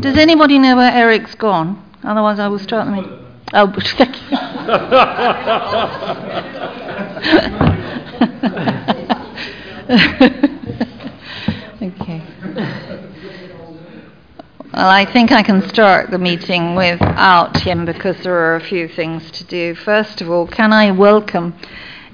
[0.00, 1.84] Does anybody know where Eric's gone?
[2.02, 3.18] Otherwise, I will start the meeting.
[3.52, 3.66] Oh,
[3.98, 4.36] thank you.
[12.00, 12.22] okay.
[14.72, 18.88] Well, I think I can start the meeting without him because there are a few
[18.88, 19.74] things to do.
[19.74, 21.54] First of all, can I welcome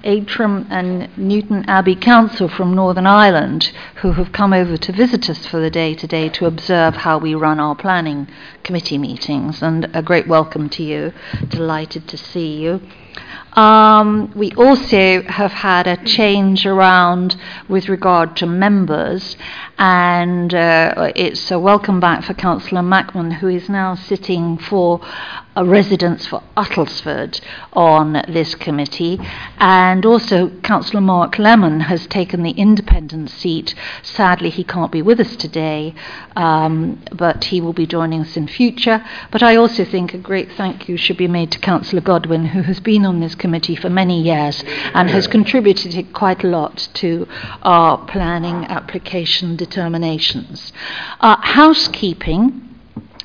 [0.05, 5.61] Antrim and Newtownabbey Council from Northern Ireland who have come over to visit us for
[5.61, 8.29] the day today to observe how we run our planning
[8.63, 9.63] committee meetings.
[9.63, 11.13] And a great welcome to you.
[11.49, 12.81] Delighted to see you.
[13.55, 17.37] Um, we also have had a change around
[17.69, 19.37] with regard to members,
[19.79, 25.01] and uh, it's a welcome back for Councillor Macman, who is now sitting for
[25.57, 27.41] a Residents for Uttlesford
[27.73, 29.19] on this committee,
[29.57, 33.75] and also Councillor Mark Lemon has taken the independent seat.
[34.03, 35.95] Sadly, he can't be with us today,
[36.37, 39.03] um, but he will be joining us in future.
[39.31, 42.61] But I also think a great thank you should be made to Councillor Godwin, who
[42.63, 44.63] has been on this committee for many years
[44.93, 47.27] and has contributed quite a lot to
[47.63, 50.73] our planning application determinations.
[51.21, 52.63] Uh, housekeeping.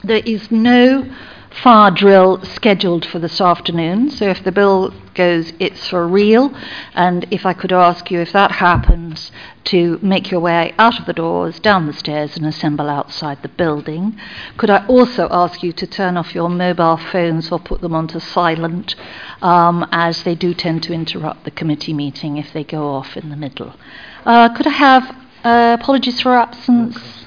[0.03, 1.05] There is no
[1.51, 4.09] fire drill scheduled for this afternoon.
[4.09, 6.53] So if the bill goes, it's for real.
[6.95, 9.31] And if I could ask you, if that happens,
[9.65, 13.49] to make your way out of the doors, down the stairs, and assemble outside the
[13.49, 14.17] building.
[14.57, 18.19] Could I also ask you to turn off your mobile phones or put them onto
[18.19, 18.95] silent,
[19.41, 23.29] um, as they do tend to interrupt the committee meeting if they go off in
[23.29, 23.73] the middle?
[24.25, 27.20] Uh, could I have uh, apologies for absence?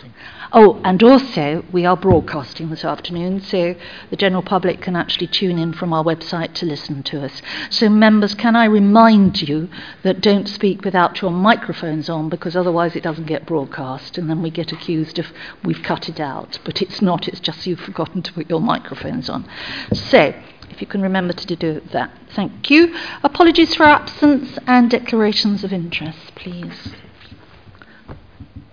[0.56, 3.74] Oh, and also we are broadcasting this afternoon, so
[4.10, 7.42] the general public can actually tune in from our website to listen to us.
[7.70, 9.69] So, members, can I remind you
[10.05, 14.42] that don't speak without your microphones on because otherwise it doesn't get broadcast and then
[14.42, 15.27] we get accused of
[15.64, 16.60] we've cut it out.
[16.64, 19.50] But it's not, it's just you've forgotten to put your microphones on.
[19.92, 20.34] So,
[20.70, 22.12] if you can remember to do that.
[22.32, 22.97] Thank you.
[23.25, 26.94] Apologies for absence and declarations of interest, please.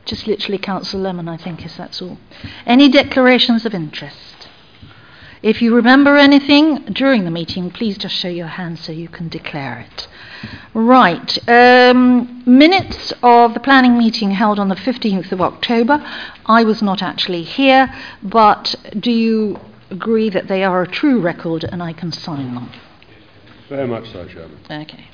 [0.06, 2.18] Just literally Council Lemon, I think, is that's all.
[2.66, 4.50] Any declarations of interest?
[5.44, 9.28] If you remember anything during the meeting, please just show your hand so you can
[9.28, 10.08] declare it.
[10.74, 11.38] Right.
[11.50, 16.04] Um, minutes of the planning meeting held on the 15th of October.
[16.46, 17.92] I was not actually here,
[18.22, 22.70] but do you agree that they are a true record and I can sign them?
[23.68, 24.60] Very much so, Chairman.
[24.70, 25.06] Okay.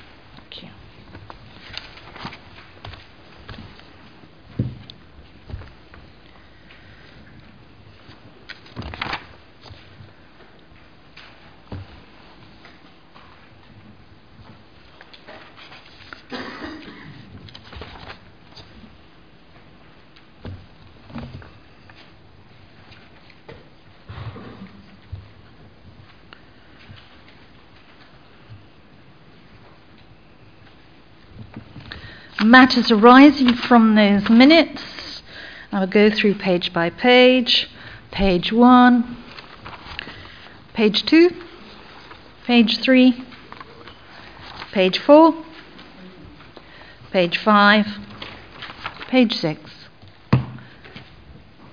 [32.48, 35.22] Matters arising from those minutes.
[35.70, 37.68] I will go through page by page.
[38.10, 39.16] Page 1,
[40.74, 41.30] page 2,
[42.46, 43.24] page 3,
[44.72, 45.44] page 4,
[47.12, 47.86] page 5,
[49.08, 49.70] page 6.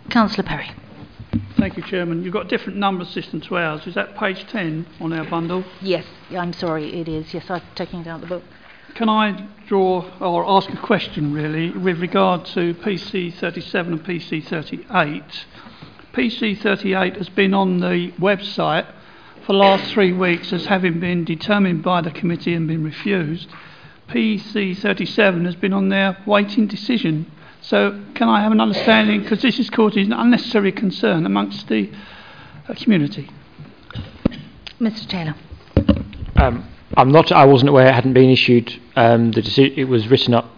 [0.09, 0.71] Councillor Perry.
[1.57, 2.23] Thank you, Chairman.
[2.23, 3.87] You've got a different number system to ours.
[3.87, 5.63] Is that page 10 on our bundle?
[5.81, 7.33] Yes, I'm sorry, it is.
[7.33, 8.43] Yes, I'm taking it out of the book.
[8.95, 14.45] Can I draw or ask a question really with regard to PC 37 and PC
[14.47, 15.23] 38?
[16.15, 18.87] PC 38 has been on the website
[19.45, 23.49] for the last three weeks as having been determined by the committee and been refused.
[24.07, 27.29] PC 37 has been on there waiting decision.
[27.59, 29.23] So, can I have an understanding?
[29.23, 31.91] Because this is causing unnecessary concern amongst the
[32.69, 33.29] uh, community.
[34.79, 35.05] Mr.
[35.09, 35.35] Taylor.
[36.37, 36.65] Um,
[36.95, 37.29] I'm not.
[37.33, 38.73] I wasn't aware it hadn't been issued.
[38.95, 40.49] Um, the deci- it was written up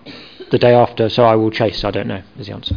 [0.52, 1.84] the day after, so I will chase.
[1.84, 2.22] I don't know.
[2.38, 2.76] Is the answer.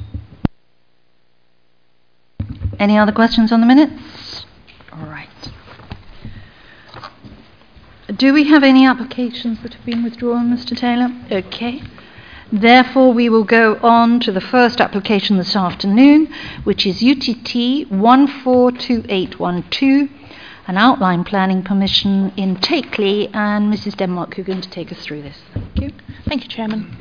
[2.80, 4.44] Any other questions on the minutes?
[4.92, 5.28] All right.
[8.16, 10.76] Do we have any applications that have been withdrawn, Mr.
[10.76, 11.10] Taylor?
[11.30, 11.80] Okay.
[12.50, 16.32] Therefore, we will go on to the first application this afternoon,
[16.64, 20.08] which is UTT 142812
[20.66, 23.96] an outline planning permission in Takeley, and Mrs.
[23.96, 25.38] Denmark, who's going to take us through this.
[25.52, 25.90] Thank you.
[26.26, 26.99] Thank you, Chairman.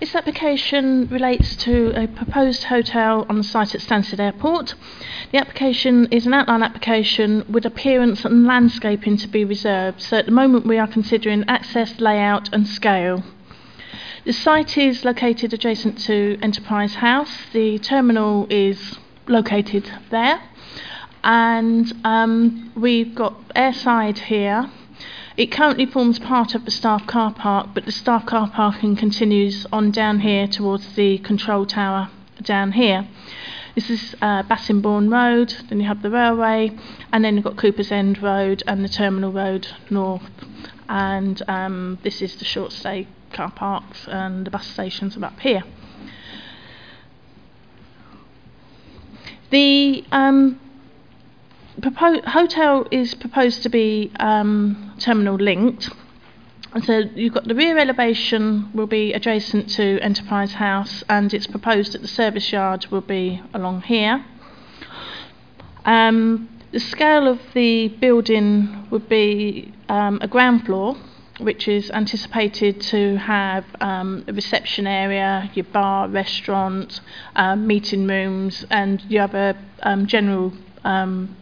[0.00, 4.74] This application relates to a proposed hotel on the site at Stansted Airport.
[5.30, 10.00] The application is an outline application with appearance and landscaping to be reserved.
[10.00, 13.22] So at the moment we are considering access, layout and scale.
[14.24, 17.36] The site is located adjacent to Enterprise House.
[17.52, 18.98] The terminal is
[19.28, 20.40] located there.
[21.22, 24.70] And um, we've got airside here.
[25.40, 29.66] It currently forms part of the staff car park, but the staff car parking continues
[29.72, 32.10] on down here towards the control tower
[32.42, 33.08] down here.
[33.74, 34.42] This is uh,
[35.08, 36.72] Road, then you have the railway,
[37.10, 40.30] and then you've got Cooper's End Road and the Terminal Road North.
[40.90, 45.40] And um, this is the short stay car parks, and the bus stations are up
[45.40, 45.62] here.
[49.48, 50.60] The um,
[51.80, 55.90] propo- hotel is proposed to be um, terminal linked.
[56.84, 61.92] So you've got the rear elevation will be adjacent to Enterprise House, and it's proposed
[61.92, 64.24] that the service yard will be along here.
[65.84, 70.96] Um, the scale of the building would be um, a ground floor,
[71.40, 77.00] which is anticipated to have um, a reception area, your bar, restaurant,
[77.34, 80.52] um, meeting rooms, and you have a um, general
[80.84, 81.36] um,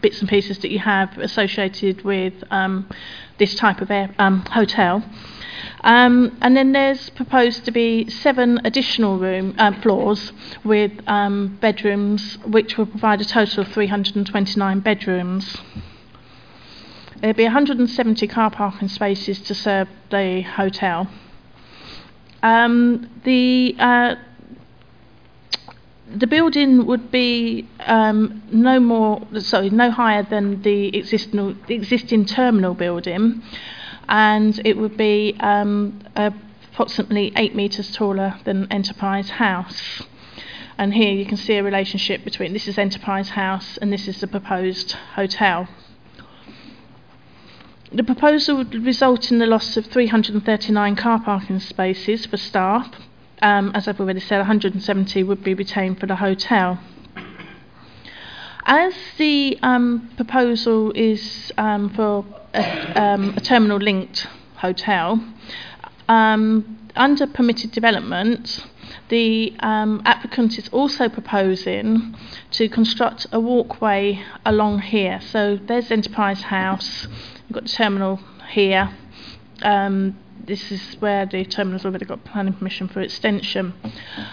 [0.00, 2.88] bits and pieces that you have associated with um,
[3.38, 5.04] this type of air, um, hotel.
[5.82, 10.32] Um, and then there's proposed to be seven additional room uh, floors
[10.64, 15.56] with um, bedrooms, which will provide a total of 329 bedrooms.
[17.20, 21.08] There'll be 170 car parking spaces to serve the hotel.
[22.42, 24.14] Um, the uh,
[26.14, 32.24] the building would be um, no more, sorry, no higher than the existing, the existing
[32.26, 33.42] terminal building,
[34.08, 40.02] and it would be um, approximately eight metres taller than Enterprise House.
[40.76, 44.20] And here you can see a relationship between this is Enterprise House and this is
[44.20, 45.68] the proposed hotel.
[47.92, 52.94] The proposal would result in the loss of 339 car parking spaces for staff
[53.42, 56.78] um, as I've already said, 170 would be retained for the hotel.
[58.66, 64.26] As the um, proposal is um, for a, um, a, terminal linked
[64.56, 65.24] hotel,
[66.08, 68.64] um, under permitted development,
[69.08, 72.14] the um, applicant is also proposing
[72.52, 75.20] to construct a walkway along here.
[75.20, 77.06] So there's Enterprise House,
[77.44, 78.20] we've got the terminal
[78.52, 78.94] here.
[79.62, 80.16] Um,
[80.50, 83.72] this is where the terminal's already got planning permission for extension.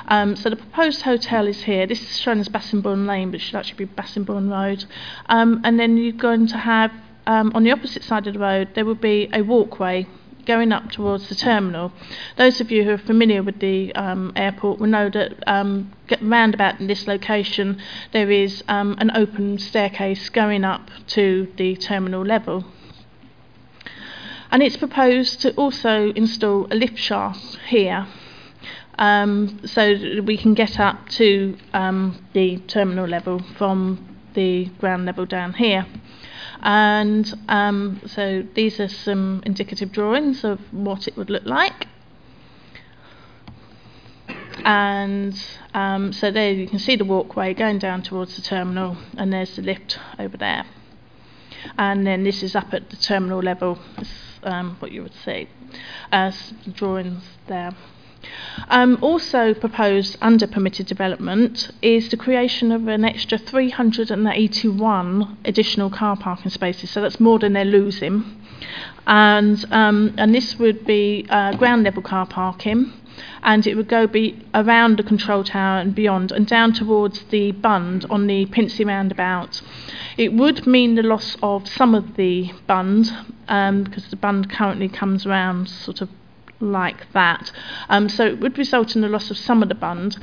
[0.07, 1.85] Um, so the proposed hotel is here.
[1.85, 4.85] This is shown as Bassingbourne Lane, but it should actually be Bassingbourne Road.
[5.27, 6.91] Um, and then you're going to have,
[7.27, 10.07] um, on the opposite side of the road, there will be a walkway
[10.47, 11.91] going up towards the terminal.
[12.37, 16.55] Those of you who are familiar with the um, airport will know that um, round
[16.55, 17.79] about in this location
[18.13, 22.65] there is um, an open staircase going up to the terminal level.
[24.49, 28.07] And it's proposed to also install a lift shaft here
[28.97, 35.25] um, so we can get up to um, the terminal level from the ground level
[35.25, 35.85] down here.
[36.61, 41.87] And um, so these are some indicative drawings of what it would look like.
[44.63, 45.39] And
[45.73, 49.55] um, so there you can see the walkway going down towards the terminal, and there's
[49.55, 50.65] the lift over there.
[51.77, 53.77] And then this is up at the terminal level
[54.47, 55.47] um, what you would see
[56.11, 57.71] as drawings there.
[58.69, 66.17] Um, also proposed under permitted development is the creation of an extra 381 additional car
[66.17, 66.89] parking spaces.
[66.89, 68.23] So that's more than they're losing.
[69.05, 72.91] And, um, and this would be uh, ground level car parking
[73.43, 77.51] and it would go be around the control tower and beyond and down towards the
[77.51, 79.61] bund on the Pincie roundabout.
[80.17, 83.11] It would mean the loss of some of the bund
[83.47, 86.09] um, because the bund currently comes around sort of
[86.59, 87.51] like that.
[87.89, 90.17] Um, so it would result in the loss of some of the bund.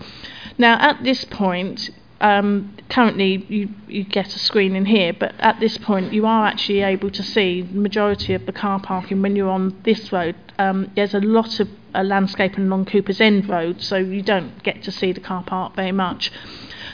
[0.59, 5.61] Now, at this point, um, currently you, you get a screen in here, but at
[5.61, 9.37] this point you are actually able to see the majority of the car parking when
[9.37, 10.37] you're on this road.
[10.59, 14.83] Um, there's a lot of uh, landscaping along Cooper's End Road, so you don't get
[14.83, 16.31] to see the car park very much.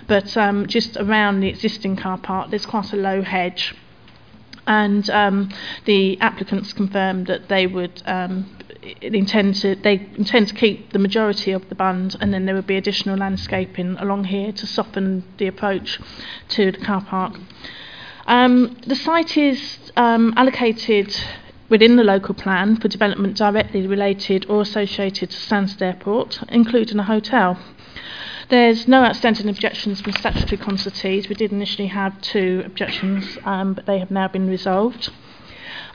[0.06, 3.74] But um, just around the existing car park, there's quite a low hedge.
[4.66, 5.50] And um,
[5.84, 8.56] the applicants confirmed that they would um,
[9.00, 12.66] intend to they intend to keep the majority of the bund, and then there would
[12.66, 15.98] be additional landscaping along here to soften the approach
[16.48, 17.36] to the car park.
[18.26, 21.14] Um, the site is um, allocated
[21.70, 27.04] within the local plan for development directly related or associated to Stansted Airport, including a
[27.04, 27.58] hotel.
[28.48, 31.28] There's no outstanding objections from statutory consultees.
[31.28, 35.10] We did initially have two objections, um, but they have now been resolved.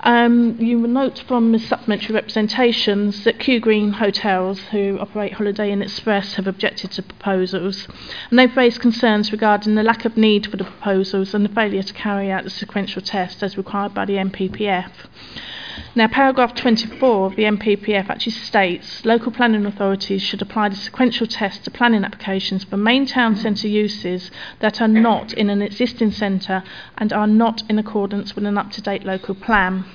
[0.02, 5.72] Um, you will note from the supplementary representations that Kew Green Hotels, who operate Holiday
[5.72, 7.88] Inn Express, have objected to proposals,
[8.30, 11.84] and they've raised concerns regarding the lack of need for the proposals and the failure
[11.84, 14.92] to carry out the sequential test as required by the NPPF.
[15.94, 21.28] Now, paragraph 24 of the NPPF actually states local planning authorities should apply the sequential
[21.28, 26.12] test to planning applications for main town centre uses that are not in an existing
[26.12, 26.64] centre
[26.98, 29.86] and are not in accordance with an up to date local plan.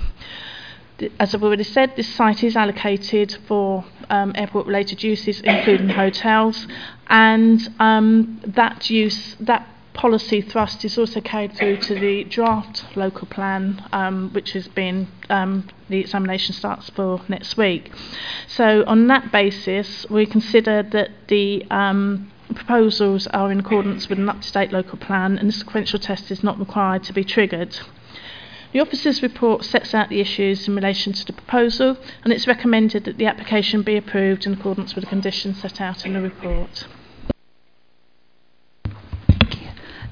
[1.18, 6.66] As I've already said, this site is allocated for um, airport related uses, including hotels,
[7.08, 13.26] and um, that use, that policy thrust is also carried through to the draft local
[13.26, 17.90] plan, um, which has been um, the examination starts for next week.
[18.46, 24.28] So on that basis, we consider that the um, proposals are in accordance with an
[24.28, 27.78] up-to-date local plan, and the sequential test is not required to be triggered.
[28.72, 33.04] The officer's report sets out the issues in relation to the proposal, and it's recommended
[33.04, 36.86] that the application be approved in accordance with the conditions set out in the report.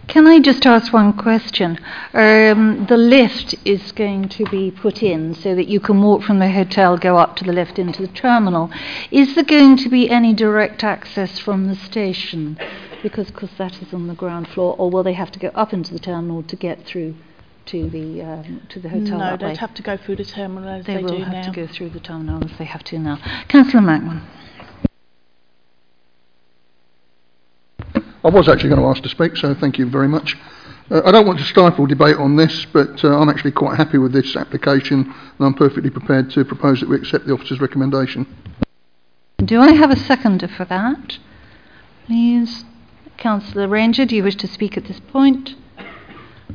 [0.09, 1.79] Can I just ask one question?
[2.13, 6.41] Um, the lift is going to be put in so that you can walk from
[6.41, 8.73] the hotel, go up to the lift into the terminal.
[9.13, 12.59] Is there going to be any direct access from the station?
[13.05, 15.73] Because cause that is on the ground floor, or will they have to go up
[15.73, 17.15] into the terminal to get through
[17.69, 19.55] to the um, to the hotel no, that they'd way?
[19.57, 21.43] have to go through the terminal as they, they, will do have now.
[21.43, 23.19] to go through the terminal as they have to now.
[23.49, 24.23] Councillor Macman.
[28.25, 30.37] I was actually going to ask to speak, so thank you very much.
[30.91, 33.99] Uh, I don't want to stifle debate on this, but uh, I'm actually quite happy
[33.99, 38.27] with this application, and I'm perfectly prepared to propose that we accept the officer's recommendation.
[39.39, 41.19] Do I have a seconder for that?
[42.07, 42.65] Please.
[43.19, 45.55] Councillor Ranger, do you wish to speak at this point?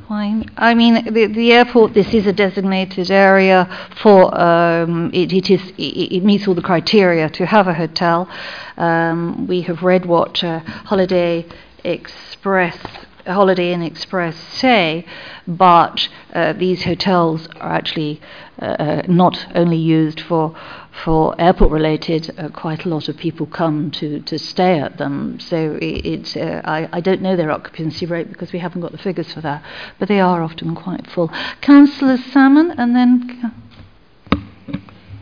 [0.08, 0.50] Fine.
[0.58, 3.70] I mean, the, the airport, this is a designated area
[4.02, 8.28] for, um, it, it, is, it, it meets all the criteria to have a hotel.
[8.76, 11.46] Um, we have read what uh, Holiday
[11.84, 12.78] Express,
[13.26, 15.06] Holiday Inn Express say,
[15.48, 18.20] but uh, these hotels are actually
[18.62, 20.56] uh, uh, not only used for
[21.04, 25.40] for airport related, uh, quite a lot of people come to, to stay at them.
[25.40, 28.92] So it, it uh, I, I don't know their occupancy rate because we haven't got
[28.92, 29.64] the figures for that,
[30.00, 31.30] but they are often quite full.
[31.62, 33.54] Councillor Salmon, and then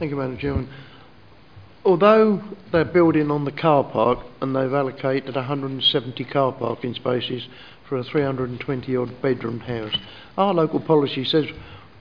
[0.01, 0.67] Thank you, Madam Chairman.
[1.85, 7.47] Although they're building on the car park and they've allocated 170 car parking spaces
[7.87, 9.95] for a 320 odd bedroom house,
[10.37, 11.45] our local policy says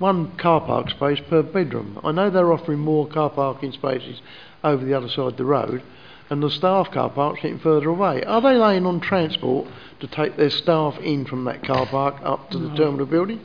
[0.01, 2.01] one car park space per bedroom.
[2.03, 4.21] I know they're offering more car parking spaces
[4.65, 5.83] over the other side of the road
[6.31, 8.23] and the staff car park's getting further away.
[8.23, 12.51] Are they laying on transport to take their staff in from that car park up
[12.51, 13.41] to the terminal building?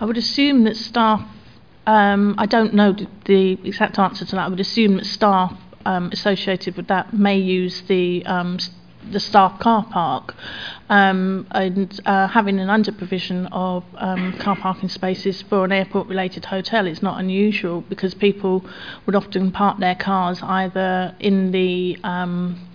[0.00, 1.20] I would assume that staff,
[1.86, 5.52] um, I don't know the, the exact answer to that, I would assume that staff
[5.84, 8.58] um, associated with that may use the, um,
[9.12, 10.34] the staff car park.
[10.88, 16.08] Um, and uh, having an under provision of um, car parking spaces for an airport
[16.08, 18.64] related hotel is not unusual because people
[19.04, 22.68] would often park their cars either in the um,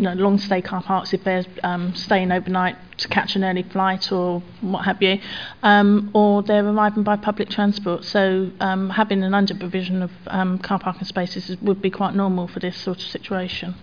[0.00, 3.62] you know, long stay car parks if they're um, staying overnight to catch an early
[3.62, 5.20] flight or what have you,
[5.62, 8.02] um, or they're arriving by public transport.
[8.04, 12.48] So um, having an under provision of um, car parking spaces would be quite normal
[12.48, 13.74] for this sort of situation.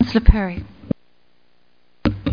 [0.00, 0.64] Councillor Perry.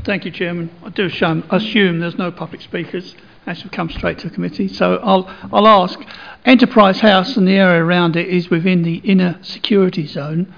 [0.06, 0.72] Thank you, Chairman.
[0.86, 3.14] I do assume, assume there's no public speakers
[3.46, 4.70] as we come straight to the committee.
[4.70, 6.00] So I'll, I'll ask,
[6.46, 10.54] Enterprise House and the area around it is within the inner security zone.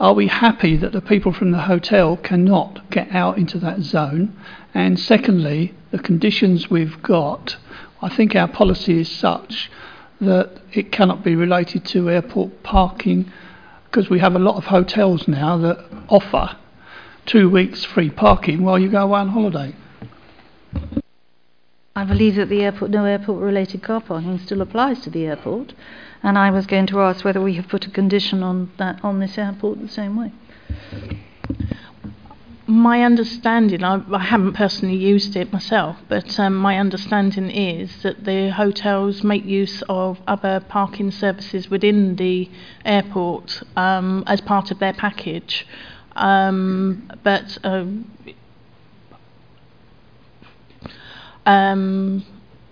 [0.00, 4.34] Are we happy that the people from the hotel cannot get out into that zone?
[4.72, 7.56] And secondly, the conditions we've got,
[8.00, 9.70] I think our policy is such
[10.20, 13.30] that it cannot be related to airport parking
[13.94, 16.56] because we have a lot of hotels now that offer
[17.26, 19.72] two weeks free parking while you go away on holiday.
[21.94, 25.74] I believe that the airport, no airport related car parking still applies to the airport,
[26.24, 29.20] and I was going to ask whether we have put a condition on that on
[29.20, 30.32] this airport the same way.
[32.66, 38.24] My understanding, I, I haven't personally used it myself, but um, my understanding is that
[38.24, 42.50] the hotels make use of other parking services within the
[42.86, 45.66] airport um, as part of their package.
[46.16, 48.10] Um, but um,
[51.44, 52.24] um,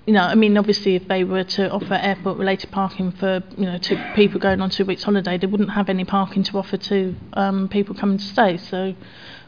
[0.06, 3.78] you know, I mean, obviously, if they were to offer airport-related parking for, you know,
[3.78, 7.14] to people going on two weeks holiday, they wouldn't have any parking to offer to
[7.34, 8.56] um, people coming to stay.
[8.56, 8.94] So,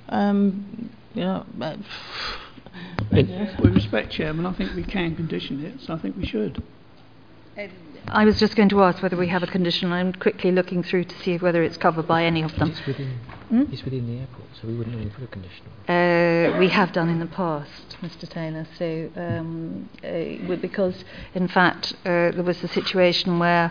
[0.09, 1.79] um, you know, but
[3.13, 6.63] It- With respect, Chairman, I think we can condition it, so I think we should.
[8.09, 9.93] I was just going to ask whether we have a condition.
[9.93, 12.71] I'm quickly looking through to see whether it's covered by any of them.
[12.71, 13.19] It's within,
[13.49, 13.63] Hmm?
[13.73, 16.93] it's within the airport, so we wouldn't really put a condition on Uh, we have
[16.93, 18.29] done in the past, Mr.
[18.29, 18.67] Taylor.
[18.77, 23.71] So, um, uh, because in fact uh, there was a situation where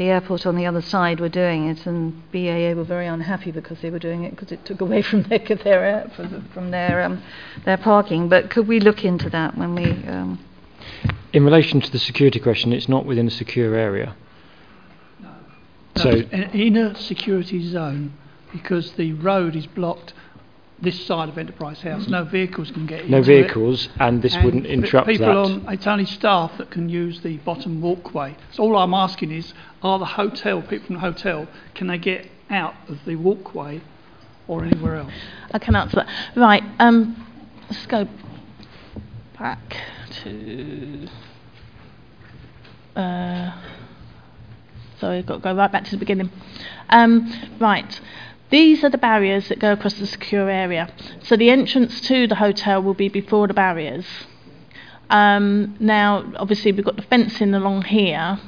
[0.00, 3.82] the airport on the other side were doing it, and BAA were very unhappy because
[3.82, 6.10] they were doing it because it took away from their their
[6.54, 7.22] from their um,
[7.66, 8.26] their parking.
[8.30, 9.84] But could we look into that when we?
[10.08, 10.38] Um,
[11.34, 14.16] In relation to the security question, it's not within a secure area.
[15.20, 15.28] No,
[15.96, 18.14] So- it's in, in a security zone
[18.52, 20.14] because the road is blocked
[20.82, 22.08] this side of Enterprise House.
[22.08, 23.42] No vehicles can get No into it.
[23.42, 25.36] vehicles, and this And wouldn't p- interrupt people that.
[25.36, 28.36] on it's only staff that can use the bottom walkway.
[28.52, 32.26] So all I'm asking is, are the hotel people from the hotel can they get
[32.48, 33.80] out of the walkway
[34.48, 35.12] or anywhere else?
[35.52, 36.08] I can answer that.
[36.34, 37.26] Right, um,
[37.68, 38.08] let's go
[39.38, 39.76] back
[40.22, 41.08] to.
[42.96, 43.52] Uh,
[44.98, 46.30] sorry, I've got to go right back to the beginning.
[46.88, 48.00] Um, right,
[48.50, 50.92] these are the barriers that go across the secure area.
[51.22, 54.06] So the entrance to the hotel will be before the barriers.
[55.08, 58.38] Um, now, obviously, we've got the fencing along here,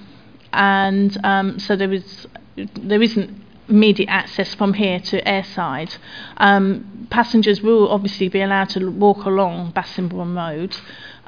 [0.52, 5.96] and um, so there is there isn't immediate access from here to airside.
[6.36, 10.76] Um, passengers will obviously be allowed to walk along Bassingbourne Road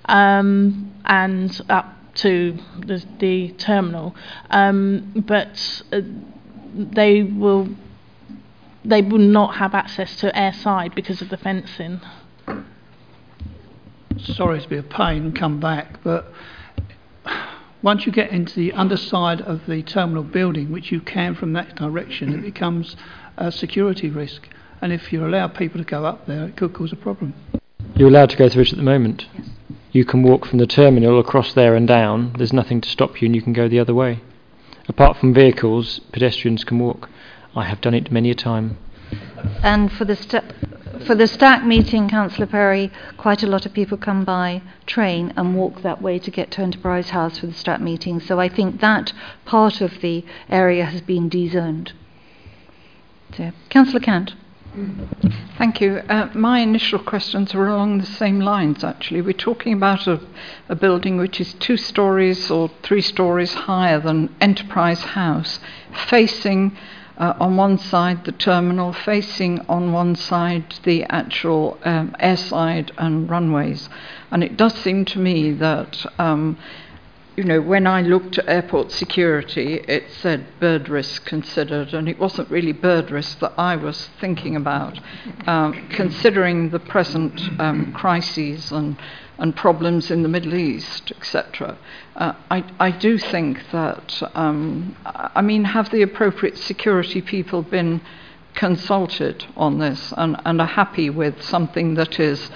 [0.07, 4.15] um, and up to the, the terminal,
[4.51, 6.01] um, but uh,
[6.75, 7.69] they will
[8.85, 12.01] they would not have access to airside because of the fencing.
[14.19, 16.27] sorry to be a pain and come back, but
[17.83, 21.75] once you get into the underside of the terminal building, which you can from that
[21.77, 22.97] direction, it becomes
[23.37, 24.49] a security risk.
[24.81, 27.35] And if you allow people to go up there, it could cause a problem.
[27.95, 29.27] You're allowed to go through it at the moment.
[29.37, 29.49] Yes.
[29.93, 32.35] You can walk from the terminal across there and down.
[32.37, 34.21] There's nothing to stop you, and you can go the other way.
[34.89, 37.09] Apart from vehicles, pedestrians can walk.
[37.57, 38.77] I have done it many a time.
[39.63, 40.43] and for the sta-
[41.07, 45.55] for the stack meeting, Councillor Perry, quite a lot of people come by train and
[45.55, 48.21] walk that way to get to Enterprise House for the stack meeting.
[48.21, 49.13] So I think that
[49.45, 51.93] part of the area has been dezoned.
[53.37, 54.35] So, Councillor Cant.
[55.57, 56.03] Thank you.
[56.09, 59.21] Uh, my initial questions were along the same lines, actually.
[59.21, 60.21] We're talking about a,
[60.69, 65.61] a building which is two stories or three stories higher than Enterprise House,
[66.09, 66.77] facing
[67.19, 73.29] uh, on one side the terminal, facing on one side the actual um, airside and
[73.31, 73.89] runways.
[74.31, 76.59] And it does seem to me that um,
[77.37, 82.19] you know, when I looked at airport security, it said bird risk considered, and it
[82.19, 85.01] wasn't really bird risk that I was thinking about,
[85.47, 88.97] um, considering the present um, crises and,
[89.39, 91.77] and problems in the Middle East, etc.
[92.17, 98.01] Uh, I, I do think that, um, I mean, have the appropriate security people been
[98.55, 102.51] consulted on this and, and are happy with something that is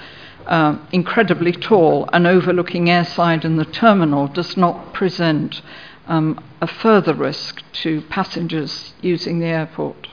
[0.47, 5.61] uh, incredibly tall and overlooking airside and the terminal does not present
[6.07, 10.07] um, a further risk to passengers using the airport.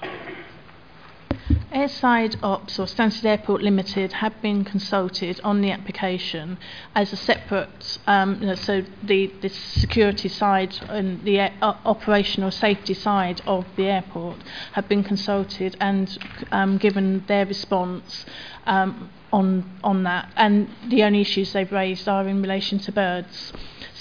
[1.72, 6.58] Airside Ops or Stansted Airport Limited have been consulted on the application
[6.94, 11.78] as a separate, um, you know, so the, the security side and the air, o-
[11.84, 16.18] operational safety side of the airport have been consulted and
[16.50, 18.26] um, given their response
[18.66, 20.32] um, on on that.
[20.36, 23.52] And the only issues they've raised are in relation to birds.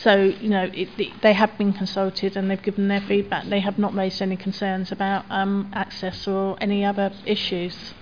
[0.01, 3.45] So, you know, it, it, they have been consulted and they've given their feedback.
[3.45, 7.93] They have not raised any concerns about um, access or any other issues.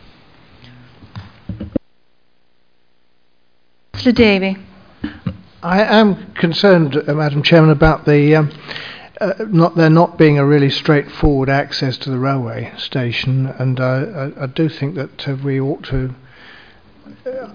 [3.93, 4.13] Mr.
[4.13, 4.57] Davey.
[5.61, 8.51] I am concerned, uh, Madam Chairman, about the um,
[9.21, 14.31] uh, not there not being a really straightforward access to the railway station, and uh,
[14.37, 16.15] I, I do think that uh, we ought to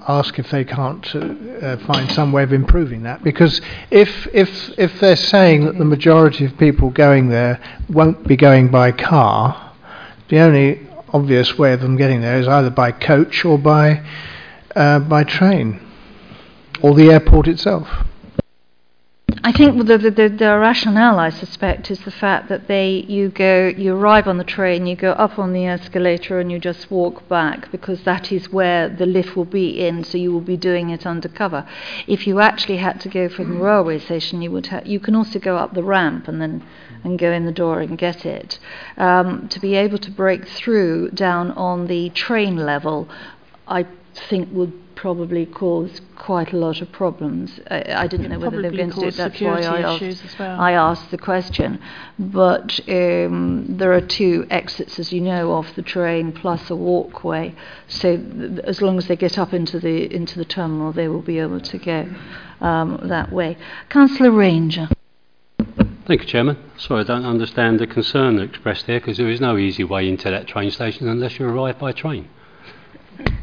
[0.07, 3.23] ask if they can't uh, find some way of improving that.
[3.23, 8.37] Because if if if they're saying that the majority of people going there won't be
[8.37, 9.75] going by car,
[10.29, 14.05] the only obvious way of them getting there is either by coach or by
[14.77, 15.81] uh, by train
[16.83, 17.89] or the airport itself.
[19.45, 23.29] I think the, the, the, the rationale, I suspect, is the fact that they you
[23.29, 26.91] go you arrive on the train, you go up on the escalator, and you just
[26.91, 30.03] walk back because that is where the lift will be in.
[30.03, 31.67] So you will be doing it undercover.
[32.07, 35.15] If you actually had to go from the railway station, you would ha- you can
[35.15, 36.67] also go up the ramp and then
[37.05, 38.59] and go in the door and get it.
[38.97, 43.09] Um, to be able to break through down on the train level,
[43.69, 43.87] I
[44.29, 47.61] think would probably cause quite a lot of problems.
[47.71, 49.05] I, I didn't know whether they were going to do it.
[49.05, 50.61] cause That's why I security asked, issues as well.
[50.61, 51.81] I asked the question.
[52.19, 57.55] But um, there are two exits, as you know, off the train plus a walkway.
[57.87, 61.23] So th- as long as they get up into the into the terminal, they will
[61.23, 62.09] be able to go
[62.61, 63.57] um, that way.
[63.91, 64.89] Councillor Ranger.
[66.09, 66.57] Thank you, Chairman.
[66.77, 70.29] Sorry, I don't understand the concern expressed here because there is no easy way into
[70.29, 72.29] that train station unless you arrive by train.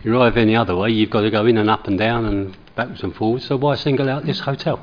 [0.04, 2.56] You arrive any other way, you've got to go in and up and down and
[2.76, 3.46] backwards and forwards.
[3.46, 4.80] So why single out this hotel?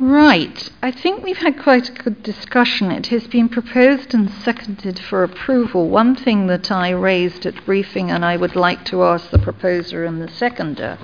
[0.00, 0.70] Right.
[0.80, 2.90] I think we've had quite a good discussion.
[2.92, 5.88] It has been proposed and seconded for approval.
[5.88, 10.04] One thing that I raised at briefing, and I would like to ask the proposer
[10.04, 10.98] and the seconder,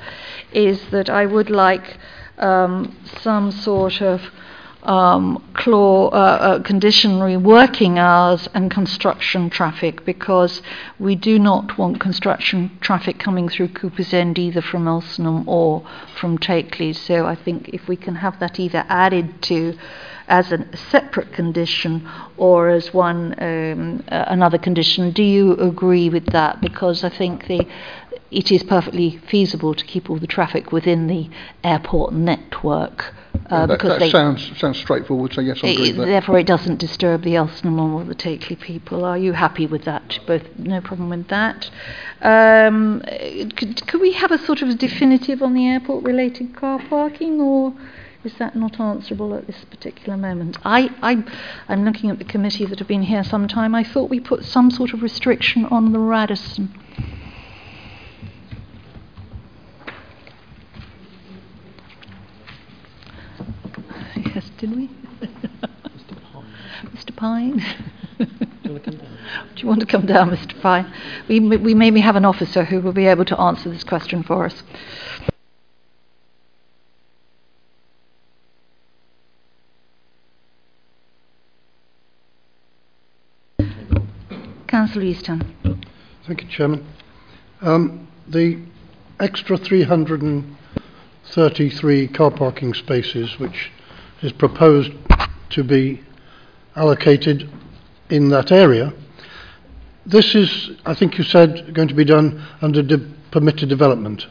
[0.52, 1.98] is that I would like
[2.38, 4.30] um, some sort of
[4.84, 10.62] um, claw, uh, uh, conditionary working hours and construction traffic because
[10.98, 15.86] we do not want construction traffic coming through Cooper's End either from Elsenham or
[16.18, 16.94] from Takeley.
[16.94, 19.76] So I think if we can have that either added to
[20.28, 25.10] as a separate condition or as one um, uh, another condition.
[25.10, 26.60] Do you agree with that?
[26.60, 27.66] Because I think the
[28.30, 31.30] it is perfectly feasible to keep all the traffic within the
[31.62, 33.14] airport network.
[33.50, 36.78] Uh, that because that sounds, sounds straightforward, so yes, I agree it- therefore, it doesn't
[36.78, 39.04] disturb the Elsenham or the Takeley people.
[39.04, 40.18] Are you happy with that?
[40.26, 41.70] Both, no problem with that.
[42.22, 43.02] Um,
[43.56, 47.74] could, could we have a sort of definitive on the airport-related car parking, or
[48.24, 50.56] is that not answerable at this particular moment?
[50.64, 51.22] I, I,
[51.68, 53.74] I'm looking at the committee that have been here some time.
[53.74, 56.74] I thought we put some sort of restriction on the Radisson.
[64.34, 64.90] Yes, did we?
[66.86, 67.14] Mr.
[67.14, 67.64] Pine?
[68.24, 70.60] Do you want to come down, Mr.
[70.60, 70.92] Pine?
[71.28, 74.46] We, we maybe have an officer who will be able to answer this question for
[74.46, 74.62] us.
[84.74, 85.40] Councillor Easton.
[86.26, 86.84] Thank you, Chairman.
[87.60, 88.58] Um, the
[89.20, 93.70] extra 333 car parking spaces, which
[94.20, 94.90] is proposed
[95.50, 96.02] to be
[96.74, 97.48] allocated
[98.10, 98.92] in that area,
[100.06, 104.26] this is, I think you said, going to be done under de- permitted development.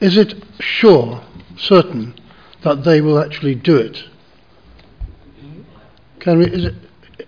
[0.00, 1.22] Is it sure,
[1.56, 2.14] certain,
[2.64, 4.04] that they will actually do it?
[6.18, 6.74] Can we, is it,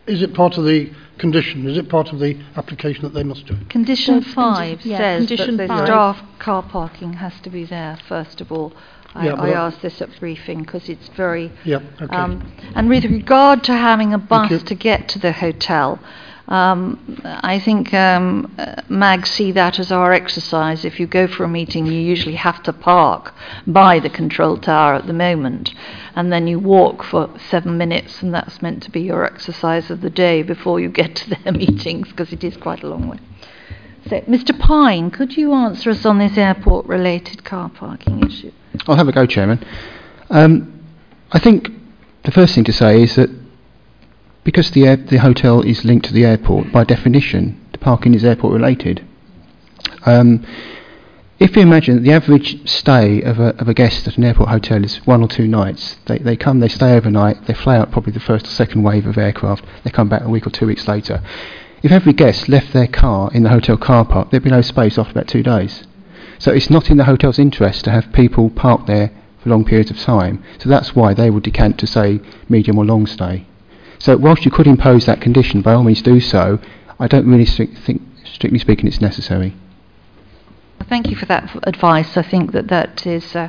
[0.07, 1.69] is it part of the condition?
[1.69, 3.69] Is it part of the application that they must do it?
[3.71, 5.87] Condition There's condi- five yeah, says condition that the five.
[5.87, 8.73] staff car parking has to be there, first of all.
[9.15, 12.17] I, Yeah, I I- asked this at briefing because it's very Yeah, okay.
[12.17, 15.99] Um, and with regard to having a bus to get to the hotel,
[16.53, 18.55] um, I think um,
[18.91, 20.85] Mag see that as our exercise.
[20.85, 23.33] If you go for a meeting, you usually have to park
[23.67, 25.73] by the control tower at the moment,
[26.15, 30.03] and then you walk for seven minutes, and that's meant to be your exercise of
[30.03, 33.19] the day before you get to their meetings because it is quite a long way.
[34.11, 34.59] So, Mr.
[34.59, 38.53] Pine, could you answer us on this airport-related car parking issue?
[38.87, 39.65] I'll have a go, Chairman.
[40.29, 40.85] Um,
[41.31, 41.71] I think
[42.25, 43.31] the first thing to say is that
[44.45, 48.25] because the, air, the hotel is linked to the airport, by definition, the parking is
[48.25, 49.07] airport related.
[50.05, 50.45] Um,
[51.39, 54.85] if you imagine the average stay of a, of a guest at an airport hotel
[54.85, 58.13] is one or two nights, they, they come, they stay overnight, they fly out probably
[58.13, 60.87] the first or second wave of aircraft, they come back a week or two weeks
[60.87, 61.21] later.
[61.83, 64.99] If every guest left their car in the hotel car park, there'd be no space
[64.99, 65.85] after about two days.
[66.39, 69.91] So it's not in the hotel's interest to have people park there for long periods
[69.91, 70.45] of time.
[70.59, 73.47] So that's why they would decant to say medium or long stay.
[74.03, 76.59] So whilst you could impose that condition, by all means do so.
[76.99, 79.55] I don't really think, strictly speaking, it's necessary.
[80.89, 82.17] Thank you for that advice.
[82.17, 83.49] I think that that is uh,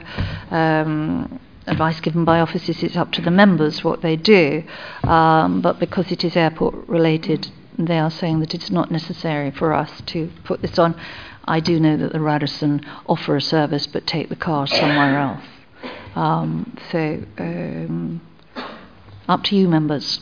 [0.52, 2.84] um, advice given by officers.
[2.84, 4.64] It's up to the members what they do,
[5.04, 9.74] um, but because it is airport related, they are saying that it's not necessary for
[9.74, 10.94] us to put this on.
[11.46, 15.46] I do know that the Radisson offer a service but take the car somewhere else.
[16.16, 18.22] Um, so, um,
[19.28, 20.20] up to you, members.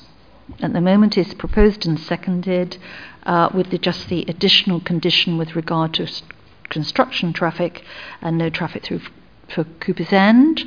[0.60, 2.78] At the moment, it's proposed and seconded
[3.24, 6.22] uh, with the, just the additional condition with regard to s-
[6.70, 7.84] construction traffic
[8.22, 9.12] and no traffic through f-
[9.56, 10.64] for Cooper's End.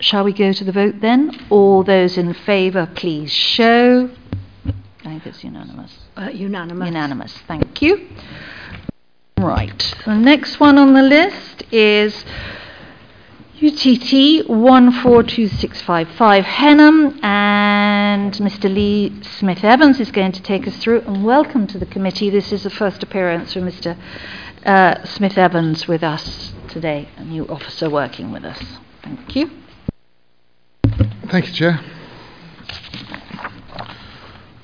[0.00, 1.46] Shall we go to the vote then?
[1.50, 4.10] All those in favour, please show.
[4.66, 5.98] I think it's unanimous.
[6.16, 6.86] Uh, unanimous.
[6.86, 8.08] Unanimous, thank you.
[9.38, 12.24] Right, the next one on the list is
[13.60, 18.72] UTT 142655 Henham and Mr.
[18.72, 22.30] Lee Smith Evans is going to take us through and welcome to the committee.
[22.30, 23.98] This is the first appearance for Mr.
[24.64, 28.62] Uh, Smith Evans with us today, a new officer working with us.
[29.02, 29.50] Thank you.
[31.28, 31.80] Thank you, Chair.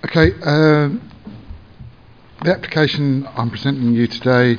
[0.04, 1.10] Okay, um,
[2.44, 4.56] the application I'm presenting you today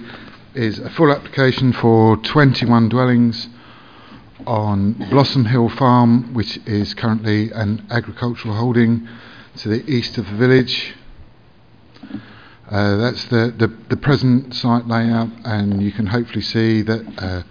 [0.53, 3.47] is a full application for 21 dwellings
[4.45, 9.07] on Blossom Hill Farm, which is currently an agricultural holding
[9.57, 10.93] to the east of the village.
[12.69, 17.43] Uh, that's the, the, the, present site layout, and you can hopefully see that uh,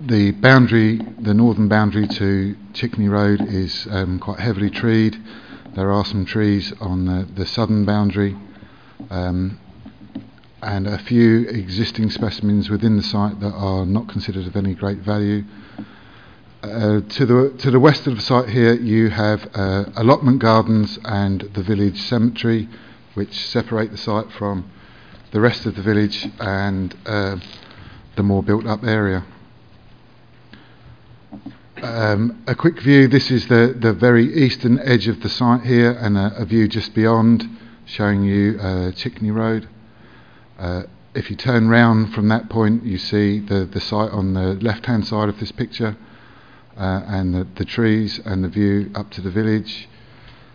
[0.00, 5.16] the boundary, the northern boundary to Chickney Road, is um, quite heavily treed.
[5.74, 8.36] There are some trees on the, the southern boundary,
[9.10, 9.58] um,
[10.62, 14.98] and a few existing specimens within the site that are not considered of any great
[14.98, 15.42] value.
[16.62, 20.96] Uh, to the to the west of the site here, you have uh, allotment gardens
[21.04, 22.68] and the village cemetery,
[23.14, 24.70] which separate the site from
[25.32, 27.36] the rest of the village and uh,
[28.14, 29.24] the more built-up area.
[31.82, 33.08] Um, a quick view.
[33.08, 36.68] This is the the very eastern edge of the site here, and a, a view
[36.68, 37.44] just beyond,
[37.86, 39.68] showing you uh, Chickney Road.
[40.60, 44.54] Uh, if you turn round from that point, you see the the site on the
[44.54, 45.96] left-hand side of this picture
[46.76, 49.88] uh, and the, the trees and the view up to the village.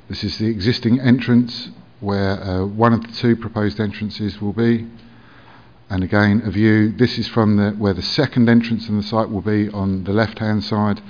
[0.10, 4.88] This is the existing entrance where uh, one of the two proposed entrances will be.
[5.90, 6.92] And again, a view.
[6.92, 10.12] This is from the, where the second entrance in the site will be on the
[10.12, 11.02] left hand side.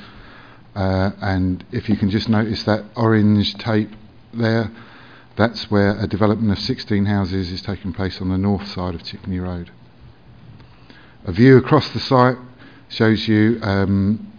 [0.76, 3.92] Uh, and if you can just notice that orange tape
[4.34, 4.72] there,
[5.36, 9.02] that's where a development of 16 houses is taking place on the north side of
[9.04, 9.72] Chickney Road.
[11.26, 12.38] A view across the site
[12.90, 14.32] shows you um,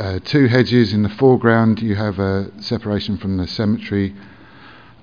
[0.00, 1.82] uh, two hedges in the foreground.
[1.82, 4.14] You have a separation from the cemetery,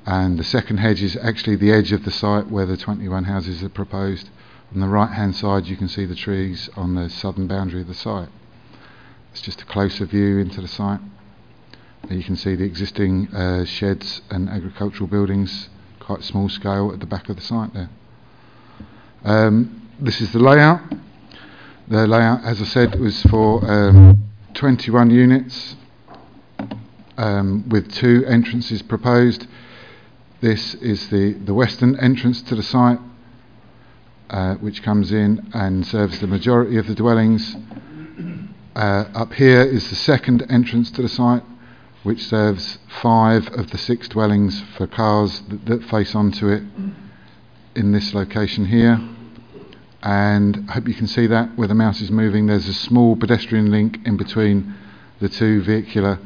[0.08, 3.62] and the second hedge is actually the edge of the site where the 21 houses
[3.62, 4.32] are proposed.
[4.74, 7.88] On the right hand side, you can see the trees on the southern boundary of
[7.88, 8.30] the site.
[9.32, 11.00] It's just a closer view into the site.
[12.10, 17.06] You can see the existing uh, sheds and agricultural buildings, quite small scale, at the
[17.06, 17.90] back of the site there.
[19.24, 20.82] Um, this is the layout.
[21.88, 25.76] The layout, as I said, was for um, 21 units
[27.18, 29.48] um, with two entrances proposed.
[30.42, 33.00] This is the, the western entrance to the site,
[34.30, 37.56] uh, which comes in and serves the majority of the dwellings.
[38.76, 41.44] Uh, up here is the second entrance to the site,
[42.04, 46.64] which serves five of the six dwellings for cars that, that face onto it
[47.76, 49.00] in this location here
[50.08, 53.18] and I hope you can see that where the mouse is moving there's a small
[53.18, 54.74] pedestrian link in between
[55.20, 56.18] the two vehicular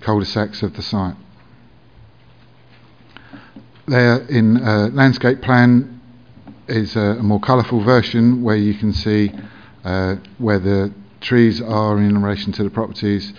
[0.00, 1.14] cul-de-sacs of the site.
[3.86, 6.00] There in uh, landscape plan
[6.68, 9.30] is a, a more colourful version where you can see
[9.84, 13.34] uh, where the trees are in relation to the properties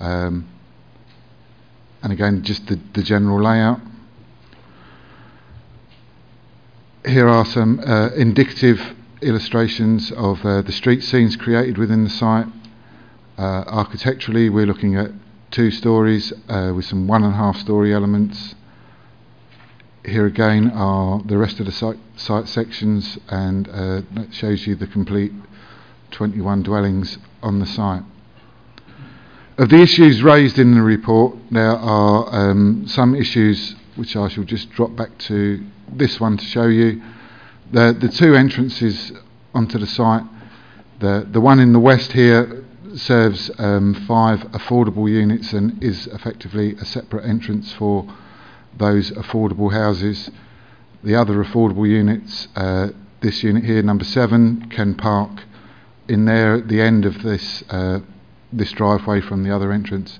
[0.00, 0.46] um,
[2.02, 3.80] and again just the, the general layout.
[7.06, 12.46] Here are some uh, indicative illustrations of uh, the street scenes created within the site.
[13.38, 15.10] Uh, architecturally, we're looking at
[15.50, 18.54] two stories uh, with some one and a half story elements.
[20.04, 24.74] Here again are the rest of the site, site sections, and uh, that shows you
[24.74, 25.32] the complete
[26.12, 28.02] 21 dwellings on the site.
[29.58, 34.44] Of the issues raised in the report, there are um, some issues which I shall
[34.44, 37.02] just drop back to this one to show you.
[37.72, 39.12] The, the two entrances
[39.54, 40.24] onto the site,
[40.98, 42.64] the, the one in the west here
[42.96, 48.12] serves um, five affordable units and is effectively a separate entrance for
[48.76, 50.30] those affordable houses.
[51.04, 52.88] The other affordable units, uh,
[53.20, 55.44] this unit here, number seven, can park
[56.08, 58.00] in there at the end of this uh,
[58.52, 60.18] this driveway from the other entrance,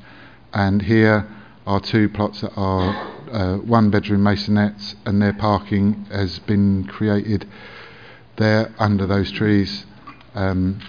[0.52, 1.26] and here
[1.66, 7.48] are two plots that are uh, one bedroom maisonettes, and their parking has been created
[8.36, 9.86] there under those trees.
[10.34, 10.80] Um,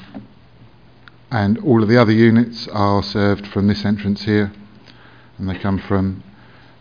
[1.32, 4.52] and all of the other units are served from this entrance here,
[5.38, 6.24] and they come from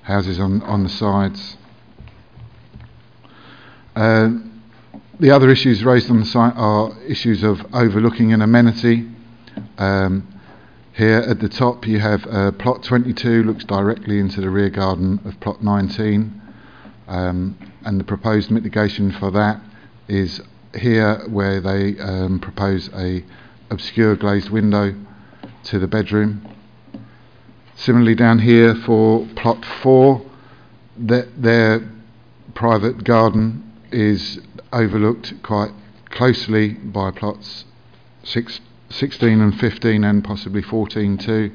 [0.03, 1.57] houses on, on the sides.
[3.95, 4.31] Uh,
[5.21, 9.09] the other issues raised on the site are issues of overlooking and amenity.
[9.79, 10.27] Um,
[11.01, 15.19] here at the top you have uh, plot 22 looks directly into the rear garden
[15.25, 16.43] of plot 19
[17.09, 19.59] um, and the proposed mitigation for that
[20.09, 20.43] is
[20.75, 23.25] here where they um, propose a
[23.71, 24.95] obscure glazed window
[25.65, 26.47] to the bedroom.
[27.77, 30.21] Similarly, down here for plot four,
[30.99, 31.91] that their
[32.53, 34.39] private garden is
[34.71, 35.71] overlooked quite
[36.11, 37.65] closely by plots
[38.23, 38.61] six,
[38.91, 41.53] 16 and 15 and possibly 14 too.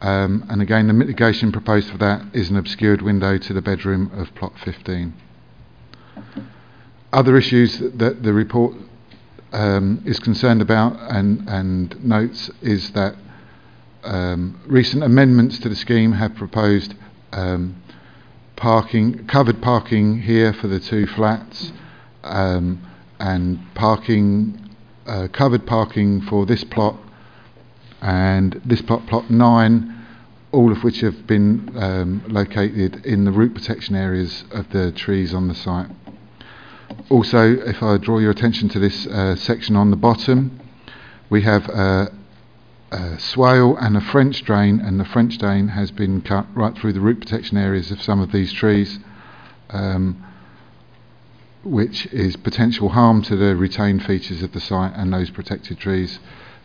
[0.00, 4.10] Um, and again, the mitigation proposed for that is an obscured window to the bedroom
[4.14, 5.14] of plot 15.
[7.12, 8.74] Other issues that, the report
[9.52, 13.16] um, is concerned about and, and notes is that
[14.04, 16.94] um, recent amendments to the scheme have proposed
[17.32, 17.82] um,
[18.56, 21.72] parking, covered parking here for the two flats,
[22.22, 22.80] um,
[23.18, 24.69] and parking,
[25.10, 26.96] uh, covered parking for this plot
[28.00, 30.06] and this plot, plot nine,
[30.52, 35.34] all of which have been um, located in the root protection areas of the trees
[35.34, 35.90] on the site.
[37.08, 40.60] Also, if I draw your attention to this uh, section on the bottom,
[41.28, 42.12] we have a,
[42.92, 46.92] a swale and a French drain, and the French drain has been cut right through
[46.92, 49.00] the root protection areas of some of these trees,
[49.70, 50.24] um,
[51.62, 56.18] which is potential harm to the retained features of the site and those protected trees.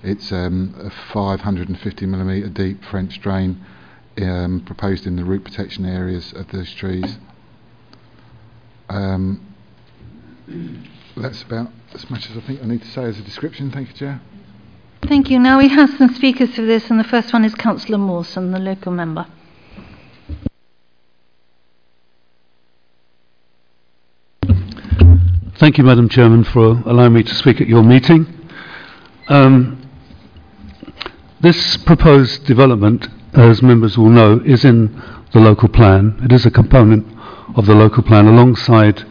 [0.04, 3.64] It's um, a 550 millimetre deep French drain
[4.22, 7.18] um, proposed in the root protection areas of those trees.
[8.88, 9.56] Um,
[11.18, 13.72] that's about as much as I think I need to say as a description.
[13.72, 14.22] Thank you, Chair.
[15.02, 15.40] Thank you.
[15.40, 18.60] Now we have some speakers for this, and the first one is Councillor Mawson, the
[18.60, 19.26] local member.
[25.58, 28.28] Thank you, Madam Chairman, for allowing me to speak at your meeting.
[29.30, 29.90] Um,
[31.40, 36.20] this proposed development, as members will know, is in the local plan.
[36.26, 37.08] It is a component
[37.56, 39.06] of the local plan alongside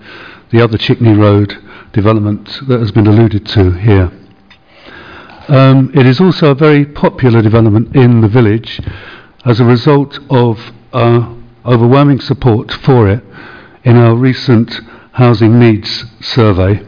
[0.51, 1.57] the other Chickney Road
[1.95, 4.13] development that has been alluded to here.
[5.49, 8.83] Um, it is also a very popular development in the village
[9.47, 10.61] as a result of
[10.93, 13.25] uh, overwhelming support for it
[13.85, 14.79] in our recent
[15.15, 16.85] housing needs survey.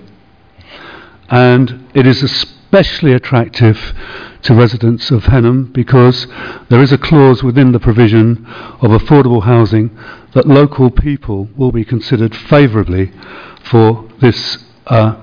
[1.28, 3.94] And it is especially attractive
[4.42, 6.26] to residents of Henham because
[6.68, 8.44] there is a clause within the provision
[8.80, 9.96] of affordable housing
[10.34, 13.12] that local people will be considered favourably
[13.64, 15.16] for this uh,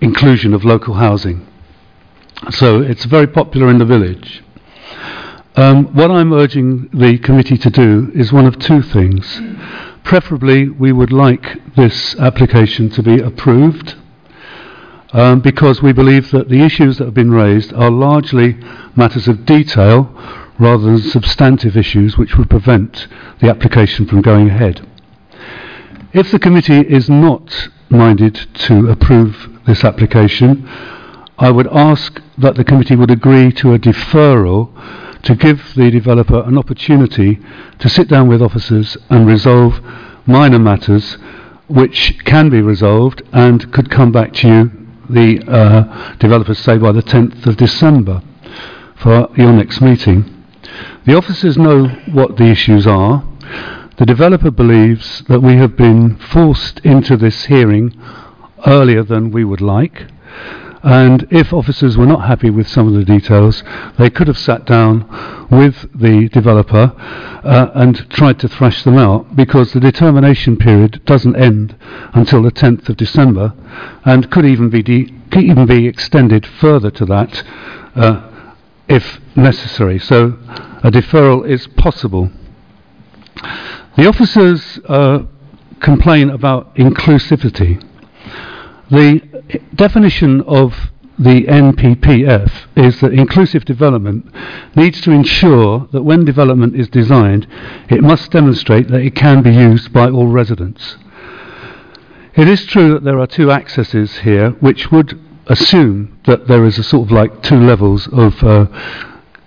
[0.00, 1.46] inclusion of local housing.
[2.50, 4.42] So it's very popular in the village.
[5.54, 9.40] Um, what I'm urging the committee to do is one of two things.
[10.04, 13.94] Preferably, we would like this application to be approved
[15.12, 18.58] um, because we believe that the issues that have been raised are largely
[18.96, 20.10] matters of detail
[20.58, 23.06] rather than substantive issues which would prevent
[23.40, 24.86] the application from going ahead.
[26.12, 30.68] If the committee is not minded to approve this application,
[31.38, 34.70] I would ask that the committee would agree to a deferral
[35.22, 37.38] to give the developer an opportunity
[37.78, 39.80] to sit down with officers and resolve
[40.26, 41.16] minor matters
[41.68, 44.70] which can be resolved and could come back to you,
[45.08, 48.22] the uh, developers say, by the 10th of December
[48.96, 50.44] for your next meeting.
[51.06, 53.24] The officers know what the issues are.
[53.96, 57.98] The developer believes that we have been forced into this hearing
[58.66, 60.06] earlier than we would like.
[60.82, 63.62] And if officers were not happy with some of the details,
[63.98, 65.06] they could have sat down
[65.48, 66.92] with the developer
[67.44, 71.76] uh, and tried to thrash them out because the determination period doesn't end
[72.14, 73.54] until the 10th of December
[74.04, 77.44] and could even be, de- could even be extended further to that
[77.94, 78.28] uh,
[78.88, 79.98] if necessary.
[79.98, 80.38] So
[80.82, 82.30] a deferral is possible.
[83.96, 85.20] The officers uh,
[85.80, 87.82] complain about inclusivity.
[88.90, 89.31] The
[89.74, 94.32] definition of the NPPF is that inclusive development
[94.74, 97.46] needs to ensure that when development is designed,
[97.90, 100.96] it must demonstrate that it can be used by all residents.
[102.34, 106.78] It is true that there are two accesses here which would assume that there is
[106.78, 108.66] a sort of like two levels of uh,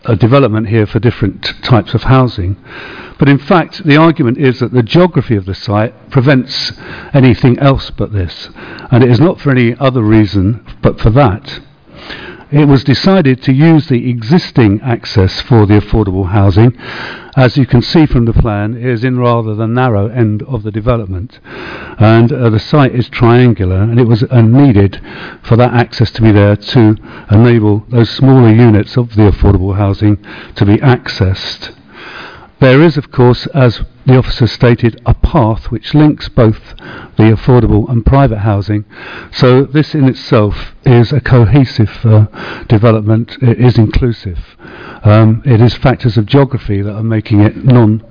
[0.05, 2.55] a development here for different types of housing.
[3.17, 6.73] But in fact, the argument is that the geography of the site prevents
[7.13, 8.49] anything else but this.
[8.91, 11.59] And it is not for any other reason but for that.
[12.55, 16.73] It was decided to use the existing access for the affordable housing.
[17.35, 20.63] As you can see from the plan, it is in rather the narrow end of
[20.63, 21.41] the development.
[21.99, 25.01] And uh, the site is triangular, and it was uh, needed
[25.43, 26.95] for that access to be there to
[27.29, 30.23] enable those smaller units of the affordable housing
[30.55, 31.75] to be accessed.
[32.59, 36.75] There is, of course, as the officer stated, a path which links both
[37.17, 38.85] the affordable and private housing.
[39.31, 42.27] So this in itself is a cohesive uh,
[42.67, 43.37] development.
[43.41, 44.39] It is inclusive.
[45.03, 48.03] Um, it is factors of geography that are making it non,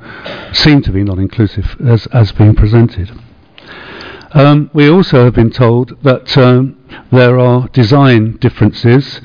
[0.52, 3.18] seem to be non-inclusive as, as being presented.
[4.32, 6.76] Um, we also have been told that um,
[7.10, 9.20] there are design differences.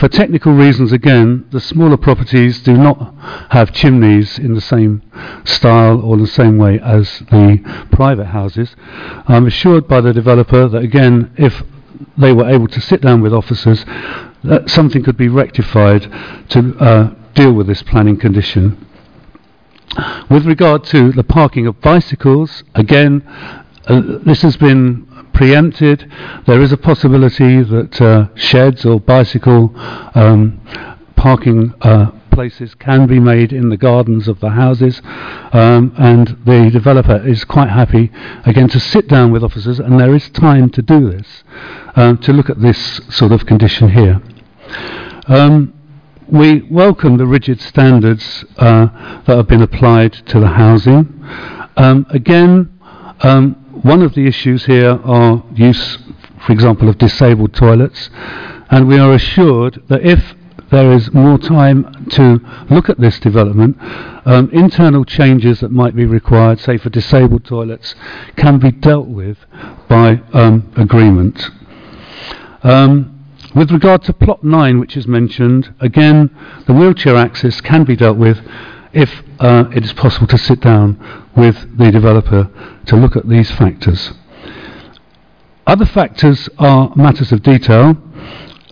[0.00, 3.14] For technical reasons, again, the smaller properties do not
[3.50, 5.02] have chimneys in the same
[5.44, 8.74] style or the same way as the private houses.
[9.28, 11.62] I'm assured by the developer that, again, if
[12.16, 13.84] they were able to sit down with officers,
[14.42, 16.10] that something could be rectified
[16.48, 18.86] to uh, deal with this planning condition.
[20.30, 23.22] With regard to the parking of bicycles, again,
[23.86, 26.10] uh, this has been preempted.
[26.46, 29.72] There is a possibility that uh, sheds or bicycle
[30.14, 30.60] um,
[31.16, 35.02] parking uh, places can be made in the gardens of the houses,
[35.52, 38.10] um, and the developer is quite happy
[38.46, 41.44] again to sit down with officers, and there is time to do this,
[41.96, 44.22] um, to look at this sort of condition here.
[45.26, 45.74] Um,
[46.28, 48.86] we welcome the rigid standards uh,
[49.26, 51.22] that have been applied to the housing.
[51.76, 52.78] Um, again,
[53.20, 55.98] um, one of the issues here are use,
[56.46, 58.10] for example, of disabled toilets,
[58.70, 60.34] and we are assured that if
[60.70, 63.76] there is more time to look at this development,
[64.26, 67.94] um, internal changes that might be required, say for disabled toilets,
[68.36, 69.38] can be dealt with
[69.88, 71.50] by um, agreement.
[72.62, 73.16] Um,
[73.54, 76.30] with regard to plot 9, which is mentioned, again,
[76.66, 78.38] the wheelchair access can be dealt with
[78.92, 82.50] if uh, it is possible to sit down with the developer
[82.86, 84.12] to look at these factors.
[85.66, 87.96] Other factors are matters of detail.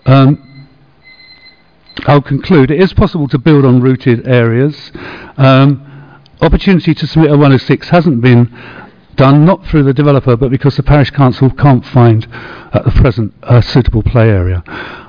[0.05, 0.67] Um,
[2.05, 2.71] I'll conclude.
[2.71, 4.91] It is possible to build on rooted areas.
[5.37, 8.53] Um, opportunity to submit a 106 hasn't been
[9.19, 12.25] done not through the developer but because the parish council can't find
[12.71, 14.63] at the present a suitable play area.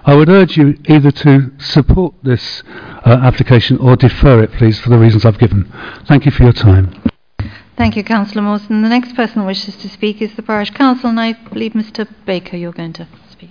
[0.05, 2.65] I would urge you either to support this
[3.07, 5.73] uh, application or defer it please for the reasons I've given.
[6.09, 6.93] Thank you for your time.
[7.77, 8.83] Thank you, Councillor Mawson.
[8.83, 12.07] The next person who wishes to speak is the Parish Council, and I believe Mr
[12.27, 13.51] Baker you're going to speak.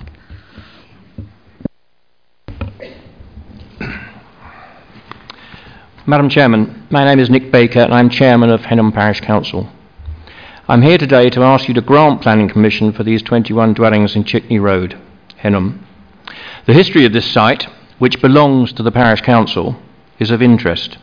[6.06, 9.70] Madam Chairman, my name is Nick Baker and I'm Chairman of Henham Parish Council.
[10.70, 14.24] I'm here today to ask you to grant planning permission for these 21 dwellings in
[14.24, 15.02] Chickney Road,
[15.38, 15.84] Henham.
[16.68, 17.64] The history of this site,
[17.98, 19.82] which belongs to the Parish Council,
[20.20, 21.00] is of interest.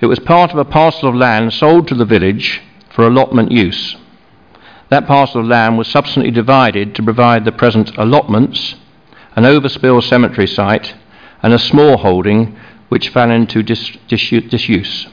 [0.00, 3.96] It was part of a parcel of land sold to the village for allotment use.
[4.88, 8.76] That parcel of land was subsequently divided to provide the present allotments,
[9.34, 10.94] an overspill cemetery site,
[11.42, 12.56] and a small holding
[12.88, 15.08] which fell into dis- dis- disuse.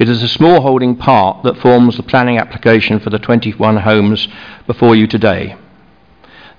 [0.00, 4.28] It is a small holding part that forms the planning application for the 21 homes
[4.66, 5.54] before you today.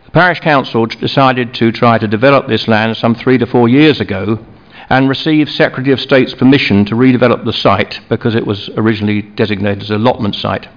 [0.06, 4.00] The parish council decided to try to develop this land some three to four years
[4.00, 4.46] ago
[4.92, 9.82] and received Secretary of State's permission to redevelop the site because it was originally designated
[9.82, 10.68] as an allotment site.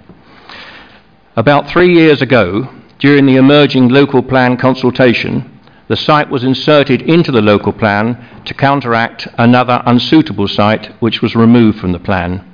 [1.37, 7.31] About three years ago, during the emerging local plan consultation, the site was inserted into
[7.31, 12.53] the local plan to counteract another unsuitable site which was removed from the plan.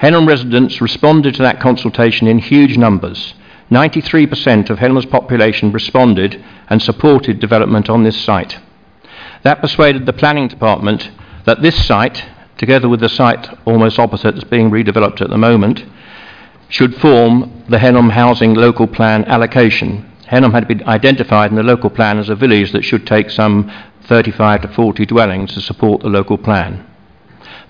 [0.00, 3.34] Henham residents responded to that consultation in huge numbers.
[3.70, 8.58] 93% of Henham's population responded and supported development on this site.
[9.42, 11.10] That persuaded the planning department
[11.44, 12.24] that this site,
[12.56, 15.84] together with the site almost opposite that's being redeveloped at the moment,
[16.70, 20.10] should form the Henham Housing Local Plan allocation.
[20.28, 23.70] Henham had been identified in the local plan as a village that should take some
[24.04, 26.86] 35 to 40 dwellings to support the local plan.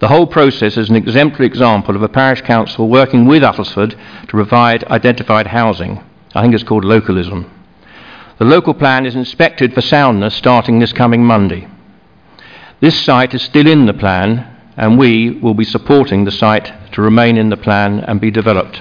[0.01, 4.27] The whole process is an exemplary example of a parish council working with Uttlesford to
[4.27, 6.03] provide identified housing.
[6.35, 7.51] I think it's called localism.
[8.39, 11.69] The local plan is inspected for soundness starting this coming Monday.
[12.81, 17.03] This site is still in the plan, and we will be supporting the site to
[17.03, 18.81] remain in the plan and be developed.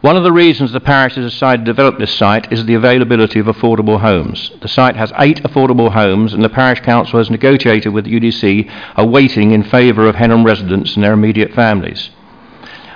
[0.00, 3.40] One of the reasons the parish has decided to develop this site is the availability
[3.40, 4.52] of affordable homes.
[4.60, 8.70] The site has eight affordable homes, and the parish council has negotiated with the UDC
[8.94, 12.10] a weighting in favour of Henham residents and their immediate families.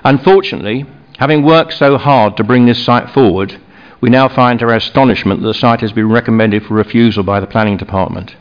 [0.05, 0.87] Unfortunately,
[1.19, 3.61] having worked so hard to bring this site forward,
[4.01, 7.41] we now find to our astonishment that the site has been recommended for refusal by
[7.41, 8.37] the planning department.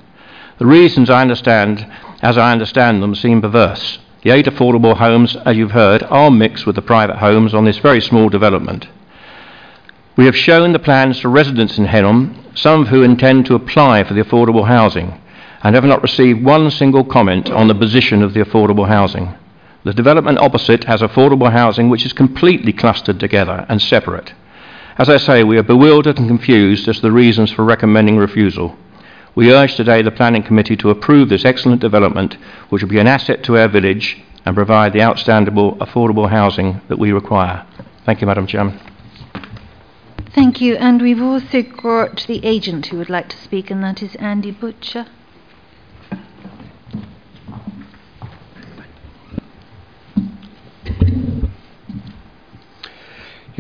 [0.60, 1.92] The reasons I understand,
[2.22, 3.98] as I understand them, seem perverse.
[4.24, 7.80] The eight affordable homes, as you've heard, are mixed with the private homes on this
[7.80, 8.88] very small development.
[10.16, 14.04] We have shown the plans to residents in Henham, some of who intend to apply
[14.04, 15.20] for the affordable housing,
[15.64, 19.34] and have not received one single comment on the position of the affordable housing.
[19.84, 24.34] The development opposite has affordable housing which is completely clustered together and separate.
[25.00, 28.78] As I say, we are bewildered and confused as to the reasons for recommending refusal.
[29.34, 32.36] We urge today the Planning Committee to approve this excellent development,
[32.68, 37.00] which will be an asset to our village and provide the outstanding affordable housing that
[37.00, 37.66] we require.
[38.06, 38.78] Thank you, Madam Chairman.
[40.36, 40.76] Thank you.
[40.76, 44.52] And we've also got the agent who would like to speak, and that is Andy
[44.52, 45.06] Butcher.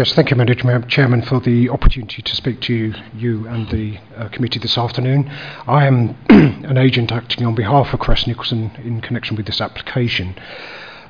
[0.02, 4.00] Yes, thank you, Madam Chairman, for the opportunity to speak to you, you and the
[4.18, 5.30] uh, committee this afternoon.
[5.68, 10.34] I am an agent acting on behalf of Crest Nicholson in connection with this application.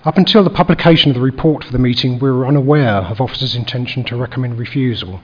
[0.04, 3.56] Up until the publication of the report for the meeting, we were unaware of officers'
[3.56, 5.22] intention to recommend refusal.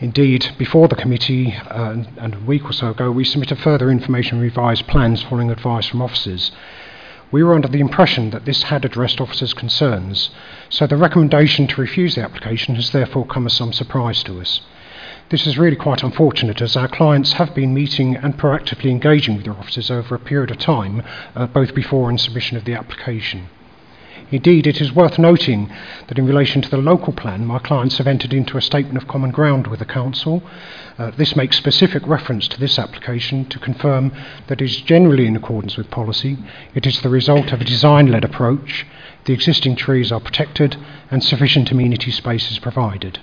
[0.00, 4.34] Indeed, before the committee uh, and a week or so ago, we submitted further information
[4.34, 6.52] and revised plans following advice from officers.
[7.32, 10.30] We were under the impression that this had addressed officers' concerns,
[10.68, 14.60] so the recommendation to refuse the application has therefore come as some surprise to us.
[15.28, 19.44] This is really quite unfortunate as our clients have been meeting and proactively engaging with
[19.44, 21.04] their officers over a period of time,
[21.36, 23.46] uh, both before and submission of the application.
[24.32, 25.72] Indeed, it is worth noting
[26.06, 29.08] that in relation to the local plan, my clients have entered into a statement of
[29.08, 30.40] common ground with the Council.
[30.98, 34.12] Uh, this makes specific reference to this application to confirm
[34.46, 36.38] that it is generally in accordance with policy.
[36.74, 38.86] It is the result of a design led approach.
[39.24, 40.76] The existing trees are protected
[41.10, 43.18] and sufficient amenity space is provided.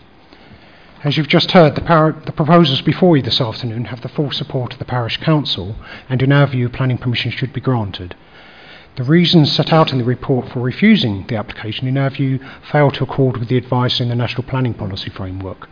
[1.05, 4.31] As you've just heard, the, par- the, proposals before you this afternoon have the full
[4.31, 5.75] support of the Parish Council,
[6.09, 8.15] and in our view, planning permission should be granted.
[8.97, 12.39] The reasons set out in the report for refusing the application, in our view,
[12.71, 15.69] fail to accord with the advice in the National Planning Policy Framework.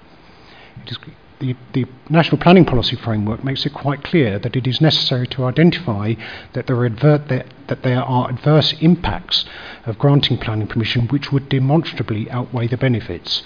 [1.39, 5.45] The, the, National Planning Policy Framework makes it quite clear that it is necessary to
[5.45, 6.13] identify
[6.53, 9.43] that there, advert, that, that there are adverse impacts
[9.87, 13.41] of granting planning permission which would demonstrably outweigh the benefits.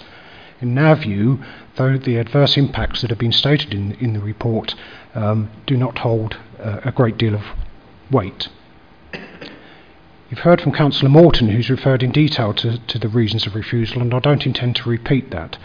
[0.60, 1.42] In our view,
[1.76, 4.74] though the adverse impacts that have been stated in, in the report
[5.14, 7.44] um, do not hold uh, a great deal of
[8.10, 8.48] weight.
[10.30, 14.00] You've heard from Councillor Morton, who's referred in detail to, to the reasons of refusal,
[14.00, 15.58] and I don't intend to repeat that.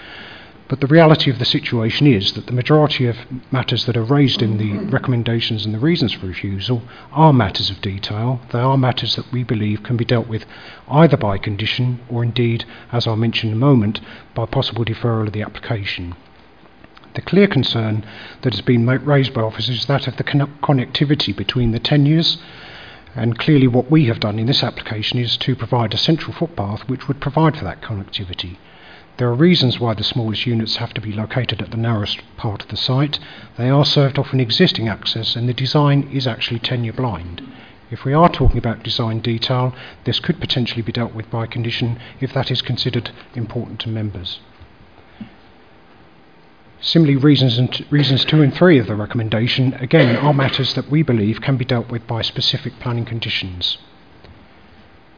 [0.68, 3.16] But the reality of the situation is that the majority of
[3.52, 7.80] matters that are raised in the recommendations and the reasons for refusal are matters of
[7.80, 8.42] detail.
[8.52, 10.48] They are matters that we believe can be dealt with
[10.90, 14.02] either by condition or indeed, as I'll mention in a moment,
[14.34, 16.16] by possible deferral of the application.
[17.14, 18.04] The clear concern
[18.42, 22.40] that has been raised by officers is that of the connectivity between the tenures
[23.16, 26.88] and clearly, what we have done in this application is to provide a central footpath
[26.90, 28.58] which would provide for that connectivity.
[29.18, 32.62] There are reasons why the smallest units have to be located at the narrowest part
[32.62, 33.18] of the site.
[33.58, 37.42] They are served off an existing access, and the design is actually tenure blind.
[37.90, 41.98] If we are talking about design detail, this could potentially be dealt with by condition
[42.20, 44.42] if that is considered important to members.
[46.86, 51.02] Similarly, reasons, and reasons two and three of the recommendation, again, are matters that we
[51.02, 53.80] believe can be dealt with by specific planning conditions.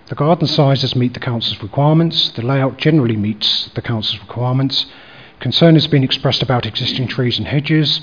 [0.06, 4.86] The garden sizes meet the Council's requirements, the layout generally meets the Council's requirements.
[5.42, 8.00] Concern has been expressed about existing trees and hedges.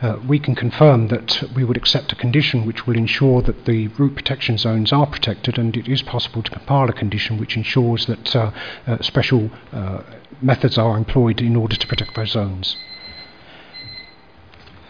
[0.00, 3.88] Uh, we can confirm that we would accept a condition which will ensure that the
[3.98, 8.06] root protection zones are protected, and it is possible to compile a condition which ensures
[8.06, 8.52] that uh,
[8.86, 10.04] uh, special uh,
[10.40, 12.76] methods are employed in order to protect those zones.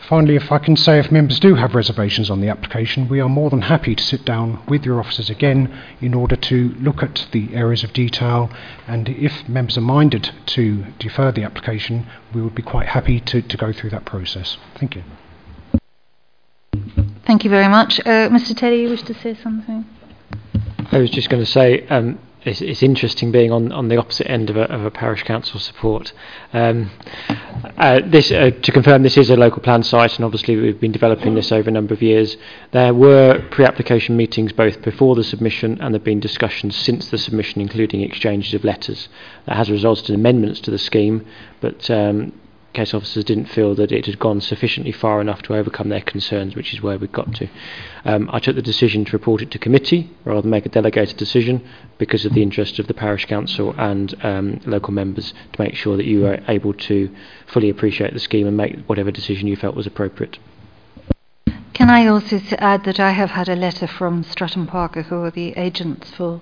[0.09, 3.29] Finally, if I can say if members do have reservations on the application, we are
[3.29, 7.27] more than happy to sit down with your officers again in order to look at
[7.33, 8.51] the areas of detail.
[8.87, 13.43] And if members are minded to defer the application, we would be quite happy to,
[13.43, 14.57] to go through that process.
[14.77, 15.03] Thank you.
[17.27, 18.01] Thank you very much.
[18.01, 18.57] Uh, Mr.
[18.57, 19.85] Teddy, you wish to say something?
[20.91, 24.31] I was just going to say um, it's, it's, interesting being on, on the opposite
[24.31, 26.13] end of a, of a parish council support.
[26.53, 26.91] Um,
[27.77, 30.93] uh, this, uh, to confirm, this is a local plan site, and obviously we've been
[30.93, 32.37] developing this over a number of years.
[32.71, 37.19] There were pre-application meetings both before the submission, and there have been discussions since the
[37.19, 39.09] submission, including exchanges of letters.
[39.47, 41.27] That has resulted in amendments to the scheme,
[41.61, 42.33] but um,
[42.79, 46.55] case officers didn't feel that it had gone sufficiently far enough to overcome their concerns,
[46.55, 47.49] which is where we got to.
[48.05, 51.17] Um, I took the decision to report it to committee rather than make a delegated
[51.17, 51.67] decision
[51.99, 55.97] because of the interest of the parish council and um, local members to make sure
[55.97, 57.13] that you were able to
[57.49, 60.39] fully appreciate the scheme and make whatever decision you felt was appropriate.
[61.73, 65.17] Can I also add that I have had a letter from Strutt and Parker, who
[65.25, 66.41] are the agents for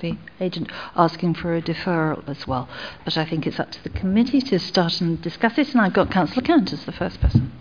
[0.00, 2.68] the agent asking for a deferral as well.
[3.04, 5.92] But I think it's up to the committee to start and discuss it, and I've
[5.92, 7.52] got Councillor Cant as the first person.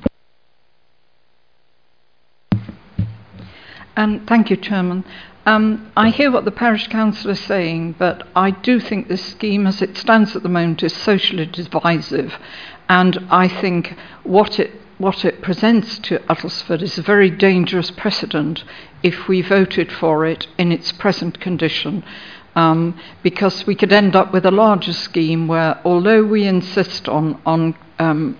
[3.95, 5.05] Um, thank you, Chairman.
[5.45, 9.67] Um, I hear what the parish council is saying, but I do think this scheme,
[9.67, 12.33] as it stands at the moment, is socially divisive,
[12.87, 18.63] and I think what it what it presents to Uttlesford is a very dangerous precedent
[19.03, 22.03] if we voted for it in its present condition.
[22.55, 27.41] Um, because we could end up with a larger scheme where, although we insist on,
[27.45, 28.37] on um,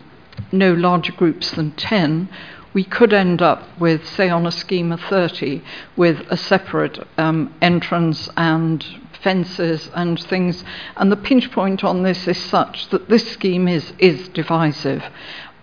[0.52, 2.30] no larger groups than 10,
[2.74, 5.64] we could end up with, say, on a scheme of 30,
[5.96, 8.86] with a separate um, entrance and
[9.22, 10.64] fences and things.
[10.98, 15.04] And the pinch point on this is such that this scheme is, is divisive.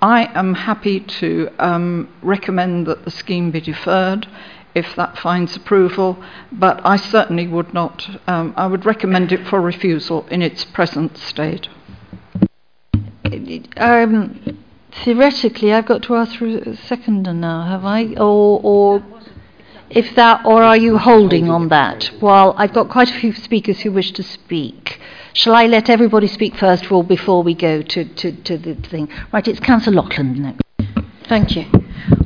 [0.02, 4.26] I am happy to um, recommend that the scheme be deferred
[4.74, 9.60] if that finds approval, but I certainly would not, um, I would recommend it for
[9.60, 11.68] refusal in its present state.
[13.76, 14.58] Um,
[15.04, 18.14] theoretically, I've got to ask for a seconder now, have I?
[18.14, 19.02] Or, or
[19.88, 22.10] if that, or are you holding on that?
[22.20, 25.00] Well, I've got quite a few speakers who wish to speak.
[25.32, 28.74] Shall I let everybody speak first of all before we go to, to, to the
[28.74, 29.08] thing?
[29.32, 30.62] Right, it's Councillor Loughlin next.
[31.28, 31.66] Thank you.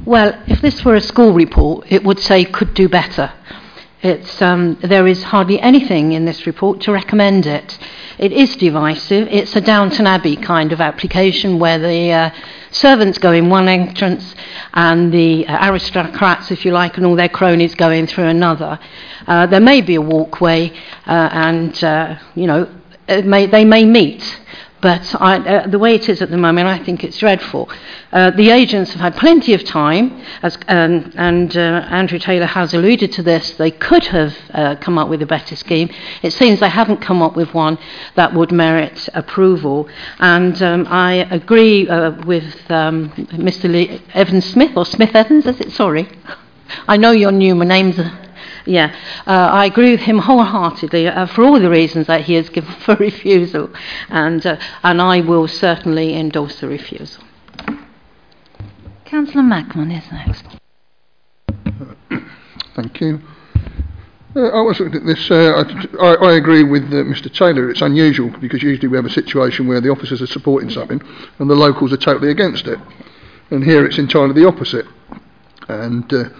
[0.04, 3.32] Well, if this were a school report, it would say could do better.
[4.40, 7.78] Um, there is hardly anything in this report to recommend it.
[8.18, 9.28] It is divisive.
[9.28, 12.30] It's a Downton Abbey kind of application where the uh,
[12.70, 14.34] servants go in one entrance
[14.74, 18.78] and the uh, aristocrats, if you like, and all their cronies go in through another.
[19.26, 20.70] Uh, there may be a walkway,
[21.06, 22.68] uh, and uh, you know
[23.08, 24.40] may, they may meet.
[24.84, 27.70] But I, uh, the way it is at the moment, I think it's dreadful.
[28.12, 32.74] Uh, the agents have had plenty of time, as, um, and uh, Andrew Taylor has
[32.74, 33.52] alluded to this.
[33.52, 35.88] They could have uh, come up with a better scheme.
[36.20, 37.78] It seems they haven't come up with one
[38.16, 39.88] that would merit approval.
[40.18, 43.08] And um, I agree uh, with um,
[43.48, 43.72] Mr.
[43.72, 45.72] Lee, Evans Smith, or Smith Evans, is it?
[45.72, 46.10] Sorry.
[46.88, 47.98] I know your new My names.
[48.66, 48.94] Yeah,
[49.26, 52.72] uh, I agree with him wholeheartedly uh, for all the reasons that he has given
[52.84, 53.70] for refusal,
[54.08, 57.24] and uh, and I will certainly endorse the refusal.
[59.04, 60.44] Councillor Macman is next.
[62.74, 63.20] Thank you.
[64.36, 65.30] Uh, I was looking at this.
[65.30, 65.62] Uh,
[66.00, 67.32] I, I, agree with uh, Mr.
[67.32, 67.70] Taylor.
[67.70, 71.00] It's unusual because usually we have a situation where the officers are supporting something
[71.38, 72.80] and the locals are totally against it.
[73.50, 74.86] And here it's entirely the opposite.
[75.68, 76.30] And uh,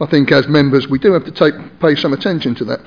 [0.00, 2.80] I think as members we do have to take, pay some attention to that.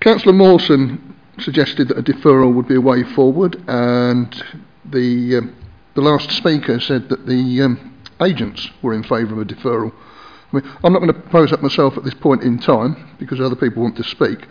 [0.00, 4.42] Councillor Mawson suggested that a deferral would be a way forward, and
[4.84, 5.56] the, um,
[5.94, 9.92] the last speaker said that the um, agents were in favour of a deferral.
[10.52, 13.40] I mean, I'm not going to propose that myself at this point in time because
[13.40, 14.46] other people want to speak,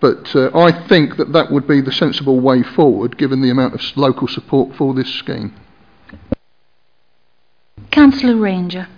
[0.00, 3.74] but uh, I think that that would be the sensible way forward given the amount
[3.74, 5.54] of local support for this scheme.
[7.90, 8.88] Councillor Ranger.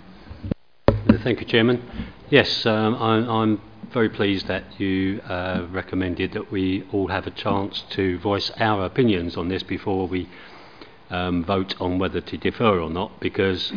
[1.07, 1.83] Thank you, Chairman.
[2.31, 7.31] Yes, um, I'm, I'm, very pleased that you uh, recommended that we all have a
[7.31, 10.27] chance to voice our opinions on this before we
[11.11, 13.71] um, vote on whether to defer or not, because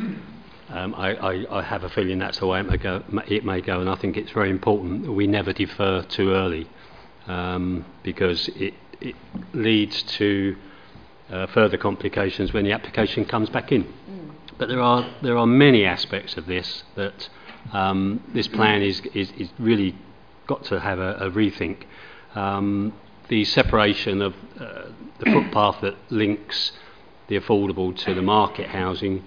[0.70, 3.60] um, I, I, I, have a feeling that's the way it may, go, it may
[3.60, 6.68] go, and I think it's very important that we never defer too early,
[7.26, 9.14] um, because it, it
[9.52, 10.56] leads to
[11.30, 13.86] uh, further complications when the application comes back in.
[14.58, 17.28] But there are there are many aspects of this that
[17.72, 19.94] um, this plan is, is, is really
[20.46, 21.84] got to have a, a rethink.
[22.34, 22.92] Um,
[23.28, 24.86] the separation of uh,
[25.18, 26.72] the footpath that links
[27.28, 29.22] the affordable to the market housing,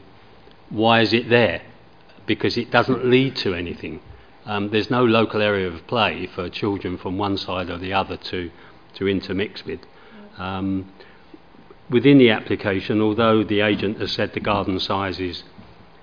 [0.69, 1.61] why is it there?
[2.25, 4.01] Because it doesn't lead to anything.
[4.45, 8.17] Um, there's no local area of play for children from one side or the other
[8.17, 8.49] to,
[8.95, 9.81] to intermix with.
[10.39, 10.91] Um,
[11.91, 15.43] within the application, although the agent has said the garden sizes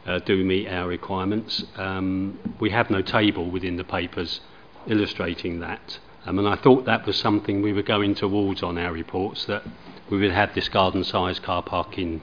[0.07, 4.41] uh, do meet our requirements, um, we have no table within the papers
[4.87, 5.99] illustrating that.
[6.27, 9.63] Um, and I thought that was something we were going towards on our reports, that
[10.11, 12.23] we would have this garden size car parking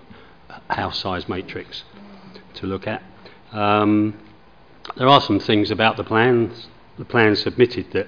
[0.70, 1.84] house size matrix
[2.56, 3.04] to look at.
[3.52, 4.18] Um,
[4.96, 8.08] there are some things about the plans, the plans submitted that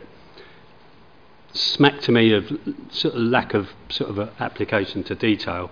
[1.58, 2.46] smack to me of
[2.92, 5.72] sort of lack of sort of application to detail.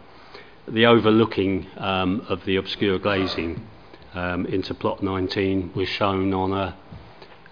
[0.68, 3.68] The overlooking um, of the obscure glazing
[4.14, 6.76] um, into plot 19 was shown on a,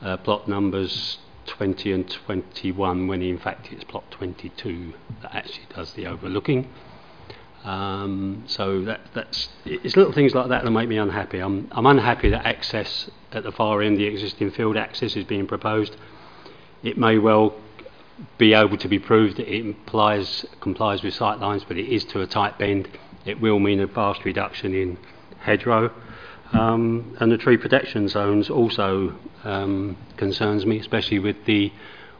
[0.01, 5.93] a plot numbers 20 and 21 when in fact it's plot 22 that actually does
[5.93, 6.69] the overlooking.
[7.63, 11.39] Um, so that, that's it's little things like that that make me unhappy.
[11.39, 15.47] I'm, I'm unhappy that access at the far end, the existing field access, is being
[15.47, 15.95] proposed.
[16.81, 17.55] It may well
[18.37, 22.03] be able to be proved that it implies, complies with sight lines, but it is
[22.05, 22.87] to a tight bend.
[23.25, 24.97] It will mean a vast reduction in
[25.39, 25.91] hedgerow.
[26.51, 31.71] Um, and the tree protection zones also um, concerns me, especially with the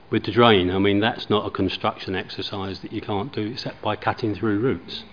[0.09, 0.69] with the drain.
[0.69, 4.59] I mean, that's not a construction exercise that you can't do except by cutting through
[4.59, 5.03] roots.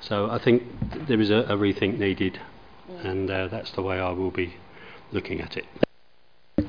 [0.00, 0.64] So I think
[1.06, 2.40] there is a, a rethink needed,
[3.02, 4.54] and uh, that's the way I will be
[5.12, 5.66] looking at it.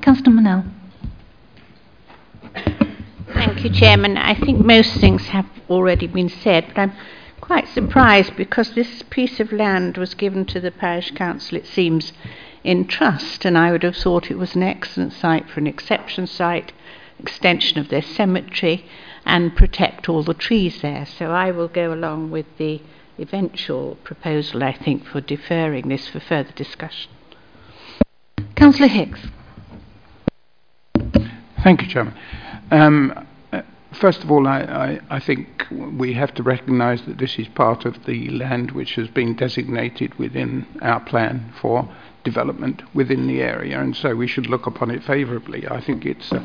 [0.01, 0.80] Councillor Manel.
[3.33, 4.17] Thank you, Chairman.
[4.17, 6.93] I think most things have already been said, but I'm
[7.39, 12.13] quite surprised because this piece of land was given to the parish council, it seems,
[12.63, 16.27] in trust, and I would have thought it was an excellent site for an exception
[16.27, 16.73] site,
[17.19, 18.85] extension of their cemetery,
[19.25, 21.05] and protect all the trees there.
[21.05, 22.81] So I will go along with the
[23.17, 27.11] eventual proposal, I think, for deferring this for further discussion.
[28.55, 29.21] Councillor Hicks.
[31.63, 32.15] Thank you, Chairman.
[32.71, 33.61] Um, uh,
[33.99, 37.85] first of all, I, I, I think we have to recognise that this is part
[37.85, 41.87] of the land which has been designated within our plan for
[42.23, 45.67] development within the area, and so we should look upon it favourably.
[45.67, 46.43] I think it's uh,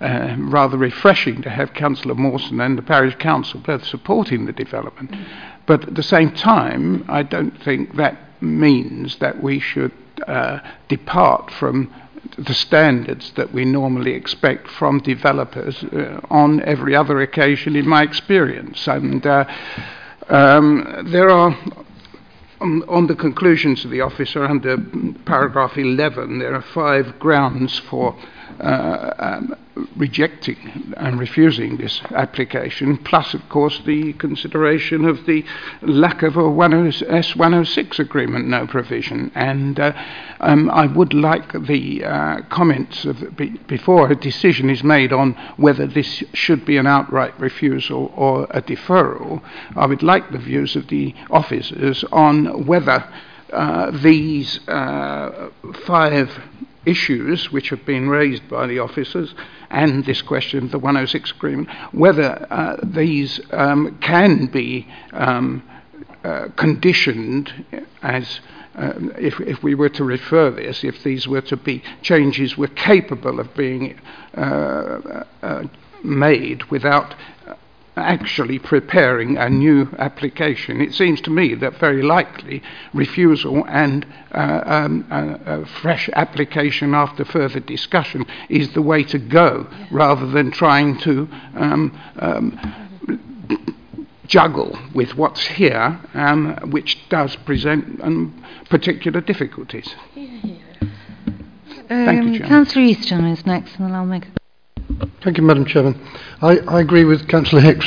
[0.00, 5.14] uh, rather refreshing to have Councillor Mawson and the parish council both supporting the development.
[5.66, 9.92] But at the same time, I don't think that means that we should
[10.26, 11.92] uh, depart from
[12.38, 18.02] the standards that we normally expect from developers uh, on every other occasion in my
[18.02, 18.86] experience.
[18.86, 19.44] And uh,
[20.28, 21.56] um, there are,
[22.60, 24.76] on, on, the conclusions of the officer under
[25.26, 28.16] paragraph 11, there are five grounds for
[28.60, 29.54] uh, um,
[29.96, 35.44] rejecting and refusing this application, plus, of course, the consideration of the
[35.82, 39.32] lack of a S106 agreement, no provision.
[39.34, 39.92] And uh,
[40.40, 45.32] um, I would like the uh, comments of, be, before a decision is made on
[45.56, 49.42] whether this should be an outright refusal or a deferral.
[49.76, 53.08] I would like the views of the officers on whether
[53.52, 55.50] uh, these uh,
[55.86, 56.30] five
[56.86, 59.34] issues which have been raised by the officers
[59.70, 65.62] and this question of the 106 agreement, whether uh, these um, can be um,
[66.24, 67.52] uh, conditioned
[68.02, 68.40] as
[68.76, 72.68] uh, if, if we were to refer this, if these were to be changes were
[72.68, 73.98] capable of being
[74.36, 75.62] uh, uh,
[76.02, 77.14] made without
[77.96, 80.80] actually preparing a new application.
[80.80, 86.94] It seems to me that very likely refusal and uh, um, a, a fresh application
[86.94, 92.58] after further discussion is the way to go rather than trying to um, um,
[94.26, 99.94] juggle with what's here, um, which does present um, particular difficulties.
[101.86, 104.43] Thank you, Councillor Easton is next, and then I'll make a
[105.22, 106.00] Thank you, Madam Chairman.
[106.40, 107.86] I, I agree with Councillor Hicks.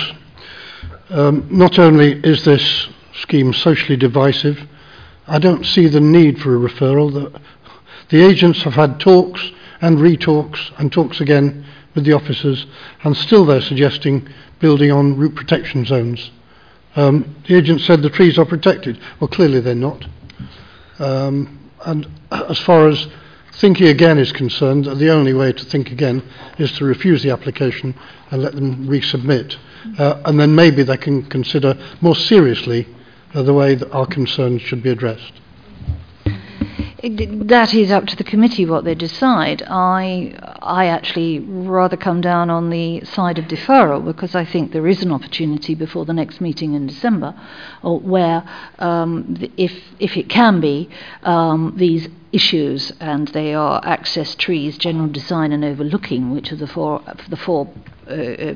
[1.10, 2.88] Um, not only is this
[3.22, 4.60] scheme socially divisive,
[5.28, 7.14] I don't see the need for a referral.
[7.14, 7.39] The,
[8.10, 12.66] the agents have had talks and retalks and talks again with the officers,
[13.03, 14.28] and still they're suggesting
[14.60, 16.32] building on root protection zones.
[16.95, 18.99] Um, the agent said the trees are protected.
[19.20, 20.05] Well, clearly they're not.
[20.99, 23.08] Um, and as far as
[23.60, 26.22] Thinking again is concerned, the only way to think again
[26.60, 27.95] is to refuse the application
[28.30, 29.55] and let them resubmit.
[29.55, 29.93] Mm-hmm.
[29.97, 32.88] Uh, and then maybe they can consider more seriously
[33.34, 35.34] uh, the way that our concerns should be addressed.
[37.04, 39.62] That is up to the committee what they decide.
[39.68, 44.88] I, I actually rather come down on the side of deferral because I think there
[44.88, 47.36] is an opportunity before the next meeting in December,
[47.84, 48.43] where
[48.80, 50.89] um, if if it can be
[51.22, 56.68] um, these issues and they are access trees, general design, and overlooking, which are the
[56.68, 57.72] four the four.
[58.08, 58.56] Uh, uh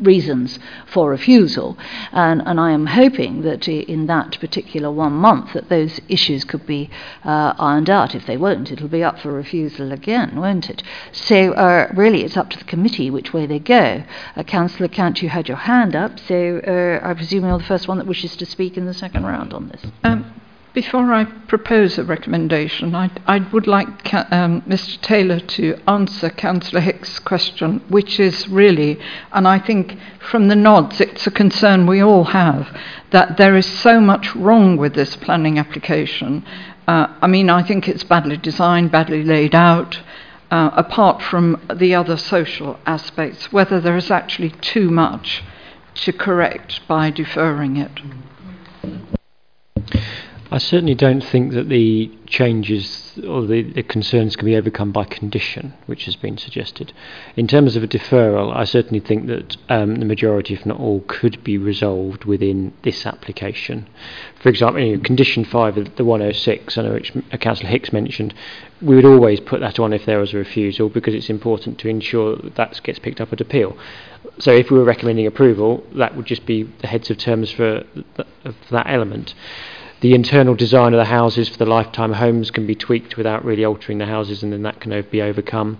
[0.00, 1.76] reasons for refusal.
[2.12, 6.66] And, and I am hoping that in that particular one month that those issues could
[6.66, 6.90] be
[7.24, 8.14] uh, ironed out.
[8.14, 10.82] If they won't, it'll be up for refusal again, won't it?
[11.12, 14.04] So uh, really it's up to the committee which way they go.
[14.36, 17.88] Uh, Councillor Cant, you had your hand up, so uh, I presume you're the first
[17.88, 19.82] one that wishes to speak in the second round on this.
[20.02, 20.40] Um,
[20.74, 25.00] before I propose a recommendation, I, I would like um, Mr.
[25.00, 28.98] Taylor to answer Councillor Hicks' question, which is really,
[29.32, 32.76] and I think from the nods, it's a concern we all have,
[33.12, 36.44] that there is so much wrong with this planning application.
[36.88, 40.00] Uh, I mean, I think it's badly designed, badly laid out.
[40.50, 45.42] Uh, apart from the other social aspects, whether there is actually too much
[45.94, 47.90] to correct by deferring it.
[50.54, 55.02] I certainly don't think that the changes or the, the, concerns can be overcome by
[55.02, 56.92] condition, which has been suggested.
[57.34, 61.02] In terms of a deferral, I certainly think that um, the majority, if not all,
[61.08, 63.88] could be resolved within this application.
[64.40, 68.32] For example, you know, condition 5 of the 106, I know which Councillor Hicks mentioned,
[68.80, 71.88] we would always put that on if there was a refusal because it's important to
[71.88, 73.76] ensure that that gets picked up at appeal.
[74.38, 77.80] So if we were recommending approval, that would just be the heads of terms for,
[77.82, 79.34] th- for that element.
[80.04, 83.64] The internal design of the houses for the lifetime homes can be tweaked without really
[83.64, 85.78] altering the houses, and then that can be overcome.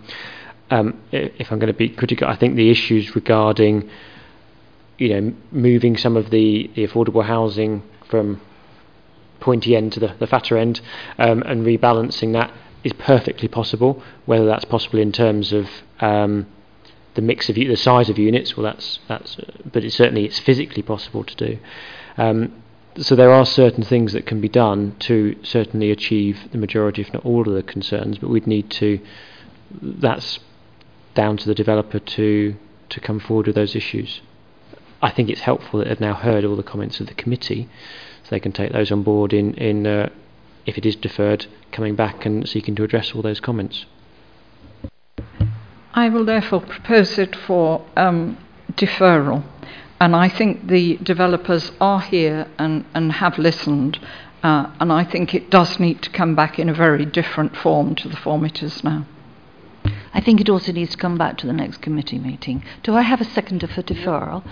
[0.70, 3.90] Um, if I'm going to be critical, I think the issues regarding,
[4.96, 8.40] you know, moving some of the, the affordable housing from
[9.40, 10.80] pointy end to the, the fatter end
[11.18, 12.50] um, and rebalancing that
[12.82, 14.02] is perfectly possible.
[14.24, 15.68] Whether that's possible in terms of
[16.00, 16.46] um,
[17.12, 19.36] the mix of the size of units, well, that's that's,
[19.70, 21.58] but it's certainly it's physically possible to do.
[22.16, 22.63] Um,
[22.99, 27.12] so there are certain things that can be done to certainly achieve the majority, if
[27.12, 28.18] not all, of the concerns.
[28.18, 29.01] But we'd need to.
[29.80, 30.38] That's
[31.14, 32.57] down to the developer to
[32.90, 34.20] to come forward with those issues.
[35.03, 37.68] I think it's helpful that they've now heard all the comments of the committee,
[38.22, 40.09] so they can take those on board in in uh,
[40.66, 43.86] if it is deferred, coming back and seeking to address all those comments.
[45.92, 48.36] I will therefore propose it for um,
[48.72, 49.45] deferral.
[50.01, 53.99] And I think the developers are here and, and have listened.
[54.42, 57.95] Uh, and I think it does need to come back in a very different form
[57.97, 59.07] to the form it is now.
[60.12, 62.64] I think it also needs to come back to the next committee meeting.
[62.82, 64.45] Do I have a seconder for deferral?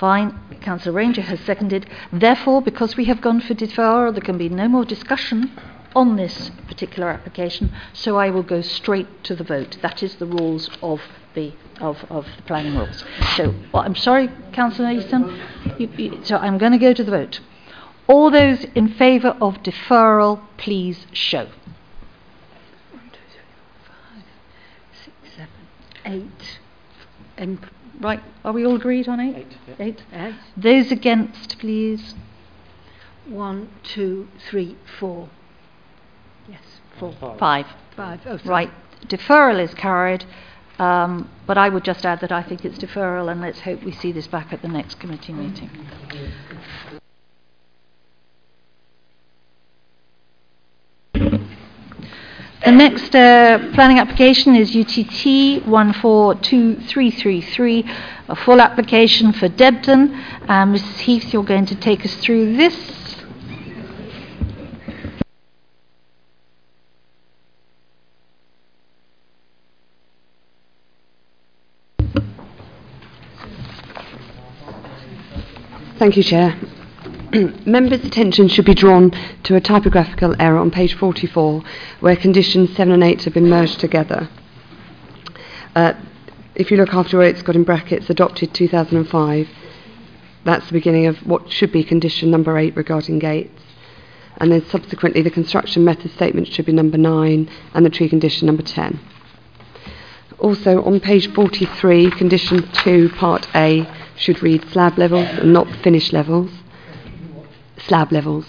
[0.00, 0.38] Fine.
[0.62, 1.86] Councillor Ranger has seconded.
[2.12, 5.52] Therefore, because we have gone for deferral, there can be no more discussion
[5.94, 9.76] on this particular application, so I will go straight to the vote.
[9.82, 11.02] That is the rules of
[11.34, 13.04] the of, of the planning rules.
[13.36, 15.40] So, well, I'm sorry, Councillor Easton.
[15.78, 17.40] You, you, so I'm going to go to the vote.
[18.06, 21.46] All those in favour of deferral, please show.
[22.90, 23.42] One, two, three,
[23.86, 24.24] four, five,
[25.04, 25.50] six, seven,
[26.04, 26.58] eight.
[27.36, 27.58] And
[28.00, 29.36] right, are we all agreed on eight?
[29.36, 29.46] Eight.
[29.66, 29.74] Yeah.
[29.78, 30.02] Eight.
[30.12, 30.34] eight.
[30.56, 32.14] Those against, please.
[33.26, 35.28] One, two, three, four.
[36.48, 36.60] Yes,
[36.98, 37.12] four.
[37.12, 37.38] Five.
[37.38, 37.68] Five.
[37.96, 38.20] Five.
[38.26, 38.70] Oh, right.
[39.06, 40.24] Deferral is carried.
[40.78, 43.92] Um, but I would just add that I think it's deferral, and let's hope we
[43.92, 45.70] see this back at the next committee meeting.
[52.64, 57.84] The next uh, planning application is UTT 142333,
[58.28, 60.14] a full application for Debden.
[60.48, 60.98] Uh, Mrs.
[61.00, 63.01] Heath, you're going to take us through this.
[76.02, 76.58] Thank you, Chair.
[77.64, 79.12] Members' attention should be drawn
[79.44, 81.62] to a typographical error on page 44
[82.00, 84.28] where conditions 7 and 8 have been merged together.
[85.76, 85.92] Uh,
[86.56, 89.48] if you look after where it's got in brackets, adopted 2005,
[90.42, 93.62] that's the beginning of what should be condition number 8 regarding gates.
[94.38, 98.46] And then subsequently, the construction method statement should be number 9 and the tree condition
[98.46, 98.98] number 10.
[100.40, 103.86] Also, on page 43, condition 2, part A,
[104.16, 106.50] should read slab levels and not finish levels.
[107.86, 108.46] Slab levels.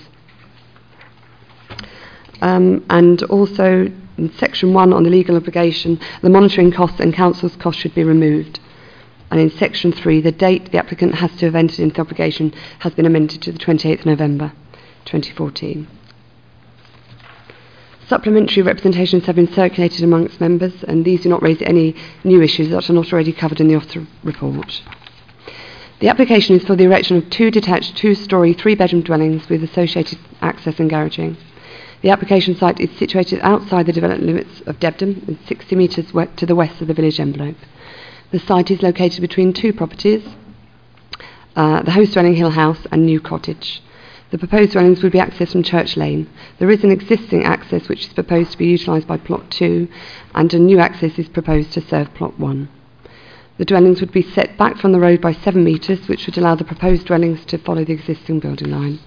[2.42, 7.56] Um, and also, in section 1 on the legal obligation, the monitoring costs and council's
[7.56, 8.60] costs should be removed.
[9.32, 12.54] And in section 3, the date the applicant has to have entered into the obligation
[12.80, 14.52] has been amended to the 28th November
[15.06, 15.88] 2014.
[18.08, 22.70] Supplementary representations have been circulated amongst members, and these do not raise any new issues
[22.70, 24.84] that are not already covered in the author report.
[26.04, 29.64] The application is for the erection of two detached two story, three bedroom dwellings with
[29.64, 31.38] associated access and garaging.
[32.02, 36.46] The application site is situated outside the development limits of Debden and 60 metres to
[36.46, 37.56] the west of the village envelope.
[38.32, 40.28] The site is located between two properties
[41.56, 43.82] uh, the host dwelling Hill House and New Cottage.
[44.32, 46.30] The proposed dwellings would be accessed from Church Lane.
[46.60, 49.88] There is an existing access which is proposed to be utilised by Plot 2,
[50.36, 52.68] and a new access is proposed to serve Plot 1.
[53.58, 56.56] The dwellings would be set back from the road by 7 metres, which would allow
[56.56, 59.00] the proposed dwellings to follow the existing building line.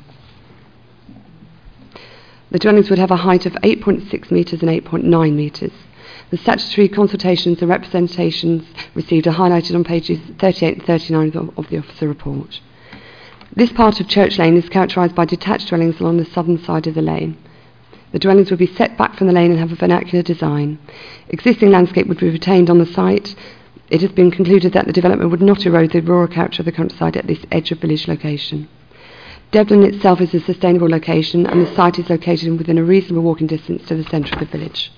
[2.50, 5.72] The dwellings would have a height of 8.6 metres and 8.9 metres.
[6.30, 11.78] The statutory consultations and representations received are highlighted on pages 38 and 39 of the
[11.78, 12.60] officer report.
[13.54, 16.94] This part of Church Lane is characterised by detached dwellings along the southern side of
[16.94, 17.36] the lane.
[18.12, 20.78] The dwellings would be set back from the lane and have a vernacular design.
[21.28, 23.34] Existing landscape would be retained on the site,
[23.88, 26.72] it has been concluded that the development would not erode the rural character of the
[26.72, 28.68] countryside at this edge of village location.
[29.52, 33.46] Debden itself is a sustainable location and the site is located within a reasonable walking
[33.46, 34.92] distance to the centre of the village.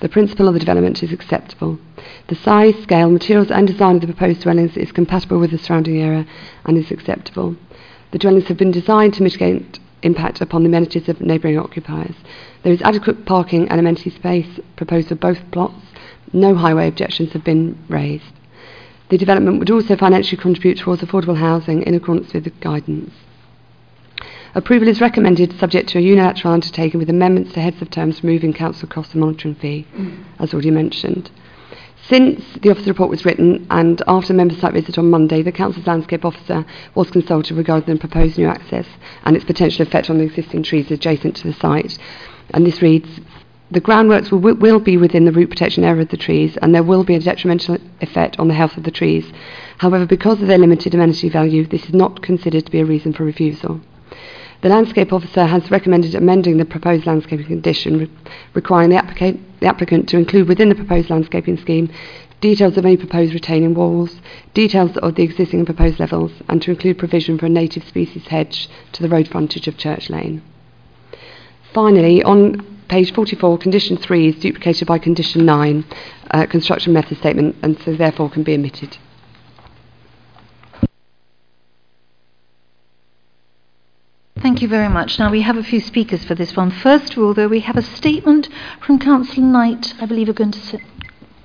[0.00, 1.78] The principle of the development is acceptable.
[2.28, 6.02] The size, scale, materials and design of the proposed dwellings is compatible with the surrounding
[6.02, 6.26] area
[6.66, 7.56] and is acceptable.
[8.10, 12.14] The dwellings have been designed to mitigate impact upon the amenities of neighbouring occupiers.
[12.62, 15.80] There is adequate parking and amenity space proposed for both plots.
[16.34, 18.32] No highway objections have been raised.
[19.08, 23.12] The development would also financially contribute towards affordable housing in accordance with the guidance.
[24.56, 28.52] Approval is recommended subject to a unilateral undertaking with amendments to heads of terms removing
[28.52, 29.86] council costs and monitoring fee,
[30.40, 31.30] as already mentioned.
[32.08, 35.86] Since the officer report was written and after member site visit on Monday, the council's
[35.86, 38.86] landscape officer was consulted regarding the proposed new access
[39.22, 41.96] and its potential effect on the existing trees adjacent to the site.
[42.50, 43.20] And this reads,
[43.74, 46.82] the groundworks will, will be within the root protection area of the trees and there
[46.82, 49.30] will be a detrimental effect on the health of the trees.
[49.78, 53.12] However, because of their limited amenity value, this is not considered to be a reason
[53.12, 53.80] for refusal.
[54.62, 58.10] The landscape officer has recommended amending the proposed landscaping condition, re-
[58.54, 61.90] requiring the, applica- the applicant to include within the proposed landscaping scheme
[62.40, 64.20] details of any proposed retaining walls,
[64.52, 68.26] details of the existing and proposed levels, and to include provision for a native species
[68.26, 70.42] hedge to the road frontage of Church Lane.
[71.72, 75.84] Finally, on page 44, condition 3 is duplicated by condition 9,
[76.30, 78.98] uh, construction method statement, and so therefore can be omitted.
[84.44, 85.18] Thank you very much.
[85.18, 86.70] Now we have a few speakers for this one.
[86.70, 88.48] First of all, though, we have a statement
[88.84, 89.94] from Councillor Knight.
[90.00, 90.78] I believe we're going to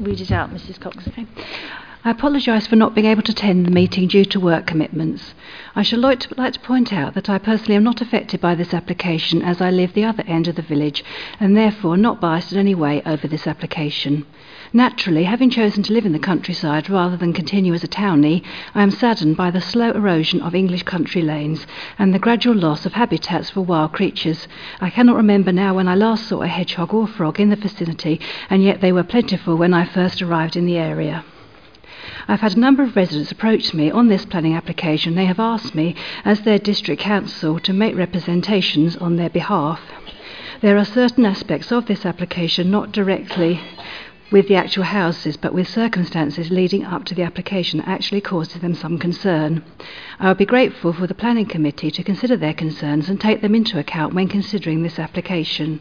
[0.02, 0.80] read it out, Mrs.
[0.82, 1.08] Cox.
[1.08, 1.26] Okay.
[2.02, 5.34] I apologise for not being able to attend the meeting due to work commitments.
[5.76, 8.56] I should like to, like to point out that I personally am not affected by
[8.56, 11.04] this application as I live the other end of the village
[11.42, 14.26] and therefore not biased in any way over this application.
[14.72, 18.44] Naturally, having chosen to live in the countryside rather than continue as a townie,
[18.74, 22.86] I am saddened by the slow erosion of English country lanes and the gradual loss
[22.86, 24.48] of habitats for wild creatures.
[24.80, 28.22] I cannot remember now when I last saw a hedgehog or frog in the vicinity,
[28.50, 31.26] and yet they were plentiful when I first arrived in the area.
[32.28, 35.16] I've had a number of residents approach me on this planning application.
[35.16, 35.96] They have asked me,
[36.26, 39.82] as their district council, to make representations on their behalf.
[40.62, 43.62] There are certain aspects of this application not directly
[44.32, 48.76] with the actual houses, but with circumstances leading up to the application actually causes them
[48.76, 49.64] some concern.
[50.20, 53.56] I would be grateful for the Planning Committee to consider their concerns and take them
[53.56, 55.80] into account when considering this application.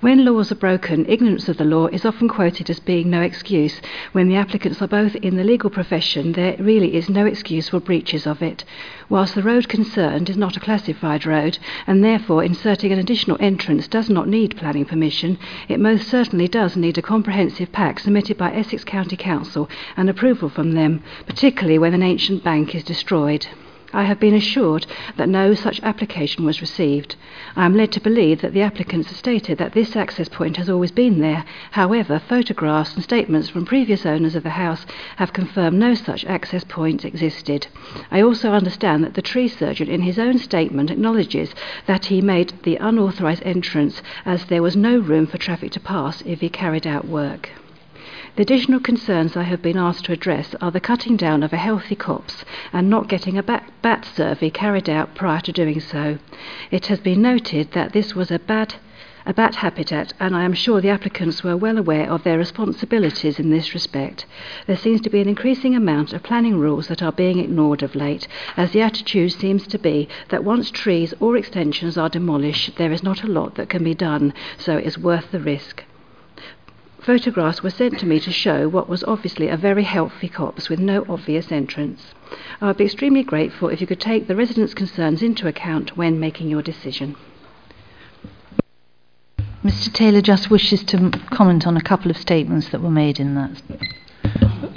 [0.00, 3.80] When laws are broken, ignorance of the law is often quoted as being no excuse.
[4.12, 7.80] When the applicants are both in the legal profession, there really is no excuse for
[7.80, 8.64] breaches of it.
[9.08, 13.88] Whilst the road concerned is not a classified road, and therefore inserting an additional entrance
[13.88, 18.52] does not need planning permission, it most certainly does need a comprehensive pack submitted by
[18.52, 23.46] Essex County Council and approval from them, particularly when an ancient bank is destroyed.
[23.94, 24.86] I have been assured
[25.16, 27.16] that no such application was received.
[27.56, 30.70] I am led to believe that the applicants have stated that this access point has
[30.70, 31.44] always been there.
[31.72, 34.86] However, photographs and statements from previous owners of the house
[35.16, 37.66] have confirmed no such access point existed.
[38.10, 41.54] I also understand that the tree surgeon, in his own statement, acknowledges
[41.86, 46.22] that he made the unauthorised entrance as there was no room for traffic to pass
[46.24, 47.50] if he carried out work.
[48.34, 51.58] The additional concerns I have been asked to address are the cutting down of a
[51.58, 56.16] healthy copse and not getting a bat, bat survey carried out prior to doing so.
[56.70, 58.76] It has been noted that this was a bad
[59.26, 63.38] a bat habitat, and I am sure the applicants were well aware of their responsibilities
[63.38, 64.24] in this respect.
[64.66, 67.94] There seems to be an increasing amount of planning rules that are being ignored of
[67.94, 68.26] late,
[68.56, 73.02] as the attitude seems to be that once trees or extensions are demolished, there is
[73.02, 75.84] not a lot that can be done, so it is worth the risk.
[77.02, 80.78] Photographs were sent to me to show what was obviously a very healthy copse with
[80.78, 82.14] no obvious entrance.
[82.60, 86.20] I would be extremely grateful if you could take the residents' concerns into account when
[86.20, 87.16] making your decision.
[89.64, 89.92] Mr.
[89.92, 93.60] Taylor just wishes to comment on a couple of statements that were made in that.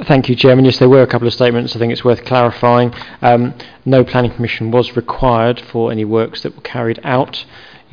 [0.05, 0.65] Thank you, Chairman.
[0.65, 1.75] Yes, there were a couple of statements.
[1.75, 2.93] I think it's worth clarifying.
[3.21, 3.53] Um,
[3.85, 7.45] no planning permission was required for any works that were carried out.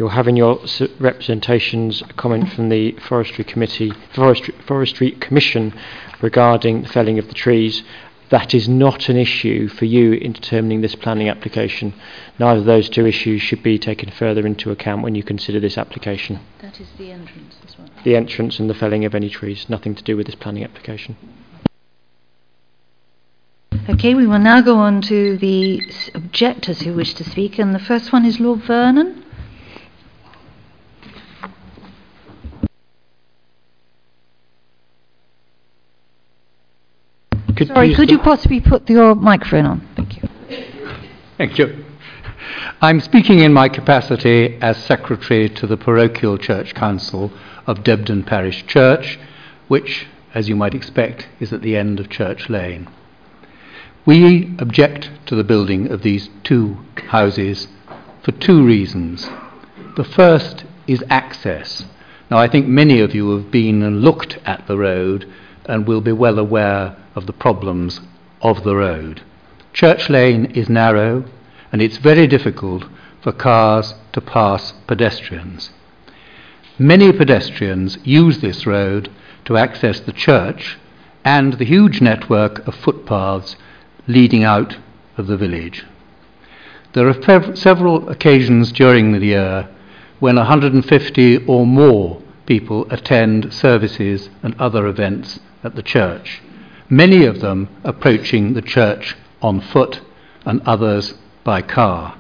[0.03, 0.59] You'll have in your
[0.99, 5.73] representations a comment from the Forestry Committee, Forestry, Forestry Commission
[6.21, 7.85] regarding the felling of the trees.
[8.31, 11.95] That is not an issue for you in determining this planning application.
[12.41, 15.79] Neither of those two issues should be taken further into account when you consider this
[15.79, 16.41] application.
[16.63, 17.89] That is the entrance as well.
[18.03, 21.17] The entrance and the felling of any trees, nothing to do with this planning application.
[23.89, 25.81] Okay, we will now go on to the
[26.17, 29.27] objectors who wish to speak, and the first one is Lord Vernon.
[37.63, 39.89] Could Sorry, could you possibly put your microphone on?
[39.95, 40.29] Thank you.
[41.39, 41.85] Thank you.
[42.81, 47.31] I'm speaking in my capacity as Secretary to the Parochial Church Council
[47.69, 49.17] of Debden Parish Church,
[49.69, 52.89] which, as you might expect, is at the end of Church Lane.
[54.05, 56.79] We object to the building of these two
[57.11, 57.69] houses
[58.25, 59.31] for two reasons.
[59.97, 61.85] The first is access.
[62.29, 65.33] Now, I think many of you have been and looked at the road
[65.67, 68.01] and will be well aware of the problems
[68.41, 69.23] of the road.
[69.73, 71.25] Church Lane is narrow
[71.71, 72.85] and it's very difficult
[73.23, 75.71] for cars to pass pedestrians.
[76.79, 79.11] Many pedestrians use this road
[79.45, 80.79] to access the church
[81.25, 83.57] and the huge network of footpaths
[84.07, 84.77] leading out
[85.17, 85.85] of the village.
[86.93, 89.69] There are fev- several occasions during the year
[90.19, 96.41] when 150 or more people attend services and other events at the church,
[96.89, 100.01] many of them approaching the church on foot
[100.45, 102.17] and others by car.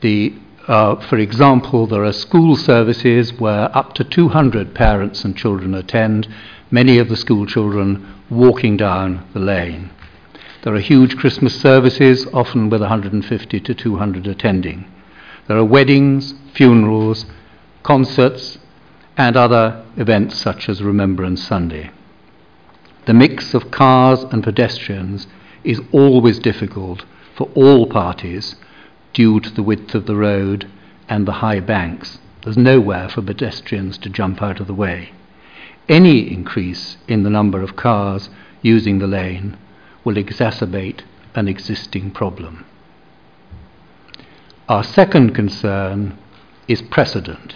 [0.00, 0.34] The,
[0.68, 6.28] uh, for example, there are school services where up to 200 parents and children attend,
[6.70, 9.90] many of the school children walking down the lane.
[10.62, 14.84] There are huge Christmas services, often with 150 to 200 attending.
[15.46, 17.24] There are weddings, funerals,
[17.84, 18.58] concerts,
[19.16, 21.90] and other events such as Remembrance Sunday.
[23.06, 25.26] The mix of cars and pedestrians
[25.64, 27.04] is always difficult
[27.34, 28.56] for all parties
[29.12, 30.70] due to the width of the road
[31.08, 32.18] and the high banks.
[32.42, 35.12] There's nowhere for pedestrians to jump out of the way.
[35.88, 38.28] Any increase in the number of cars
[38.60, 39.56] using the lane
[40.04, 41.00] will exacerbate
[41.34, 42.64] an existing problem.
[44.68, 46.18] Our second concern
[46.66, 47.54] is precedent.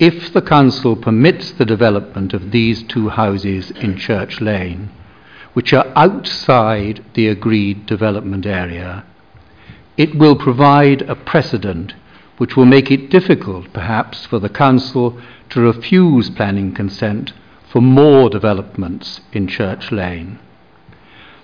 [0.00, 4.88] If the Council permits the development of these two houses in Church Lane,
[5.52, 9.04] which are outside the agreed development area,
[9.98, 11.92] it will provide a precedent
[12.38, 15.20] which will make it difficult, perhaps, for the Council
[15.50, 17.34] to refuse planning consent
[17.70, 20.38] for more developments in Church Lane.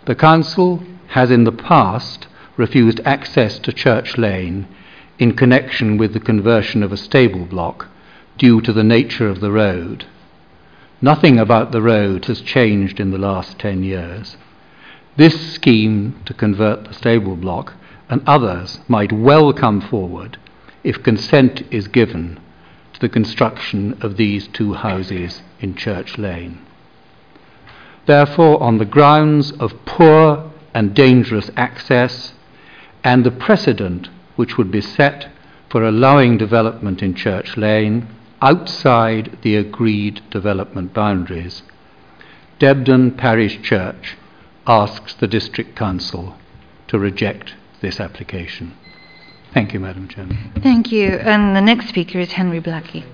[0.07, 2.26] The Council has in the past
[2.57, 4.66] refused access to Church Lane
[5.18, 7.88] in connection with the conversion of a stable block
[8.39, 10.05] due to the nature of the road.
[11.01, 14.37] Nothing about the road has changed in the last 10 years.
[15.16, 17.74] This scheme to convert the stable block
[18.09, 20.39] and others might well come forward
[20.84, 22.39] if consent is given
[22.93, 26.64] to the construction of these two houses in Church Lane.
[28.07, 32.34] Therefore, on the grounds of poor and dangerous access
[33.03, 35.28] and the precedent which would be set
[35.68, 38.07] for allowing development in Church Lane
[38.43, 41.62] outside the agreed development boundaries,
[42.59, 44.16] Debden Parish Church
[44.66, 46.37] asks the District Council
[46.89, 48.74] to reject this application.
[49.53, 50.53] Thank you, Madam Chairman.
[50.62, 51.09] Thank you.
[51.09, 53.05] And the next speaker is Henry Blackie.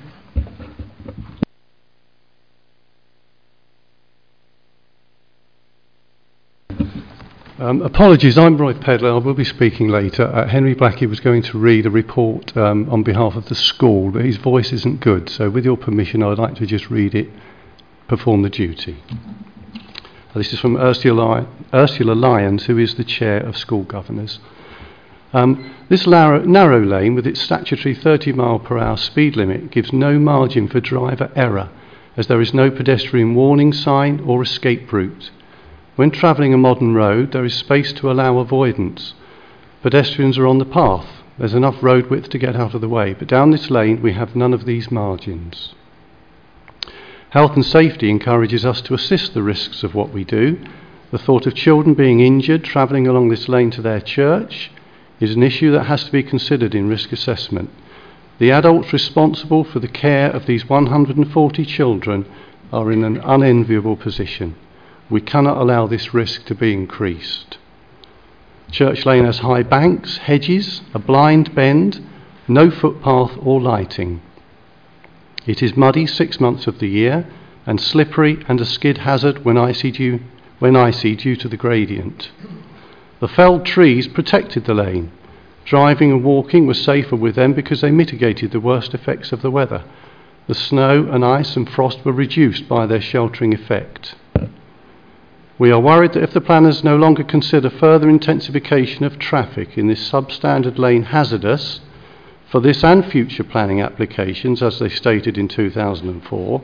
[7.63, 9.15] Um, apologies, I'm Roy Pedler.
[9.15, 10.25] I will be speaking later.
[10.25, 14.11] Uh, Henry Blackie was going to read a report um, on behalf of the school,
[14.11, 15.31] but his voice isn't good.
[15.31, 17.29] So, with your permission, I'd like to just read it,
[18.09, 18.97] perform the duty.
[19.15, 24.41] Uh, this is from Ursula, Ursula Lyons, who is the chair of school governors.
[25.33, 29.93] Um, this narrow, narrow lane, with its statutory 30 mile per hour speed limit, gives
[29.93, 31.71] no margin for driver error,
[32.17, 35.31] as there is no pedestrian warning sign or escape route.
[35.95, 39.15] When travelling a modern road, there is space to allow avoidance.
[39.83, 41.07] Pedestrians are on the path.
[41.39, 44.13] There's enough road width to get out of the way, but down this lane we
[44.13, 45.75] have none of these margins.
[47.31, 50.59] Health and safety encourages us to assist the risks of what we do.
[51.11, 54.71] The thought of children being injured travelling along this lane to their church
[55.21, 57.71] is an issue that has to be considered in risk assessment.
[58.39, 62.27] The adults responsible for the care of these 140 children
[62.73, 64.57] are in an unenviable position.
[65.13, 67.59] We cannot allow this risk to be increased.
[68.71, 72.01] Church Lane has high banks, hedges, a blind bend,
[72.49, 74.23] no footpath or lighting.
[75.45, 77.27] It is muddy six months of the year
[77.67, 80.21] and slippery and a skid hazard when icy due,
[80.61, 82.31] when icy due to the gradient.
[83.21, 85.13] The felled trees protected the lane.
[85.67, 89.51] Driving and walking was safer with them because they mitigated the worst effects of the
[89.51, 89.85] weather.
[90.47, 94.15] The snow and ice and frost were reduced by their sheltering effect.
[95.59, 99.87] We are worried that if the planners no longer consider further intensification of traffic in
[99.87, 101.81] this substandard lane hazardous
[102.51, 106.63] for this and future planning applications, as they stated in 2004,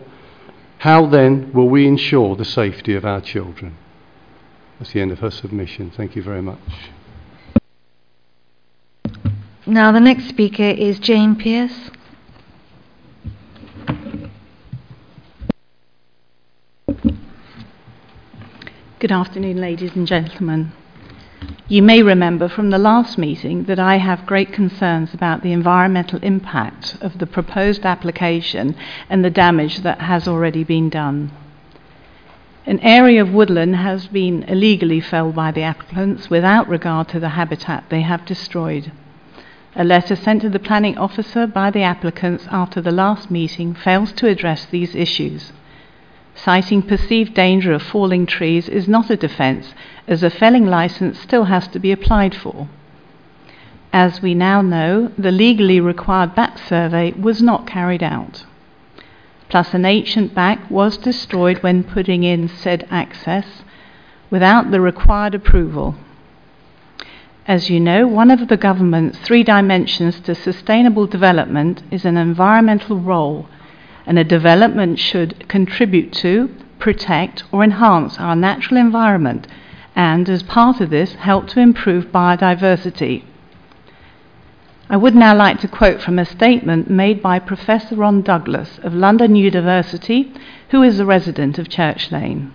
[0.78, 3.76] how then will we ensure the safety of our children?
[4.78, 5.90] That's the end of her submission.
[5.90, 6.58] Thank you very much.
[9.66, 11.90] Now, the next speaker is Jane Pierce.
[19.00, 20.72] Good afternoon, ladies and gentlemen.
[21.68, 26.18] You may remember from the last meeting that I have great concerns about the environmental
[26.20, 28.74] impact of the proposed application
[29.08, 31.30] and the damage that has already been done.
[32.66, 37.36] An area of woodland has been illegally felled by the applicants without regard to the
[37.40, 38.90] habitat they have destroyed.
[39.76, 44.10] A letter sent to the planning officer by the applicants after the last meeting fails
[44.14, 45.52] to address these issues.
[46.44, 49.74] Citing perceived danger of falling trees is not a defence,
[50.06, 52.68] as a felling licence still has to be applied for.
[53.92, 58.44] As we now know, the legally required bat survey was not carried out.
[59.48, 63.64] Plus, an ancient back was destroyed when putting in said access
[64.30, 65.96] without the required approval.
[67.46, 72.96] As you know, one of the government's three dimensions to sustainable development is an environmental
[72.96, 73.48] role
[74.08, 76.48] and a development should contribute to,
[76.78, 79.46] protect, or enhance our natural environment,
[79.94, 83.22] and as part of this, help to improve biodiversity.
[84.88, 88.94] I would now like to quote from a statement made by Professor Ron Douglas of
[88.94, 90.32] London University,
[90.70, 92.50] who is a resident of Church Lane.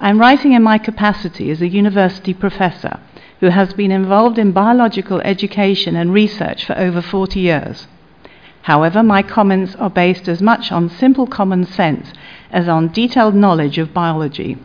[0.00, 2.98] I am writing in my capacity as a university professor
[3.40, 7.86] who has been involved in biological education and research for over 40 years.
[8.62, 12.12] However, my comments are based as much on simple common sense
[12.50, 14.56] as on detailed knowledge of biology.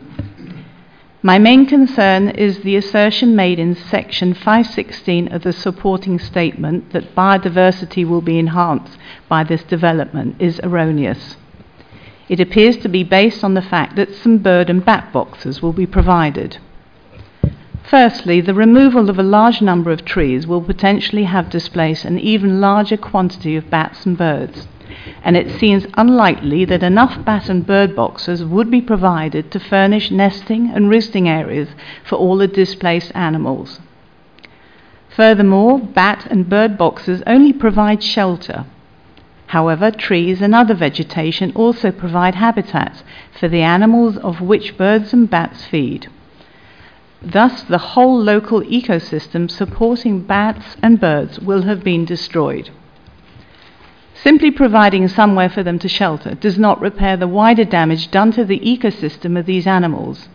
[1.22, 7.16] My main concern is the assertion made in section 516 of the supporting statement that
[7.16, 8.96] biodiversity will be enhanced
[9.28, 11.36] by this development is erroneous.
[12.28, 15.72] It appears to be based on the fact that some bird and bat boxes will
[15.72, 16.58] be provided.
[17.88, 22.60] Firstly, the removal of a large number of trees will potentially have displaced an even
[22.60, 24.68] larger quantity of bats and birds,
[25.24, 30.10] and it seems unlikely that enough bat and bird boxes would be provided to furnish
[30.10, 31.70] nesting and roosting areas
[32.04, 33.80] for all the displaced animals.
[35.08, 38.66] Furthermore, bat and bird boxes only provide shelter.
[39.46, 43.02] However, trees and other vegetation also provide habitats
[43.40, 46.08] for the animals of which birds and bats feed.
[47.20, 52.70] Thus, the whole local ecosystem supporting bats and birds will have been destroyed.
[54.14, 58.44] Simply providing somewhere for them to shelter does not repair the wider damage done to
[58.44, 60.28] the ecosystem of these animals.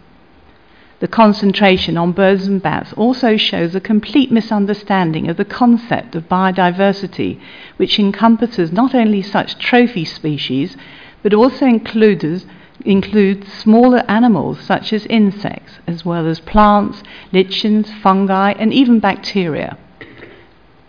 [0.99, 6.29] The concentration on birds and bats also shows a complete misunderstanding of the concept of
[6.29, 7.39] biodiversity,
[7.75, 10.77] which encompasses not only such trophy species,
[11.21, 12.45] but also includes
[12.85, 19.77] include smaller animals such as insects, as well as plants, lichens, fungi, and even bacteria.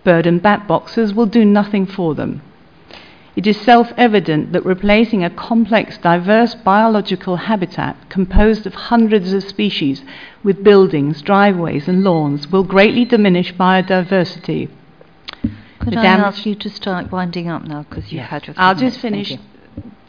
[0.02, 2.42] Bird and bat boxes will do nothing for them.
[3.36, 9.42] It is self evident that replacing a complex, diverse biological habitat composed of hundreds of
[9.42, 10.04] species
[10.44, 14.68] with buildings, driveways, and lawns will greatly diminish biodiversity.
[15.80, 18.54] Could The I ask you to start winding up now because you've had your.
[18.56, 19.36] I'll just finish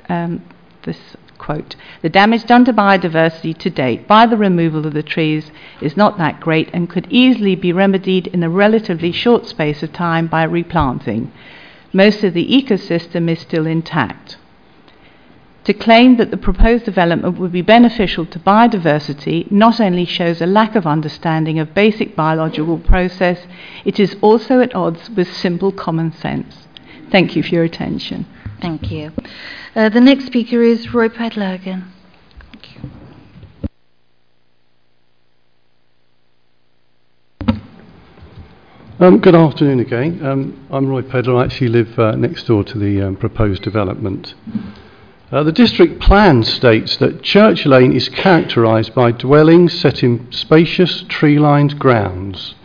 [0.08, 0.44] um,
[0.84, 1.00] this
[1.46, 1.76] quote.
[2.02, 6.18] The damage done to biodiversity to date by the removal of the trees is not
[6.18, 10.44] that great and could easily be remedied in a relatively short space of time by
[10.44, 11.32] replanting.
[11.94, 14.38] Most of the ecosystem is still intact.
[15.66, 20.48] To claim that the proposed development would be beneficial to biodiversity not only shows a
[20.48, 23.40] lack of understanding of basic biological process,
[23.84, 26.68] it is also at odds with simple common sense.
[27.12, 28.26] Thank you for your attention.
[28.62, 29.12] Thank you.
[29.76, 31.92] Uh, the next speaker is Roy Pedler again.
[39.02, 40.26] Um, good afternoon again.
[40.26, 41.42] Um, I'm Roy Pedler.
[41.42, 44.34] I actually live uh, next door to the um, proposed development.
[45.30, 51.04] Uh, the district plan states that Church Lane is characterised by dwellings set in spacious
[51.10, 52.56] tree lined grounds.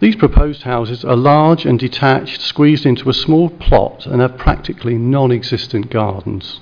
[0.00, 4.96] These proposed houses are large and detached, squeezed into a small plot, and have practically
[4.96, 6.60] non existent gardens.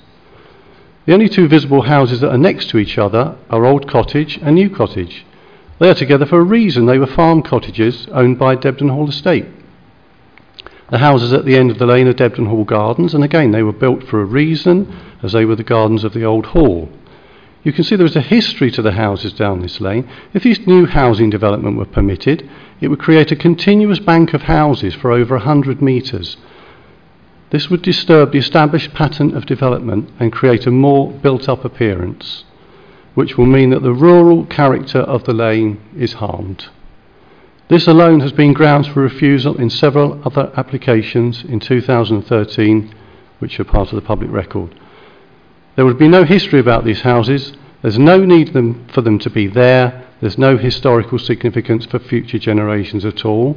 [1.04, 4.54] The only two visible houses that are next to each other are Old Cottage and
[4.54, 5.24] New Cottage.
[5.78, 6.86] They are together for a reason.
[6.86, 9.46] They were farm cottages owned by Debden Hall Estate.
[10.90, 13.62] The houses at the end of the lane are Debden Hall Gardens, and again, they
[13.62, 14.92] were built for a reason,
[15.22, 16.88] as they were the gardens of the old hall.
[17.64, 20.08] You can see there is a history to the houses down this lane.
[20.32, 22.48] If this new housing development were permitted,
[22.80, 26.36] it would create a continuous bank of houses for over 100 metres.
[27.50, 32.44] This would disturb the established pattern of development and create a more built up appearance,
[33.14, 36.68] which will mean that the rural character of the lane is harmed.
[37.68, 42.94] This alone has been grounds for refusal in several other applications in 2013,
[43.38, 44.78] which are part of the public record.
[45.74, 47.52] There would be no history about these houses.
[47.82, 50.04] There's no need them, for them to be there.
[50.20, 53.56] There's no historical significance for future generations at all.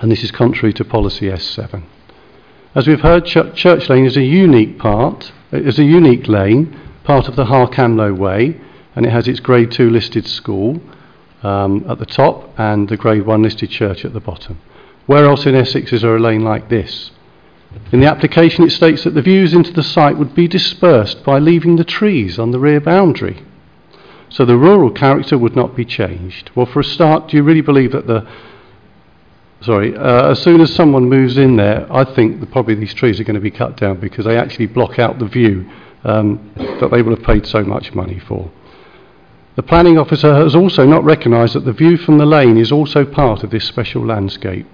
[0.00, 1.82] And this is contrary to policy S7.
[2.74, 7.26] As we've heard, Ch- Church Lane is a unique part, is a unique lane, part
[7.26, 8.60] of the Harcamlow Way,
[8.94, 10.80] and it has its Grade 2 listed school
[11.42, 14.60] um, at the top and the Grade 1 listed church at the bottom.
[15.06, 17.10] Where else in Essex is there a lane like this?
[17.92, 21.38] In the application, it states that the views into the site would be dispersed by
[21.38, 23.42] leaving the trees on the rear boundary.
[24.30, 26.50] So the rural character would not be changed.
[26.54, 28.26] Well, for a start, do you really believe that the.
[29.60, 33.24] Sorry, uh, as soon as someone moves in there, I think probably these trees are
[33.24, 35.68] going to be cut down because they actually block out the view
[36.04, 38.50] um, that they will have paid so much money for.
[39.56, 43.04] The planning officer has also not recognised that the view from the lane is also
[43.04, 44.66] part of this special landscape,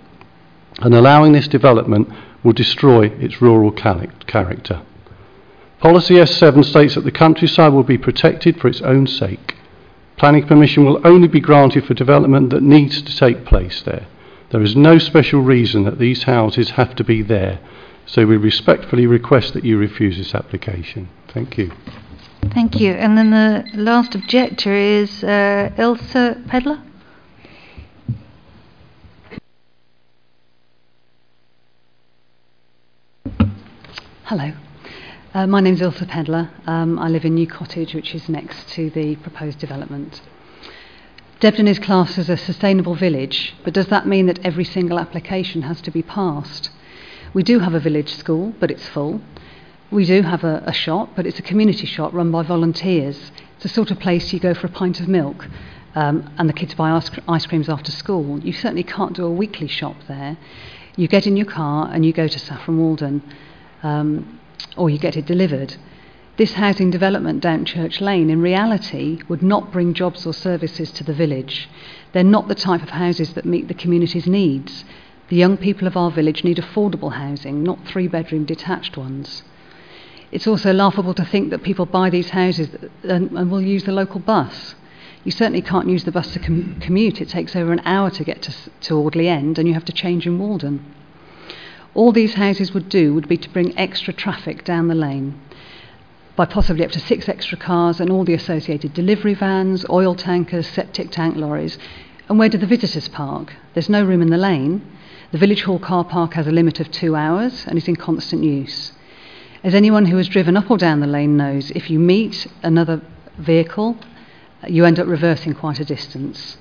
[0.80, 2.08] and allowing this development
[2.42, 4.82] will destroy its rural character.
[5.80, 9.54] Policy S7 states that the countryside will be protected for its own sake.
[10.16, 14.06] Planning permission will only be granted for development that needs to take place there.
[14.50, 17.58] There is no special reason that these houses have to be there,
[18.06, 21.08] so we respectfully request that you refuse this application.
[21.28, 21.72] Thank you.
[22.52, 22.92] Thank you.
[22.92, 26.80] And then the last objector is uh, Ilse Pedler.
[34.28, 34.52] Hello.
[35.34, 36.48] Uh, my name's Ilse Pedler.
[36.66, 40.22] Um, I live in New Cottage, which is next to the proposed development.
[41.40, 45.60] Debden is classed as a sustainable village, but does that mean that every single application
[45.60, 46.70] has to be passed?
[47.34, 49.20] We do have a village school, but it's full.
[49.90, 53.30] We do have a, a shop, but it's a community shop run by volunteers.
[53.56, 55.46] It's the sort of place you go for a pint of milk
[55.94, 58.40] um, and the kids buy ice, ice creams after school.
[58.40, 60.38] You certainly can't do a weekly shop there.
[60.96, 63.22] You get in your car and you go to Saffron Walden
[63.84, 64.40] um,
[64.76, 65.76] or you get it delivered.
[66.36, 71.04] This housing development down Church Lane, in reality, would not bring jobs or services to
[71.04, 71.68] the village.
[72.12, 74.84] They're not the type of houses that meet the community's needs.
[75.28, 79.44] The young people of our village need affordable housing, not three bedroom detached ones.
[80.32, 82.68] It's also laughable to think that people buy these houses
[83.04, 84.74] and, and will use the local bus.
[85.22, 87.20] You certainly can't use the bus to com- commute.
[87.20, 89.92] It takes over an hour to get to, to Audley End, and you have to
[89.92, 90.84] change in Walden.
[91.94, 95.40] All these houses would do would be to bring extra traffic down the lane
[96.36, 100.66] by possibly up to six extra cars and all the associated delivery vans, oil tankers,
[100.66, 101.78] septic tank lorries.
[102.28, 103.52] And where do the visitors park?
[103.74, 104.82] There's no room in the lane.
[105.30, 108.42] The village hall car park has a limit of two hours and is in constant
[108.42, 108.92] use.
[109.62, 113.00] As anyone who has driven up or down the lane knows, if you meet another
[113.38, 113.96] vehicle,
[114.66, 116.56] you end up reversing quite a distance.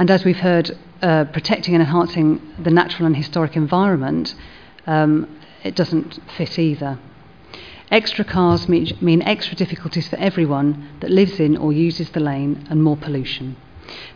[0.00, 0.70] And as we've heard,
[1.02, 4.34] uh, protecting and enhancing the natural and historic environment,
[4.86, 5.28] um,
[5.62, 6.98] it doesn't fit either.
[7.90, 12.66] Extra cars mean, mean extra difficulties for everyone that lives in or uses the lane
[12.70, 13.56] and more pollution.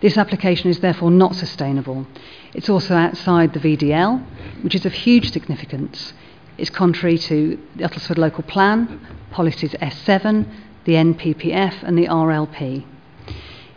[0.01, 2.07] This application is therefore not sustainable.
[2.55, 4.25] It's also outside the VDL,
[4.63, 6.15] which is of huge significance.
[6.57, 10.47] It's contrary to the Uttlesford Local Plan, policies S7,
[10.87, 12.87] the NPPF, and the RLP.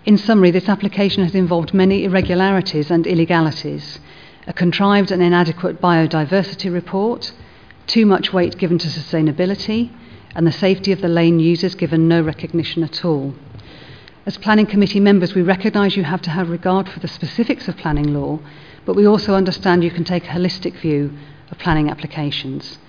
[0.08, 4.00] In summary, this application has involved many irregularities and illegalities,
[4.48, 7.34] a contrived and inadequate biodiversity report,
[7.88, 9.92] too much weight given to sustainability,
[10.34, 13.34] and the safety of the lane users given no recognition at all.
[14.26, 17.76] As Planning Committee members, we recognise you have to have regard for the specifics of
[17.76, 18.40] planning law,
[18.86, 21.12] but we also understand you can take a holistic view
[21.52, 22.80] of planning applications.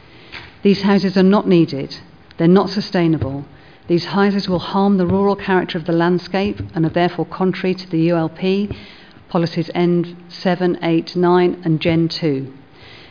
[0.63, 1.99] These houses are not needed,
[2.37, 3.45] they're not sustainable.
[3.89, 7.89] These houses will harm the rural character of the landscape and are therefore contrary to
[7.89, 8.77] the ULP,
[9.31, 12.53] policies N7, 8, 9, and Gen 2.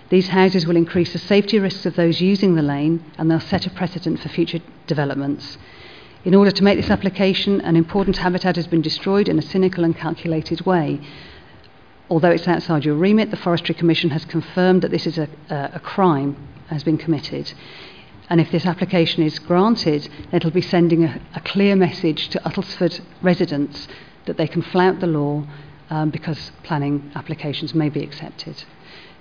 [0.10, 3.66] These houses will increase the safety risks of those using the lane and they'll set
[3.66, 5.58] a precedent for future developments.
[6.24, 9.84] In order to make this application, an important habitat has been destroyed in a cynical
[9.84, 11.02] and calculated way.
[12.08, 15.80] Although it's outside your remit, the Forestry Commission has confirmed that this is a, a
[15.80, 16.38] crime
[16.68, 17.52] has been committed.
[18.30, 23.00] And if this application is granted, it'll be sending a, a clear message to Uttlesford
[23.22, 23.88] residents
[24.26, 25.48] that they can flout the law
[25.90, 28.64] um, because planning applications may be accepted.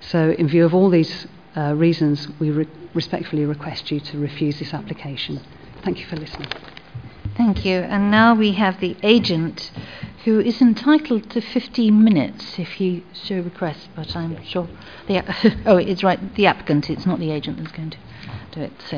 [0.01, 4.59] So, in view of all these uh, reasons, we re- respectfully request you to refuse
[4.59, 5.41] this application.
[5.83, 6.49] Thank you for listening.
[7.37, 7.77] Thank you.
[7.79, 9.71] And now we have the agent
[10.25, 14.67] who is entitled to 15 minutes if he so requests, but I'm sure.
[15.07, 15.23] The,
[15.65, 17.97] oh, it's right, the applicant, it's not the agent that's going to
[18.51, 18.73] do it.
[18.89, 18.97] So,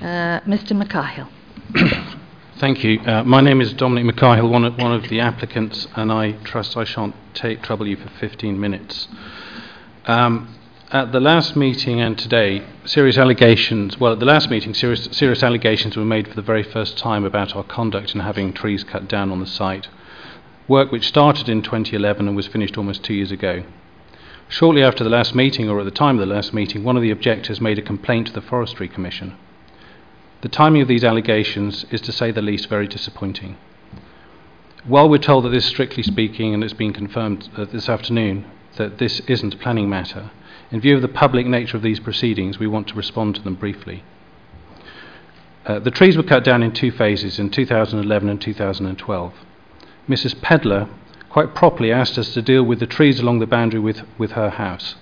[0.00, 0.72] uh, Mr.
[0.72, 1.28] McCarhill.
[2.58, 3.00] thank you.
[3.00, 6.76] Uh, my name is Dominic McCarhill, one of, one of the applicants, and I trust
[6.76, 9.08] I shan't take trouble you for 15 minutes.
[10.06, 10.54] Um,
[10.90, 15.42] at the last meeting and today, serious allegations, well, at the last meeting, serious, serious
[15.42, 19.08] allegations were made for the very first time about our conduct in having trees cut
[19.08, 19.88] down on the site.
[20.68, 23.64] Work which started in 2011 and was finished almost two years ago.
[24.48, 27.02] Shortly after the last meeting, or at the time of the last meeting, one of
[27.02, 29.36] the objectors made a complaint to the Forestry Commission.
[30.42, 33.56] The timing of these allegations is, to say the least, very disappointing.
[34.84, 38.44] While we're told that this, strictly speaking, and it's been confirmed uh, this afternoon,
[38.76, 40.30] that this isn't a planning matter,
[40.70, 43.54] in view of the public nature of these proceedings, we want to respond to them
[43.54, 44.04] briefly.
[45.64, 49.32] Uh, the trees were cut down in two phases in 2011 and 2012.
[50.08, 50.34] Mrs.
[50.42, 50.88] Pedler
[51.34, 54.50] quite properly asked us to deal with the trees along the boundary with, with her
[54.50, 54.94] house.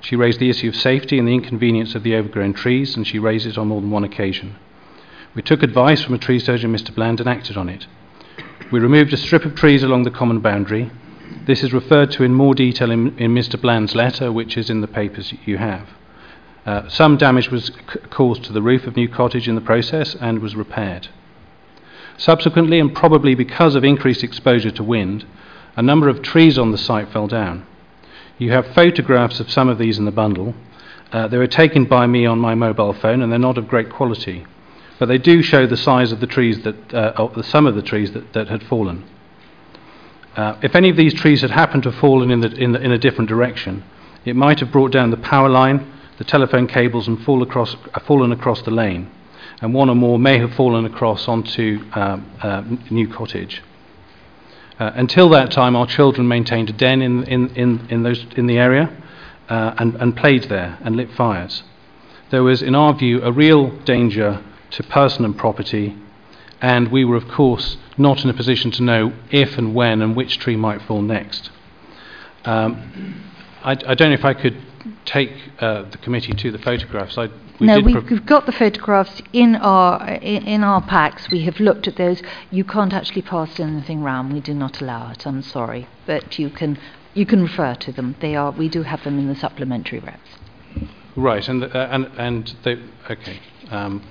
[0.00, 3.18] She raised the issue of safety and the inconvenience of the overgrown trees, and she
[3.18, 4.54] raised it on more than one occasion.
[5.34, 6.94] We took advice from a tree surgeon, Mr.
[6.94, 7.88] Bland, and acted on it.
[8.70, 10.92] We removed a strip of trees along the common boundary.
[11.46, 13.60] This is referred to in more detail in, in Mr.
[13.60, 15.88] Bland's letter, which is in the papers you have.
[16.64, 20.14] Uh, some damage was c- caused to the roof of New Cottage in the process
[20.14, 21.08] and was repaired.
[22.16, 25.24] Subsequently, and probably because of increased exposure to wind,
[25.76, 27.66] a number of trees on the site fell down.
[28.38, 30.54] You have photographs of some of these in the bundle.
[31.12, 33.90] Uh, they were taken by me on my mobile phone and they're not of great
[33.90, 34.46] quality
[35.00, 38.12] but they do show the size of the trees that, uh, some of the trees
[38.12, 39.02] that, that had fallen.
[40.36, 42.80] Uh, if any of these trees had happened to have fallen in, the, in, the,
[42.82, 43.82] in, a different direction,
[44.26, 48.00] it might have brought down the power line, the telephone cables, and fall across, uh,
[48.00, 49.10] fallen across the lane.
[49.62, 53.62] And one or more may have fallen across onto um, uh, New Cottage.
[54.80, 58.46] Uh, until that time, our children maintained a den in, in, in, in, those, in
[58.46, 58.90] the area
[59.50, 61.62] uh, and, and played there and lit fires.
[62.30, 65.98] There was, in our view, a real danger to person and property,
[66.62, 70.16] and we were, of course, not in a position to know if and when and
[70.16, 71.50] which tree might fall next.
[72.46, 73.22] Um,
[73.62, 74.56] I, I, don't know if I could
[75.04, 77.18] take uh, the committee to the photographs.
[77.18, 77.28] I,
[77.58, 81.30] we no, we've, we've, got the photographs in our in, in, our packs.
[81.30, 82.22] We have looked at those.
[82.50, 84.32] You can't actually pass anything round.
[84.32, 85.26] We do not allow it.
[85.26, 86.78] I'm sorry, but you can
[87.14, 88.16] you can refer to them.
[88.20, 90.30] They are we do have them in the supplementary reps.
[91.16, 92.78] Right, and the, uh, and and they,
[93.10, 93.40] okay.
[93.70, 94.02] Um,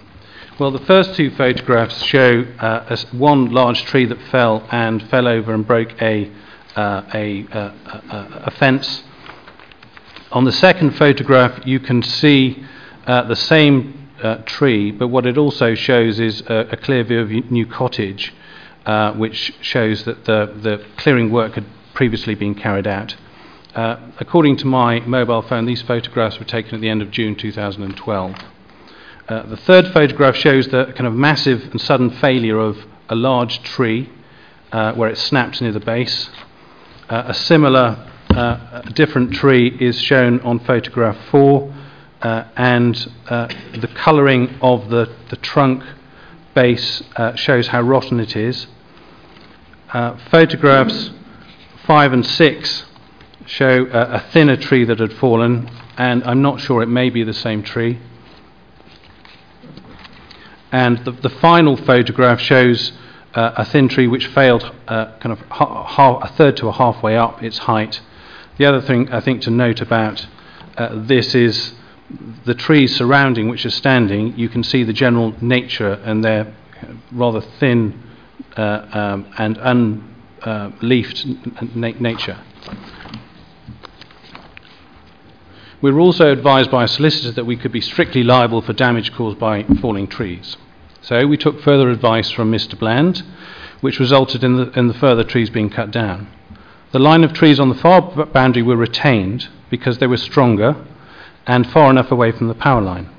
[0.60, 5.26] well, the first two photographs show uh, a, one large tree that fell and fell
[5.26, 6.30] over and broke a,
[6.76, 9.04] uh, a, uh, a, a, fence.
[10.32, 12.64] On the second photograph, you can see
[13.08, 17.32] uh, the same uh, tree, but what it also shows is a, clear view of
[17.32, 18.34] a New Cottage,
[18.86, 21.66] uh, which shows that the, the clearing work had
[21.96, 23.16] previously been carried out.
[23.74, 28.36] according to my mobile phone, these photographs were taken at the end of June 2012.
[29.30, 32.78] Uh, the third photograph shows the kind of massive and sudden failure of
[33.10, 34.10] a large tree
[34.72, 36.30] uh, where it snaps near the base.
[37.10, 41.74] Uh, a similar, uh, different tree is shown on photograph four,
[42.22, 42.96] uh, and
[43.28, 45.84] the colouring of the, the trunk
[46.54, 47.04] base
[47.36, 48.68] shows how rotten it is.
[50.32, 51.12] photographs
[51.86, 52.86] five and six
[53.46, 57.34] show a thinner tree that had fallen, and I'm not sure it may be the
[57.34, 58.00] same tree.
[60.72, 62.92] And the, the final photograph shows
[63.34, 66.72] uh, a thin tree which failed uh, kind of ha- ha- a third to a
[66.72, 68.02] halfway up its height.
[68.60, 70.28] The other thing I think to note about
[70.76, 71.76] uh, this is
[72.44, 76.54] the trees surrounding which are standing, you can see the general nature and their
[77.10, 78.04] rather thin
[78.58, 82.38] uh, um, and unleafed na- nature.
[85.82, 89.14] We were also advised by a solicitor that we could be strictly liable for damage
[89.14, 90.58] caused by falling trees.
[91.02, 92.78] So we took further advice from Mr.
[92.78, 93.24] Bland,
[93.80, 96.30] which resulted in the, in the further trees being cut down.
[96.92, 100.76] The line of trees on the far boundary were retained because they were stronger
[101.46, 103.10] and far enough away from the power line.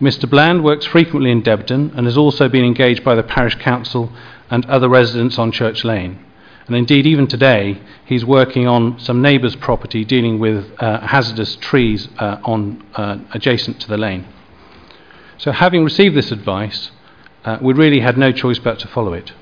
[0.00, 0.28] Mr.
[0.28, 4.12] Bland works frequently in Debden and has also been engaged by the parish council
[4.50, 6.22] and other residents on Church Lane.
[6.66, 12.08] And indeed, even today, he's working on some neighbours' property dealing with uh, hazardous trees
[12.18, 14.26] uh, on, uh, adjacent to the lane.
[15.38, 16.90] So, having received this advice,
[17.44, 19.32] uh, we really had no choice but to follow it.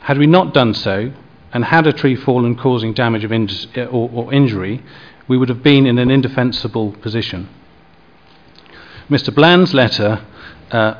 [0.00, 1.12] Had we not done so,
[1.52, 3.48] and had a tree fallen causing damage of in-
[3.90, 4.82] or, or injury,
[5.28, 7.48] we would have been in an indefensible position.
[9.08, 9.34] Mr.
[9.34, 10.24] Bland's letter
[10.70, 10.94] uh,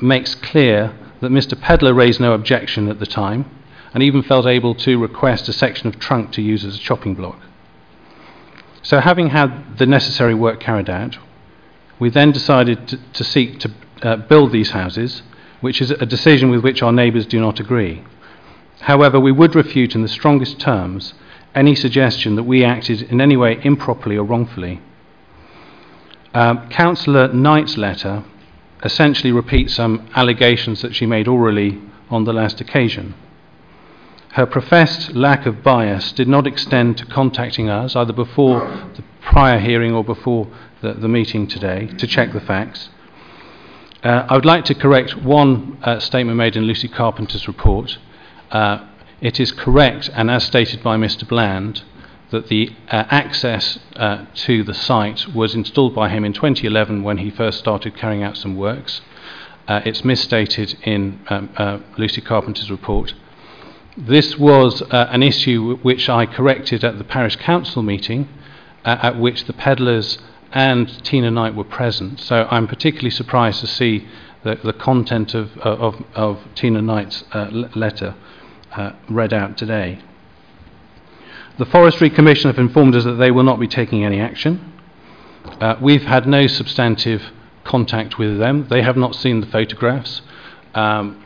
[0.00, 1.54] makes clear that Mr.
[1.58, 3.44] Pedler raised no objection at the time
[3.94, 7.14] and even felt able to request a section of trunk to use as a chopping
[7.14, 7.38] block.
[8.82, 11.18] So, having had the necessary work carried out,
[12.00, 13.70] we then decided to, to seek to
[14.02, 15.22] uh, build these houses,
[15.60, 18.02] which is a decision with which our neighbours do not agree.
[18.82, 21.14] However, we would refute in the strongest terms
[21.54, 24.80] any suggestion that we acted in any way improperly or wrongfully.
[26.34, 28.24] Um, Councillor Knight's letter
[28.82, 31.80] essentially repeats some allegations that she made orally
[32.10, 33.14] on the last occasion.
[34.32, 38.60] Her professed lack of bias did not extend to contacting us either before
[38.96, 40.48] the prior hearing or before
[40.80, 42.88] the, the meeting today to check the facts.
[44.02, 47.98] Uh, I would like to correct one uh, statement made in Lucy Carpenter's report.
[48.52, 48.86] Uh,
[49.22, 51.26] it is correct, and as stated by Mr.
[51.26, 51.82] Bland,
[52.30, 57.18] that the uh, access uh, to the site was installed by him in 2011 when
[57.18, 59.00] he first started carrying out some works.
[59.68, 63.14] Uh, it's misstated in um, Lucy Carpenter's report.
[63.96, 68.28] This was uh, an issue which I corrected at the parish council meeting,
[68.84, 70.18] uh, at which the Pedlers
[70.52, 72.18] and Tina Knight were present.
[72.20, 74.06] So I'm particularly surprised to see
[74.42, 78.14] the, the content of, uh, of, of Tina Knight's uh, letter
[78.76, 80.00] uh, read out today.
[81.58, 84.72] The Forestry Commission have informed us that they will not be taking any action.
[85.60, 87.22] Uh, we've had no substantive
[87.64, 88.66] contact with them.
[88.68, 90.22] They have not seen the photographs.
[90.74, 91.22] Um,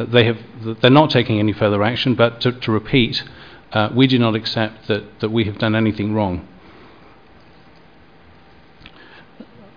[0.00, 0.38] they have,
[0.80, 3.24] they're not taking any further action, but to, to repeat,
[3.72, 6.46] uh, we do not accept that, that we have done anything wrong.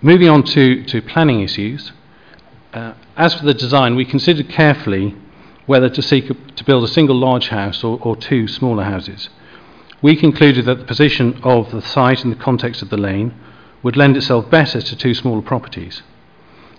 [0.02, 1.92] Moving on to, to planning issues,
[2.74, 5.16] uh, as for the design, we considered carefully
[5.68, 9.30] whether to seek to build a single large house or, or two smaller houses.
[10.02, 13.34] We concluded that the position of the site in the context of the lane
[13.84, 16.02] would lend itself better to two smaller properties.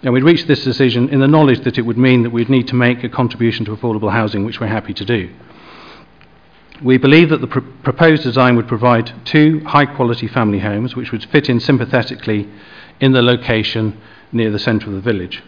[0.02, 2.68] And we reached this decision in the knowledge that it would mean that we'd need
[2.68, 5.30] to make a contribution to affordable housing, which we're happy to do.
[6.82, 11.10] We believe that the pr- proposed design would provide two high quality family homes which
[11.10, 12.48] would fit in sympathetically
[13.00, 14.00] in the location
[14.30, 15.42] near the centre of the village.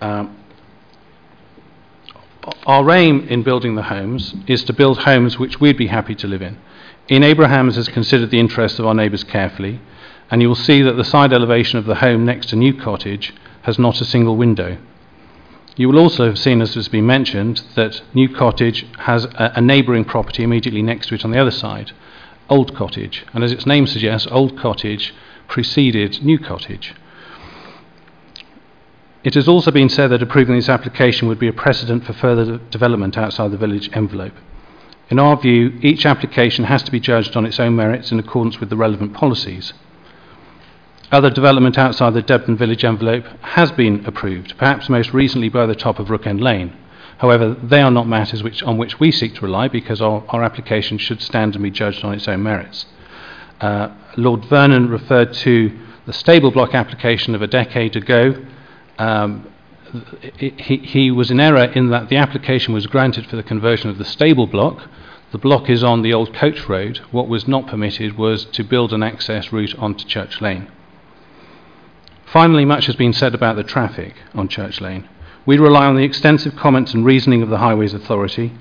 [0.00, 0.41] Um,
[2.66, 6.26] our aim in building the homes is to build homes which we'd be happy to
[6.26, 6.58] live in.
[7.08, 9.80] In Abrahams has considered the interests of our neighbours carefully
[10.30, 13.34] and you will see that the side elevation of the home next to New Cottage
[13.62, 14.78] has not a single window.
[15.76, 19.60] You will also have seen, as has been mentioned, that New Cottage has a, a
[19.60, 21.92] neighbouring property immediately next to it on the other side,
[22.48, 23.24] Old Cottage.
[23.32, 25.14] And as its name suggests, Old Cottage
[25.48, 26.94] preceded New Cottage.
[29.24, 32.58] It has also been said that approving this application would be a precedent for further
[32.70, 34.34] development outside the village envelope.
[35.10, 38.58] In our view, each application has to be judged on its own merits in accordance
[38.58, 39.72] with the relevant policies.
[41.12, 45.74] Other development outside the Debden village envelope has been approved, perhaps most recently by the
[45.74, 46.74] top of Rookend Lane.
[47.18, 50.42] However, they are not matters which, on which we seek to rely because our, our
[50.42, 52.86] application should stand and be judged on its own merits.
[53.60, 58.34] Uh, Lord Vernon referred to the stable block application of a decade ago.
[58.98, 59.52] Um,
[60.38, 63.98] he, he was in error in that the application was granted for the conversion of
[63.98, 64.88] the stable block.
[65.32, 66.98] The block is on the old coach road.
[67.10, 70.70] What was not permitted was to build an access route onto Church Lane.
[72.26, 75.08] Finally, much has been said about the traffic on Church Lane.
[75.44, 78.52] We rely on the extensive comments and reasoning of the Highways Authority.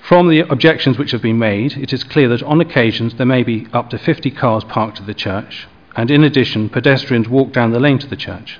[0.00, 3.44] From the objections which have been made, it is clear that on occasions there may
[3.44, 7.70] be up to 50 cars parked at the church, and in addition, pedestrians walk down
[7.70, 8.58] the lane to the church.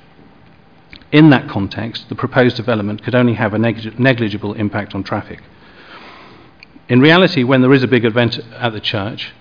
[1.12, 5.40] In that context, the proposed development could only have a neg- negligible impact on traffic.
[6.89, 9.32] In reality, when there is a big event at the church,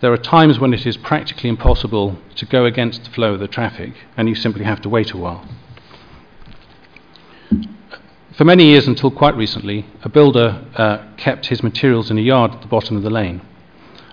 [0.00, 3.48] there are times when it is practically impossible to go against the flow of the
[3.48, 5.46] traffic, and you simply have to wait a while.
[8.32, 12.52] For many years, until quite recently, a builder uh, kept his materials in a yard
[12.52, 13.42] at the bottom of the lane.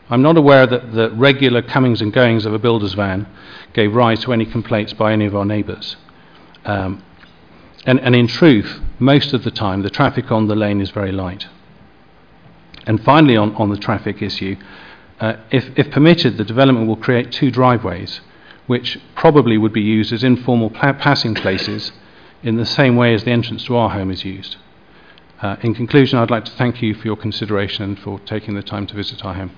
[0.09, 3.27] I'm not aware that the regular comings and goings of a builder's van
[3.71, 5.95] gave rise to any complaints by any of our neighbours.
[6.68, 7.03] Um,
[7.85, 11.14] and, and in truth, most of the time, the traffic on the lane is very
[11.14, 11.48] light.
[12.85, 14.57] And finally, on, on the traffic issue,
[15.19, 18.22] uh, if, if, permitted, the development will create two driveways,
[18.68, 21.91] which probably would be used as informal pa- passing places
[22.44, 24.57] in the same way as the entrance to our home is used.
[25.41, 28.64] Uh, in conclusion, I'd like to thank you for your consideration and for taking the
[28.64, 29.52] time to visit our home.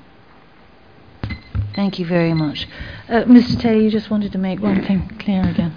[1.75, 2.67] Thank you very much.
[3.07, 3.59] Uh, Mr.
[3.59, 5.73] Taylor, you just wanted to make one thing clear again.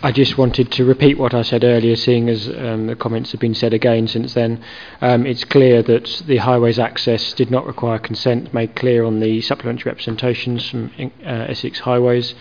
[0.00, 3.40] I just wanted to repeat what I said earlier, seeing as um, the comments have
[3.40, 4.62] been said again since then.
[5.00, 9.40] Um, it's clear that the highways access did not require consent, made clear on the
[9.40, 10.92] supplementary representations from
[11.24, 12.36] uh, Essex Highways,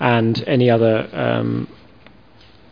[0.00, 1.68] and any other um,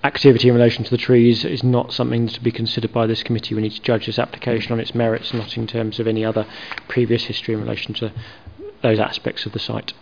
[0.02, 3.54] activity in relation to the trees is not something to be considered by this committee.
[3.54, 6.46] We need to judge this application on its merits, not in terms of any other
[6.88, 8.10] previous history in relation to
[8.80, 9.92] those aspects of the site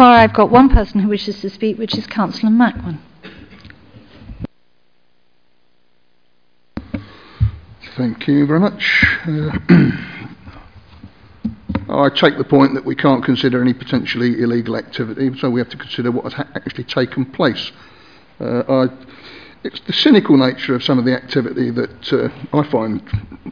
[0.00, 3.00] far, I've got one person who wishes to speak, which is Councillor Macklin.
[7.98, 9.04] Thank you very much.
[9.28, 9.58] Uh,
[11.90, 15.68] I take the point that we can't consider any potentially illegal activity, so we have
[15.68, 17.70] to consider what has ha- actually taken place.
[18.40, 18.86] Uh, I,
[19.64, 23.02] it's the cynical nature of some of the activity that uh, I find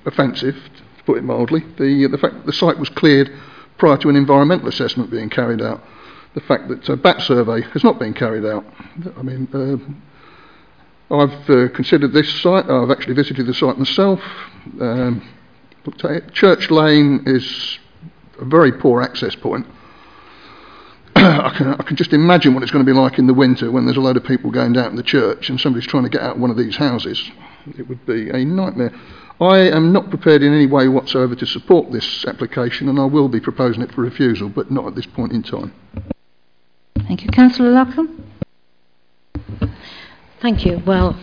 [0.07, 1.61] offensive, to put it mildly.
[1.79, 3.31] The, the fact that the site was cleared
[3.77, 5.83] prior to an environmental assessment being carried out.
[6.39, 8.65] The fact that a bat survey has not been carried out.
[9.17, 12.71] I mean, uh, I've uh, considered this site.
[12.71, 14.21] I've actually visited the site myself.
[14.81, 15.29] Um.
[16.33, 17.79] Church Lane is
[18.39, 19.67] a very poor access point.
[21.17, 23.71] I, can, I can just imagine what it's going to be like in the winter
[23.71, 26.09] when there's a load of people going down to the church and somebody's trying to
[26.09, 27.31] get out one of these houses.
[27.79, 28.93] It would be a nightmare.
[29.41, 33.29] I am not prepared in any way whatsoever to support this application and I will
[33.29, 35.73] be proposing it for refusal, but not at this point in time.
[37.09, 37.31] Thank you.
[37.31, 38.23] Councillor Lachlan?
[40.41, 40.83] Thank you.
[40.85, 41.19] Well,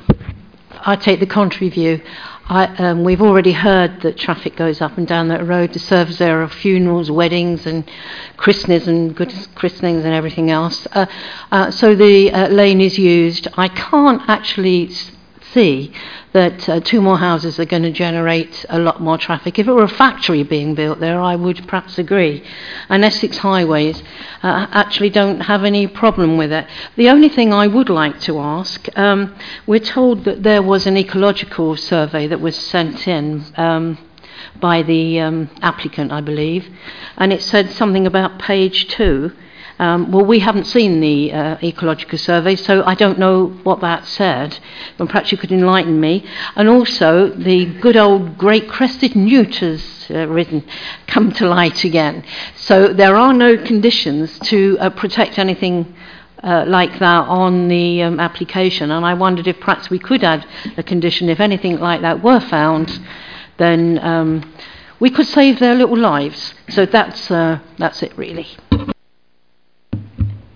[0.72, 2.02] I take the contrary view.
[2.48, 5.74] I, um, we've already heard that traffic goes up and down that road.
[5.74, 7.88] The service there of funerals, weddings, and
[8.36, 10.88] christenings and christenings and everything else.
[10.92, 11.06] Uh,
[11.52, 13.48] uh, so the uh, lane is used.
[13.56, 14.90] I can't actually
[15.56, 15.92] see
[16.34, 19.58] that uh, two more houses are going to generate a lot more traffic.
[19.58, 22.44] If it were a factory being built there, I would perhaps agree.
[22.90, 24.04] And Essex highways
[24.44, 26.68] uh, actually don't have any problem with it.
[26.98, 29.34] The only thing I would like to ask um,
[29.66, 33.46] we're told that there was an ecological survey that was sent in.
[33.56, 33.98] Um,
[34.60, 36.64] by the um, applicant, I believe,
[37.18, 39.32] and it said something about page two.
[39.78, 44.06] Um, well, we haven't seen the uh, ecological survey, so I don't know what that
[44.06, 44.58] said.
[44.98, 46.26] But perhaps you could enlighten me.
[46.56, 50.64] And also, the good old great crested newt has uh, written,
[51.08, 52.24] come to light again.
[52.56, 55.96] So there are no conditions to uh, protect anything.
[56.44, 60.46] Uh, like that on the um, application, and I wondered if perhaps we could add
[60.78, 63.00] a condition if anything like that were found,
[63.58, 64.54] then um,
[65.00, 66.54] we could save their little lives.
[66.70, 68.48] So that's uh, that's it really.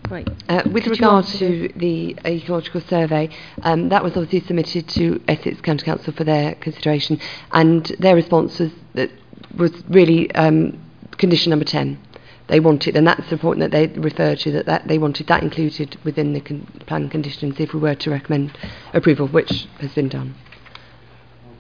[0.10, 0.28] Right.
[0.50, 3.30] Uh, with Did regard to, to the ecological survey,
[3.62, 7.20] um, that was obviously submitted to Essex County Council for their consideration,
[7.52, 9.12] and their response was that
[9.56, 10.80] was really um,
[11.18, 12.00] condition number 10.
[12.48, 15.44] They wanted, and that's the point that they referred to, that, that they wanted that
[15.44, 18.58] included within the con plan conditions if we were to recommend
[18.94, 20.34] approval, which has been done.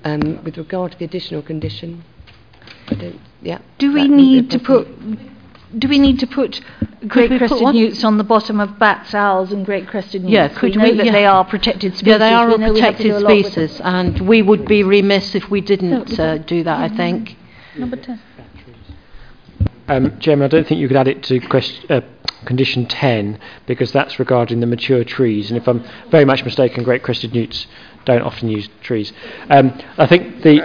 [0.03, 2.03] Um, with regard to the additional condition,
[2.87, 3.59] I don't, yeah.
[3.77, 4.87] Do we need to put
[5.77, 6.61] do we need to put
[7.07, 10.33] great we put crested newts on the bottom of bats, owls, and great crested newts?
[10.33, 11.11] Yeah, could we know we- that yeah.
[11.11, 12.07] they are protected species.
[12.07, 13.67] Yeah, they are We a know we have to do protected a lot with them.
[13.67, 17.35] species, and we would be remiss if we didn't uh, do that, I think.
[17.77, 18.19] Number ten.
[19.87, 22.01] Um, Chairman, I don't think you could add it to quest- uh,
[22.45, 25.49] condition 10 because that's regarding the mature trees.
[25.49, 27.65] And if I'm very much mistaken, great crested newts
[28.05, 29.11] don't often use trees.
[29.49, 30.61] Um, I think the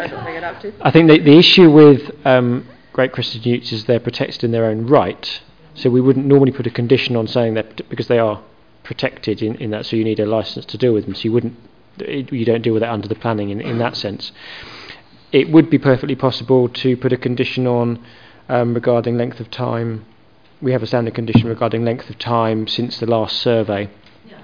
[0.83, 4.67] I think the, the issue with um, great crested newts is they're protected in their
[4.67, 5.43] own right.
[5.75, 8.41] So we wouldn't normally put a condition on saying that because they are
[8.85, 11.15] protected in, in that, so you need a license to deal with them.
[11.15, 11.59] So you wouldn't
[11.99, 14.33] you don't deal with that under the planning in, in that sense.
[15.33, 18.05] It would be perfectly possible to put a condition on
[18.49, 20.07] um, regarding length of time.
[20.63, 23.91] We have a standard condition regarding length of time since the last survey,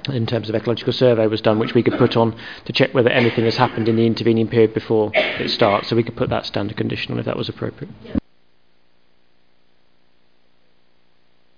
[0.09, 3.11] in terms of ecological survey was done, which we could put on to check whether
[3.11, 5.89] anything has happened in the intervening period before it starts.
[5.89, 7.91] So we could put that standard condition on if that was appropriate.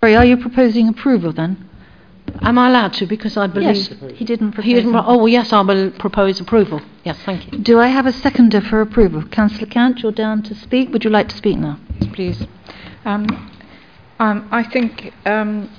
[0.03, 1.69] Sorry, are you proposing approval then?
[2.41, 3.07] Am I allowed to?
[3.07, 4.65] Because I believe Yes, he didn't propose.
[4.65, 4.91] he didn't.
[4.91, 5.05] them.
[5.07, 6.83] Oh, well, yes, I will propose approval.
[7.05, 7.61] Yes, thank you.
[7.61, 9.23] Do I have a seconder for approval?
[9.23, 10.93] Councillor Cant, you're down to speak.
[10.93, 11.79] Would you like to speak now?
[12.01, 12.47] Yes, please.
[13.05, 13.27] Um,
[14.19, 15.71] um, I think um,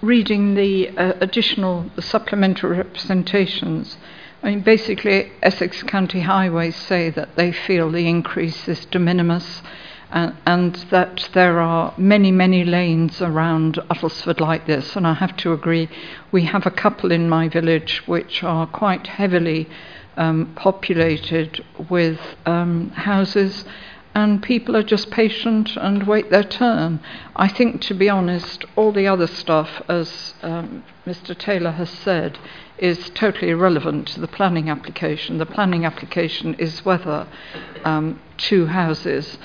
[0.00, 3.98] reading the uh, additional the supplementary representations,
[4.42, 9.60] I mean, basically, Essex County Highways say that they feel the increase is de minimis.
[10.16, 15.52] And, that there are many, many lanes around Uttlesford like this, and I have to
[15.52, 15.90] agree.
[16.32, 19.68] We have a couple in my village which are quite heavily
[20.16, 23.66] um, populated with um, houses,
[24.14, 27.00] and people are just patient and wait their turn.
[27.36, 31.36] I think, to be honest, all the other stuff, as um, Mr.
[31.36, 32.38] Taylor has said,
[32.78, 35.36] is totally irrelevant to the planning application.
[35.36, 37.26] The planning application is whether
[37.84, 39.36] um, two houses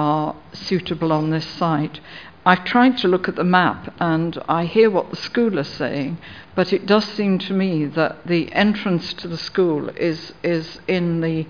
[0.00, 2.00] are suitable on this site.
[2.46, 6.16] I've tried to look at the map and I hear what the school is saying,
[6.54, 11.20] but it does seem to me that the entrance to the school is, is in
[11.20, 11.46] the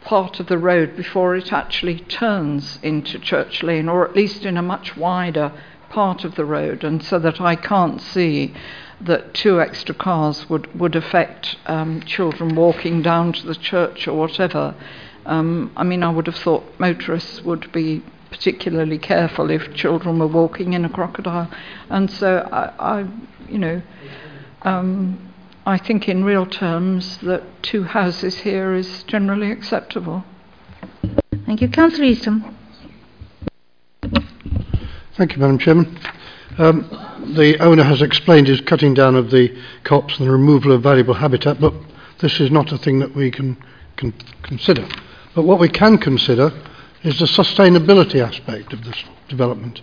[0.00, 4.56] part of the road before it actually turns into Church Lane, or at least in
[4.56, 5.52] a much wider
[5.90, 8.54] part of the road, and so that I can't see
[9.02, 14.16] that two extra cars would, would affect um, children walking down to the church or
[14.16, 14.74] whatever.
[15.26, 20.26] Um, I mean, I would have thought motorists would be particularly careful if children were
[20.26, 21.50] walking in a crocodile.
[21.88, 23.08] And so I, I
[23.48, 23.82] you know,
[24.62, 25.32] um,
[25.64, 30.24] I think in real terms that two houses here is generally acceptable.
[31.44, 31.68] Thank you.
[31.68, 32.56] Councillor Eastham.
[35.16, 35.98] Thank you, Madam Chairman.
[36.58, 36.88] Um,
[37.36, 41.14] the owner has explained his cutting down of the copse and the removal of valuable
[41.14, 41.74] habitat, but
[42.20, 43.56] this is not a thing that we can,
[43.96, 44.12] can
[44.42, 44.86] consider.
[45.36, 46.50] But what we can consider
[47.02, 49.82] is the sustainability aspect of this development.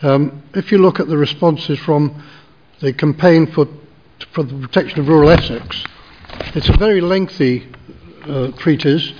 [0.00, 2.22] Um, if you look at the responses from
[2.80, 3.68] the campaign for,
[4.32, 5.84] for the protection of rural Essex,
[6.54, 7.68] it's a very lengthy
[8.22, 9.12] uh, treatise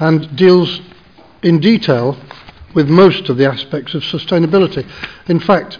[0.00, 0.80] and deals
[1.44, 2.18] in detail
[2.74, 4.84] with most of the aspects of sustainability.
[5.28, 5.78] In fact,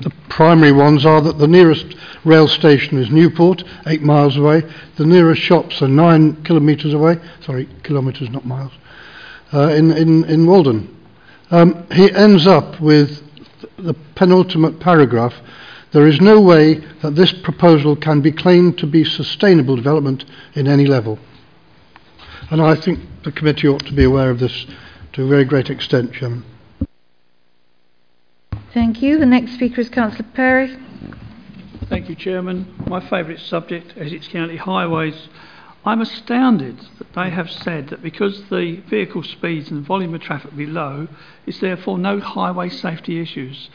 [0.00, 1.86] the primary ones are that the nearest
[2.24, 4.62] rail station is Newport, eight miles away.
[4.96, 7.18] The nearest shops are nine kilometres away.
[7.40, 8.72] Sorry, kilometres, not miles.
[9.52, 10.94] Uh, in, in, in Walden.
[11.50, 13.22] Um, he ends up with
[13.78, 15.34] the penultimate paragraph.
[15.92, 20.68] There is no way that this proposal can be claimed to be sustainable development in
[20.68, 21.18] any level.
[22.50, 24.66] And I think the committee ought to be aware of this
[25.14, 26.44] to a very great extent, Chairman.
[28.78, 29.18] Thank you.
[29.18, 30.78] The next speaker is Councillor Perry.
[31.88, 32.72] Thank you, Chairman.
[32.86, 35.28] My favourite subject, it's county highways.
[35.84, 40.54] I'm astounded that they have said that because the vehicle speeds and volume of traffic
[40.56, 41.08] be low,
[41.44, 43.68] is therefore no highway safety issues.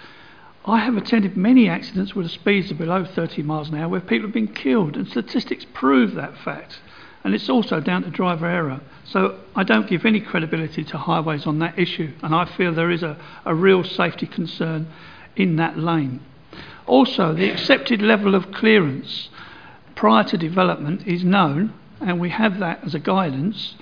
[0.63, 3.99] I have attended many accidents where the speeds are below 30 miles an hour where
[3.99, 6.79] people have been killed, and statistics prove that fact.
[7.23, 8.81] And it's also down to driver error.
[9.05, 12.91] So I don't give any credibility to highways on that issue, and I feel there
[12.91, 14.87] is a, a real safety concern
[15.35, 16.21] in that lane.
[16.85, 19.29] Also, the accepted level of clearance
[19.95, 23.75] prior to development is known, and we have that as a guidance,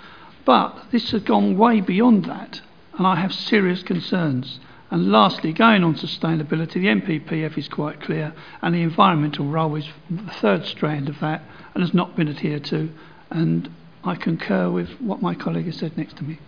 [0.45, 2.61] but this has gone way beyond that,
[2.97, 4.59] and I have serious concerns.
[4.91, 9.87] And lastly, going on sustainability, the NPPF is quite clear, and the environmental role is
[10.09, 11.41] the third strand of that
[11.73, 12.89] and has not been adhered to.
[13.31, 13.69] And
[14.03, 16.39] I concur with what my colleague has said next to me.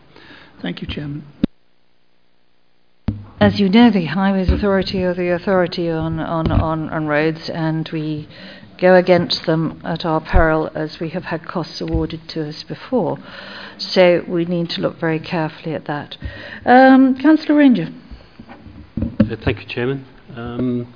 [0.61, 1.25] Thank you, Chairman.
[3.39, 7.89] As you know, the Highways Authority are the authority on, on, on, on roads, and
[7.89, 8.27] we
[8.77, 13.17] go against them at our peril as we have had costs awarded to us before.
[13.77, 16.17] So we need to look very carefully at that.
[16.65, 17.89] Um, Councillor Ranger.
[18.97, 20.05] Uh, thank you, Chairman.
[20.35, 20.93] Um,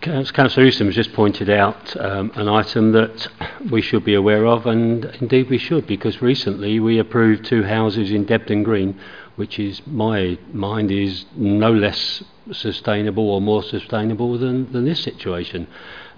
[0.00, 3.28] Councillor Eastham has just pointed out um, an item that
[3.70, 8.10] we should be aware of, and indeed we should, because recently we approved two houses
[8.10, 8.98] in Debden Green,
[9.36, 15.66] which is my mind is no less sustainable or more sustainable than, than this situation,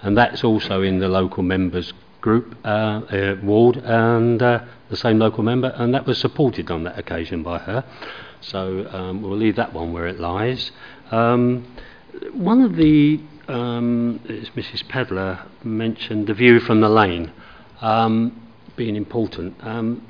[0.03, 5.19] and that's also in the local members group uh, uh, ward and uh, the same
[5.19, 7.85] local member, and that was supported on that occasion by her.
[8.41, 10.71] So um, we'll leave that one where it lies.
[11.11, 11.67] Um,
[12.33, 13.21] one of the
[13.51, 14.85] um, as Mrs.
[14.89, 17.33] Pedler mentioned, the view from the lane
[17.81, 19.57] um, being important.
[19.63, 20.07] Um,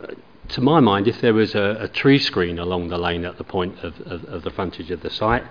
[0.51, 3.45] to my mind, if there was a, a tree screen along the lane at the
[3.45, 5.45] point of, of, of the frontage of the site,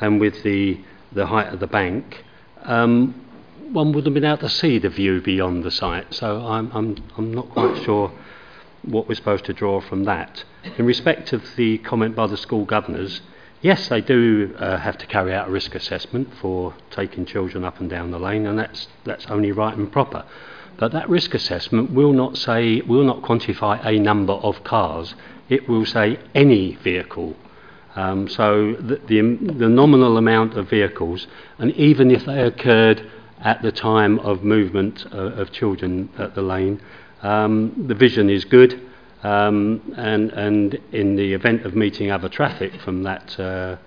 [0.00, 0.80] and with the,
[1.12, 2.24] the height of the bank,
[2.62, 3.20] um,
[3.72, 6.14] one would have been able to see the view beyond the site.
[6.14, 8.12] So I'm, I'm, I'm not quite sure
[8.82, 10.44] what we're supposed to draw from that.
[10.78, 13.20] In respect of the comment by the school governors,
[13.64, 17.80] Yes, they do uh, have to carry out a risk assessment for taking children up
[17.80, 20.26] and down the lane, and that's, that's only right and proper.
[20.76, 25.14] But that risk assessment will not say, will not quantify a number of cars.
[25.48, 27.36] It will say any vehicle.
[27.96, 29.22] Um, so the, the,
[29.54, 31.26] the nominal amount of vehicles,
[31.56, 33.10] and even if they occurred
[33.40, 36.82] at the time of movement uh, of children at the lane,
[37.22, 38.78] um, the vision is good.
[39.24, 43.78] Um, and, and in the event of meeting other traffic from that, uh,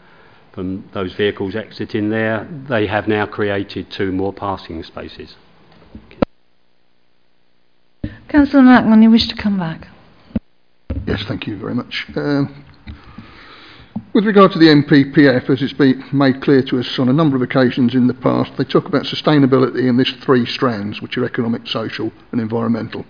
[0.52, 5.36] from those vehicles exiting there, they have now created two more passing spaces.
[8.30, 9.88] Councillor Mackman, you wish to come back?
[11.06, 12.08] Yes, thank you very much.
[12.16, 12.46] Uh,
[14.14, 17.36] with regard to the NPPF, as it's been made clear to us on a number
[17.36, 21.26] of occasions in the past, they talk about sustainability in these three strands, which are
[21.26, 23.06] economic, social, and environmental.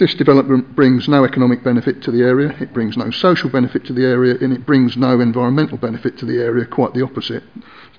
[0.00, 3.92] This development brings no economic benefit to the area, it brings no social benefit to
[3.92, 7.42] the area, and it brings no environmental benefit to the area, quite the opposite.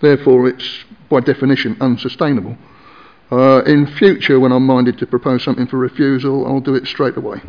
[0.02, 2.57] Therefore, it's by definition unsustainable.
[3.32, 7.18] Uh, in future, when I'm minded to propose something for refusal, I'll do it straight
[7.18, 7.40] away.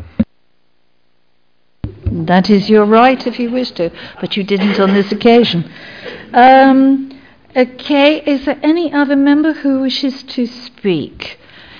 [2.05, 5.67] That is your right if you wish to, but you didn't on this occasion.
[6.31, 7.19] Um,
[7.55, 11.39] okay, is there any other member who wishes to speak?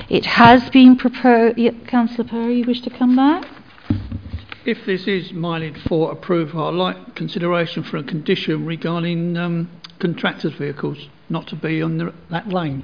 [0.09, 1.57] It has been proposed.
[1.57, 3.47] Yep, Councillor Perry, you wish to come back?
[4.65, 9.69] If this is minded for approval, I'd like consideration for a condition regarding um,
[9.99, 12.83] contractors' vehicles not to be on the, that lane.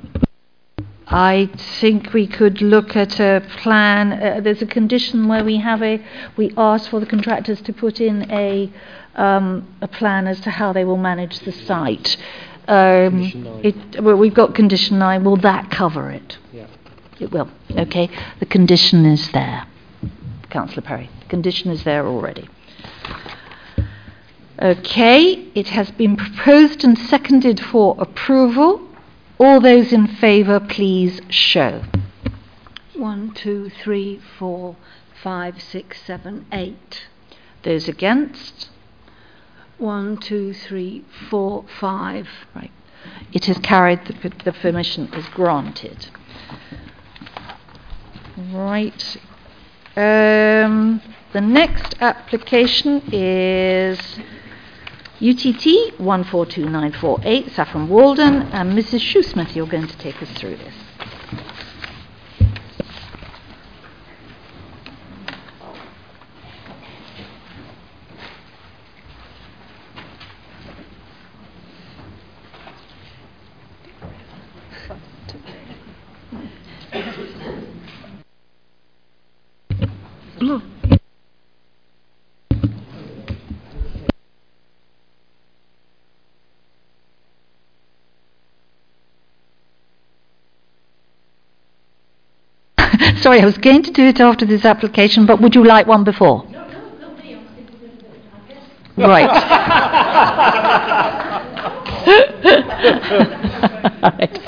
[1.08, 4.14] I think we could look at a plan.
[4.14, 6.04] Uh, there's a condition where we have a,
[6.38, 8.72] we ask for the contractors to put in a,
[9.16, 12.16] um, a plan as to how they will manage the site.
[12.68, 13.24] Um,
[13.64, 15.24] it, well, we've got condition nine.
[15.24, 16.38] Will that cover it?
[16.54, 16.68] Yeah.
[17.20, 17.50] It will.
[17.72, 18.10] Okay.
[18.40, 19.68] The condition is there.
[20.50, 21.10] Councillor Perry.
[21.22, 22.48] The condition is there already.
[24.62, 25.48] Okay.
[25.56, 28.82] It has been proposed and seconded for approval.
[29.38, 31.84] All those in favour, please show.
[32.96, 34.76] One, two, three, four,
[35.24, 37.08] five, six, seven, eight.
[37.64, 38.70] Those against?
[39.78, 42.28] One, two, three, four, five.
[42.54, 42.72] Right.
[43.32, 44.06] It is carried.
[44.06, 46.10] The, the permission is granted.
[48.40, 49.18] Right.
[49.98, 51.02] Um,
[51.34, 54.00] the next application is
[55.20, 59.02] UTT 142948, Saffron Walden, and Mrs.
[59.02, 60.74] Shoesmith, you're going to take us through this.
[93.20, 96.06] Sorry, I was going to do it after this application, but would you like one
[96.06, 96.46] before?
[98.96, 99.30] Right.
[104.02, 104.42] right.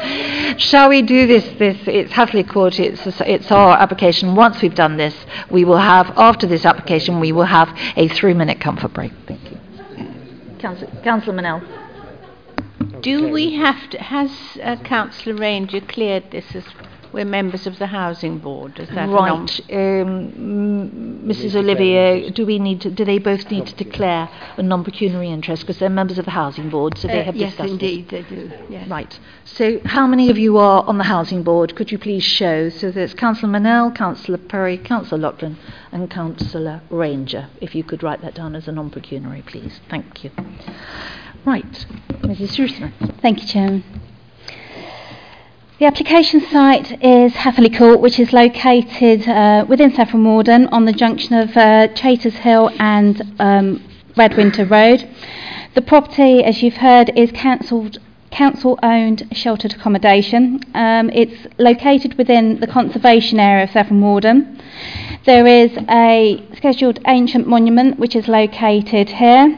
[0.59, 1.45] Shall we do this?
[1.57, 2.79] This it's Hatherley Court.
[2.79, 4.35] It's it's our application.
[4.35, 5.15] Once we've done this,
[5.49, 9.11] we will have after this application we will have a three-minute comfort break.
[9.27, 9.59] Thank you,
[10.59, 11.61] Councillor, Councillor Manel.
[13.01, 14.31] Do we have to, has
[14.61, 16.65] uh, Councillor Ranger cleared this as
[17.13, 18.79] we're members of the housing board?
[18.79, 19.31] Is that right?
[19.31, 21.55] Um, um, Mrs.
[21.55, 25.77] Olivier, do we need to, do they both need to declare a non-pecuniary interest because
[25.79, 28.25] they're members of the housing board, so they Uh, have yes, discussed indeed, this.
[28.29, 28.51] they do.
[28.69, 28.87] Yes.
[28.89, 29.19] Right.
[29.45, 31.75] So, how many of you are on the housing board?
[31.75, 32.69] Could you please show?
[32.69, 35.57] So, there's Councillor Manel, Councillor Perry, Councillor Loughlin,
[35.91, 37.47] and Councillor Ranger.
[37.59, 39.79] If you could write that down as a non-pecuniary, please.
[39.89, 40.31] Thank you.
[41.45, 41.85] Right,
[42.21, 42.55] Mrs.
[42.55, 43.19] Shoesmith.
[43.21, 43.83] Thank you, Chairman.
[45.81, 50.93] The application site is Hatherley Court, which is located uh, within Saffron Walden on the
[50.93, 53.83] junction of uh, Hill and um,
[54.15, 55.09] Radwinter Road.
[55.73, 57.89] The property, as you've heard, is council
[58.29, 60.59] council owned sheltered accommodation.
[60.75, 64.61] Um, it's located within the conservation area of Saffron Walden.
[65.25, 69.57] There is a scheduled ancient monument which is located here.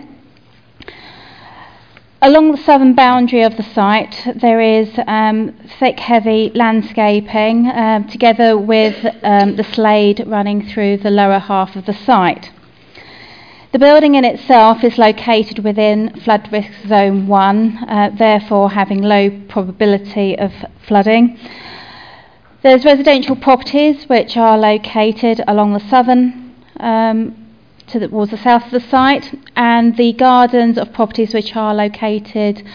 [2.26, 8.58] Along the southern boundary of the site, there is um, thick, heavy landscaping um, together
[8.58, 12.50] with um, the slade running through the lower half of the site.
[13.74, 19.30] The building in itself is located within flood risk zone 1, uh, therefore having low
[19.50, 20.54] probability of
[20.88, 21.38] flooding.
[22.62, 27.43] There's residential properties which are located along the southern um,
[27.88, 31.74] to the, towards the south of the site, and the gardens of properties which are
[31.74, 32.66] located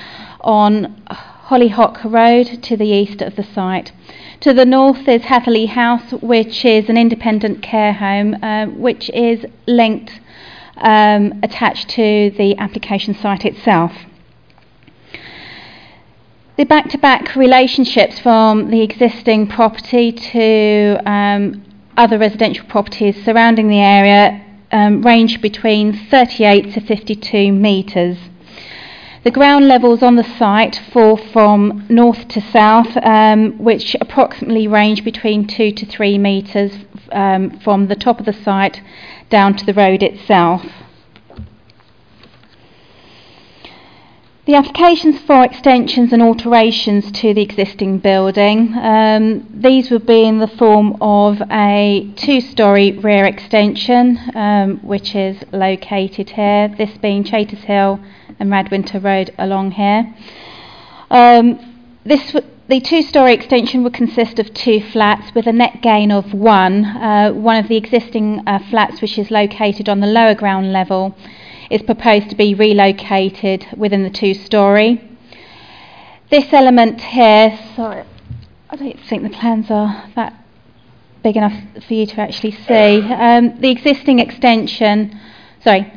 [0.40, 1.02] on
[1.48, 3.93] Hollyhock Road to the east of the site.
[4.40, 9.44] To the north is Hatherley House, which is an independent care home, uh, which is
[9.66, 10.20] linked,
[10.76, 13.93] um, attached to the application site itself.
[16.56, 21.64] The back to back relationships from the existing property to um,
[21.97, 28.18] other residential properties surrounding the area um, range between 38 to 52 metres.
[29.24, 35.04] The ground levels on the site fall from north to south, um, which approximately range
[35.04, 36.72] between 2 to 3 metres
[37.12, 38.80] um, from the top of the site
[39.28, 40.64] down to the road itself.
[44.48, 50.38] The applications for extensions and alterations to the existing building, um, these would be in
[50.38, 57.64] the form of a two-storey rear extension, um, which is located here, this being Chaters
[57.64, 58.00] Hill
[58.40, 60.14] and Radwinter Road along here.
[61.10, 61.58] Um,
[62.04, 66.32] this w- the two-storey extension would consist of two flats with a net gain of
[66.32, 66.86] one.
[66.86, 71.14] Uh, one of the existing uh, flats, which is located on the lower ground level,
[71.70, 75.08] is proposed to be relocated within the two story.
[76.30, 78.04] This element here, sorry,
[78.70, 80.44] I don't think the plans are that
[81.22, 81.54] big enough
[81.86, 83.00] for you to actually see.
[83.00, 85.18] Um, the existing extension,
[85.62, 85.92] sorry,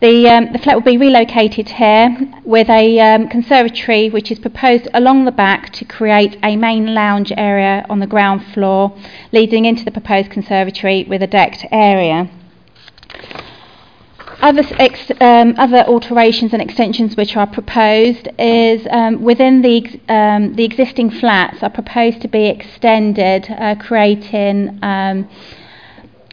[0.00, 4.88] the, um, the flat will be relocated here with a um, conservatory which is proposed
[4.94, 8.96] along the back to create a main lounge area on the ground floor
[9.30, 12.28] leading into the proposed conservatory with a decked area.
[14.42, 20.56] Other, ex, um, other alterations and extensions which are proposed is um, within the, um,
[20.56, 25.28] the existing flats are proposed to be extended, uh, creating um,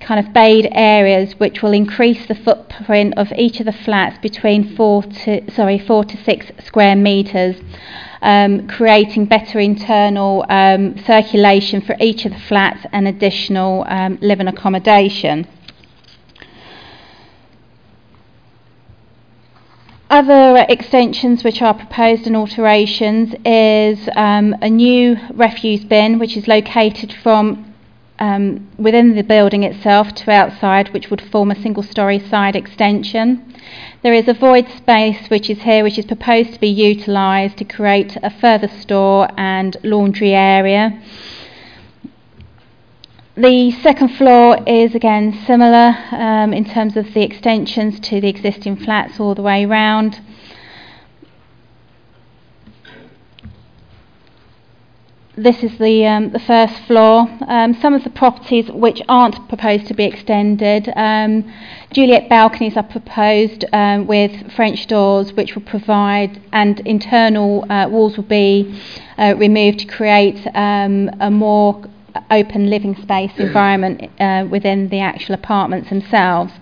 [0.01, 4.75] kind of bayed areas which will increase the footprint of each of the flats between
[4.75, 7.57] four to sorry four to six square meters.
[8.23, 13.85] Um, creating better internal um, circulation for each of the flats and additional
[14.19, 15.47] living accommodation.
[20.09, 26.47] Other extensions which are proposed and alterations is um, a new refuse bin which is
[26.47, 27.75] located from
[28.17, 33.53] um, within the building itself to outside which would form a single storey side extension.
[34.01, 37.63] There is a void space which is here which is proposed to be utilised to
[37.63, 40.99] create a further store and laundry area.
[43.39, 48.75] The second floor is again similar um, in terms of the extensions to the existing
[48.75, 50.19] flats all the way round.
[55.37, 57.29] This is the um, the first floor.
[57.47, 61.49] Um, some of the properties which aren't proposed to be extended, um,
[61.93, 68.17] Juliet balconies are proposed um, with French doors, which will provide and internal uh, walls
[68.17, 68.77] will be
[69.17, 71.81] uh, removed to create a more
[72.31, 76.53] open living space environment uh, within the actual apartments themselves.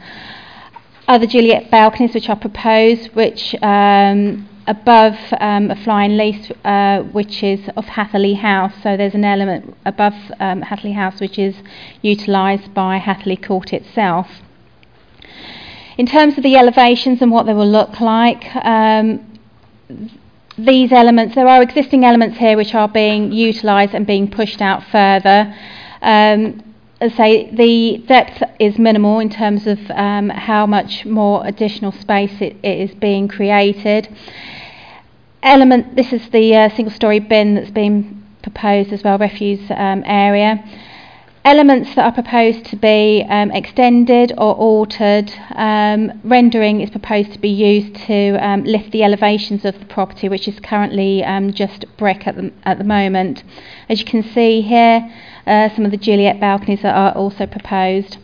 [1.08, 7.42] Other Juliet balconies which are proposed, which um, above um, a flying lease, uh, which
[7.42, 8.74] is of Hatherley House.
[8.84, 11.56] So there's an element above um, Hatherley House which is
[12.02, 14.28] utilised by Hatherley Court itself.
[15.98, 19.40] In terms of the elevations and what they will look like, um,
[20.58, 24.84] these elements, there are existing elements here which are being utilised and being pushed out
[24.86, 25.54] further.
[26.02, 26.64] Um,
[27.00, 31.92] as I say, the depth is minimal in terms of um, how much more additional
[31.92, 34.10] space it, it is being created.
[35.44, 40.04] Element, this is the uh, single story bin that's been proposed as well, refuse um,
[40.06, 40.64] area
[41.48, 45.32] elements that are proposed to be um, extended or altered.
[45.56, 50.28] Um, rendering is proposed to be used to um, lift the elevations of the property,
[50.28, 53.46] which is currently um, just brick at the, at the moment.
[53.88, 55.10] As you can see here,
[55.48, 58.18] uh, some of the Juliet balconies are also proposed.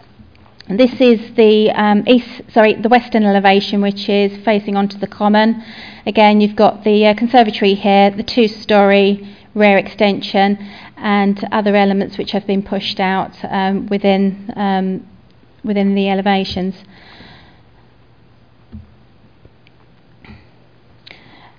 [0.67, 5.63] This is the um, east, sorry, the western elevation, which is facing onto the common.
[6.05, 10.57] Again, you've got the uh, conservatory here, the two-storey rear extension,
[10.97, 15.07] and other elements which have been pushed out um, within, um,
[15.63, 16.75] within the elevations.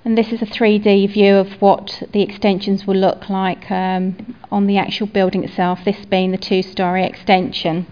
[0.05, 4.67] And this is a 3D view of what the extensions will look like um, on
[4.67, 7.87] the actual building itself, this being the two storey extension.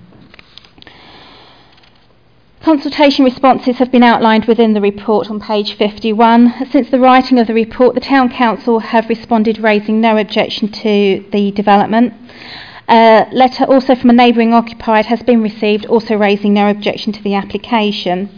[2.63, 6.69] Consultation responses have been outlined within the report on page 51.
[6.71, 11.25] Since the writing of the report, the Town Council have responded raising no objection to
[11.33, 12.15] the development.
[12.89, 17.23] A letter also from a neighbouring occupier has been received, also raising no objection to
[17.25, 18.31] the application.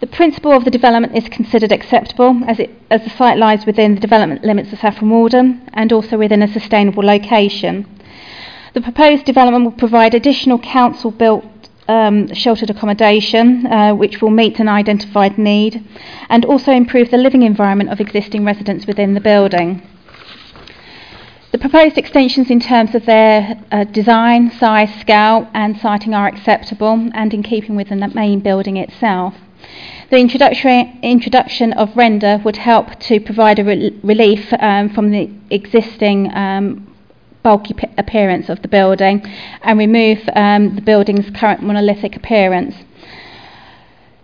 [0.00, 3.94] The principle of the development is considered acceptable as, it, as the site lies within
[3.94, 7.86] the development limits of Saffron Walden and also within a sustainable location.
[8.74, 11.55] The proposed development will provide additional council built
[11.88, 15.84] um, sheltered accommodation, uh, which will meet an identified need,
[16.28, 19.82] and also improve the living environment of existing residents within the building.
[21.52, 27.08] The proposed extensions in terms of their uh, design, size, scale and siting are acceptable
[27.14, 29.34] and in keeping with the main building itself.
[30.10, 36.30] The introduction of render would help to provide a re- relief um, from the existing
[36.34, 36.86] um,
[37.46, 39.24] bulky p- appearance of the building
[39.62, 42.74] and remove um, the building's current monolithic appearance.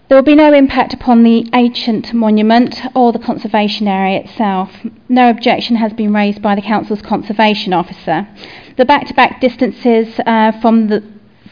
[0.09, 4.70] There will be no impact upon the ancient monument or the conservation area itself.
[5.09, 8.27] No objection has been raised by the Council's Conservation Officer.
[8.77, 11.05] The back to back distances uh, from the,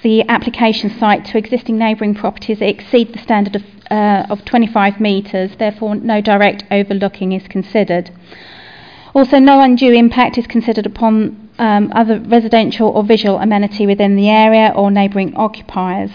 [0.02, 5.52] the application site to existing neighbouring properties exceed the standard of, uh, of 25 metres,
[5.60, 8.10] therefore, no direct overlooking is considered.
[9.14, 14.28] Also, no undue impact is considered upon um, other residential or visual amenity within the
[14.28, 16.10] area or neighbouring occupiers.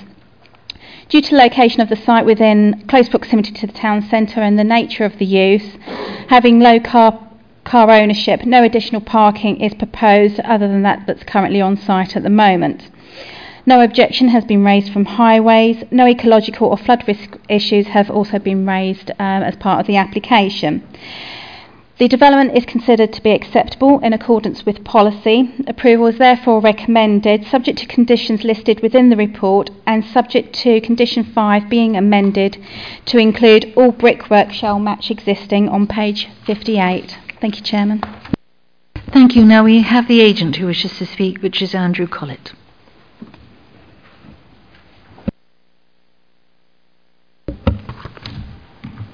[1.08, 4.64] Due to location of the site within close proximity to the town centre and the
[4.64, 5.78] nature of the use,
[6.30, 7.22] having low car
[7.64, 12.24] car ownership, no additional parking is proposed other than that that's currently on site at
[12.24, 12.90] the moment.
[13.68, 15.84] No objection has been raised from highways.
[15.90, 19.98] No ecological or flood risk issues have also been raised um, as part of the
[19.98, 20.84] application.
[21.98, 25.50] The development is considered to be acceptable in accordance with policy.
[25.66, 31.24] Approval is therefore recommended, subject to conditions listed within the report and subject to condition
[31.24, 32.58] 5 being amended
[33.06, 37.18] to include all brickwork shall match existing on page 58.
[37.40, 38.04] Thank you, Chairman.
[39.14, 39.46] Thank you.
[39.46, 42.52] Now we have the agent who wishes to speak, which is Andrew Collett.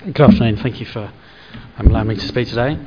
[0.03, 0.57] Good afternoon.
[0.57, 1.11] Thank you for
[1.81, 2.77] um, allowing me to speak today.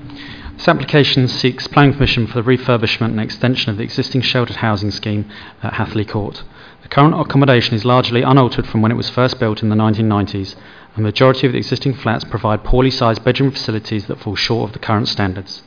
[0.57, 4.93] This application seeks planning permission for the refurbishment and extension of the existing sheltered housing
[4.93, 5.29] scheme
[5.62, 6.45] at Hatherley Court.
[6.83, 10.55] The current accommodation is largely unaltered from when it was first built in the 1990s,
[10.55, 14.71] and the majority of the existing flats provide poorly sized bedroom facilities that fall short
[14.71, 15.65] of the current standards.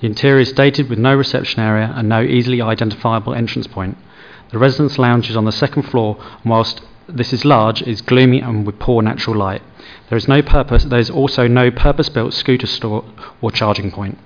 [0.00, 3.98] The interior is dated with no reception area and no easily identifiable entrance point.
[4.52, 6.80] The residence lounge is on the second floor, and whilst
[7.14, 9.62] this is large, is gloomy and with poor natural light.
[10.08, 10.84] There is no purpose.
[10.84, 13.04] There is also no purpose-built scooter store
[13.40, 14.18] or charging point.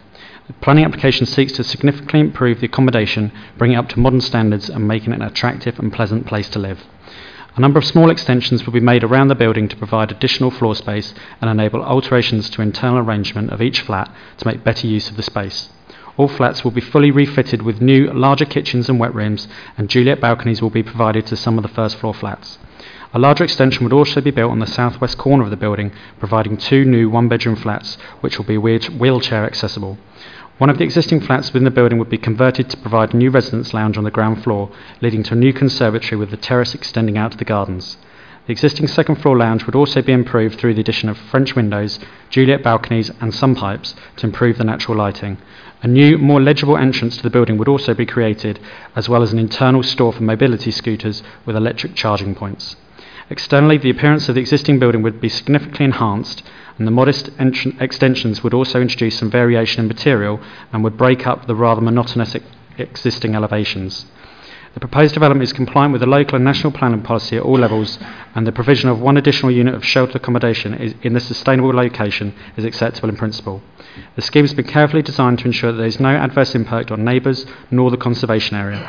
[0.46, 4.68] The planning application seeks to significantly improve the accommodation, bringing it up to modern standards
[4.68, 6.84] and making it an attractive and pleasant place to live.
[7.56, 10.74] A number of small extensions will be made around the building to provide additional floor
[10.74, 15.16] space and enable alterations to internal arrangement of each flat to make better use of
[15.16, 15.70] the space.
[16.16, 19.48] All flats will be fully refitted with new, larger kitchens and wet rooms,
[19.78, 22.58] and Juliet balconies will be provided to some of the first floor flats.
[23.14, 26.56] A larger extension would also be built on the southwest corner of the building, providing
[26.56, 29.98] two new one bedroom flats, which will be wheelchair accessible.
[30.58, 33.30] One of the existing flats within the building would be converted to provide a new
[33.30, 34.68] residence lounge on the ground floor,
[35.00, 37.98] leading to a new conservatory with the terrace extending out to the gardens.
[38.46, 42.00] The existing second floor lounge would also be improved through the addition of French windows,
[42.30, 45.38] Juliet balconies, and sun pipes to improve the natural lighting.
[45.84, 48.58] A new, more legible entrance to the building would also be created,
[48.96, 52.74] as well as an internal store for mobility scooters with electric charging points.
[53.30, 56.42] Externally, the appearance of the existing building would be significantly enhanced,
[56.76, 60.40] and the modest extensions would also introduce some variation in material
[60.72, 62.44] and would break up the rather monotonous ex-
[62.76, 64.06] existing elevations.
[64.74, 67.98] The proposed development is compliant with the local and national planning policy at all levels,
[68.34, 72.64] and the provision of one additional unit of sheltered accommodation in this sustainable location is
[72.64, 73.62] acceptable in principle.
[74.16, 77.04] The scheme has been carefully designed to ensure that there is no adverse impact on
[77.04, 78.80] neighbours nor the conservation area.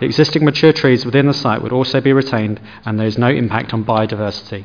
[0.00, 3.28] The existing mature trees within the site would also be retained, and there is no
[3.28, 4.64] impact on biodiversity.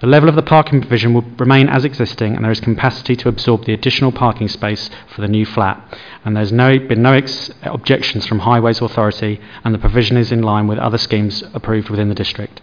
[0.00, 3.28] The level of the parking provision will remain as existing, and there is capacity to
[3.28, 5.82] absorb the additional parking space for the new flat.
[6.24, 10.42] And there's no, been no ex- objections from Highways Authority, and the provision is in
[10.42, 12.60] line with other schemes approved within the district.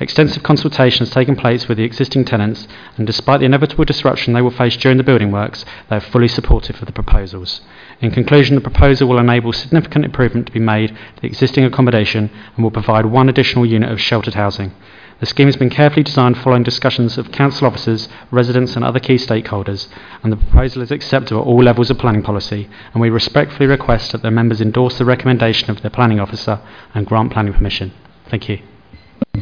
[0.00, 2.66] Extensive consultation has taken place with the existing tenants,
[2.96, 6.26] and despite the inevitable disruption they will face during the building works, they are fully
[6.26, 7.60] supportive of the proposals.
[8.00, 12.28] In conclusion, the proposal will enable significant improvement to be made to the existing accommodation
[12.56, 14.72] and will provide one additional unit of sheltered housing.
[15.20, 19.14] The scheme has been carefully designed following discussions of council officers, residents, and other key
[19.14, 19.88] stakeholders,
[20.24, 22.68] and the proposal is acceptable at all levels of planning policy.
[22.92, 26.60] And we respectfully request that the members endorse the recommendation of the planning officer
[26.94, 27.92] and grant planning permission.
[28.28, 28.73] Thank you.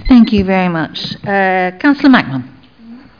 [0.09, 1.16] Thank you very much.
[1.24, 2.48] Uh, Councillor Mackman.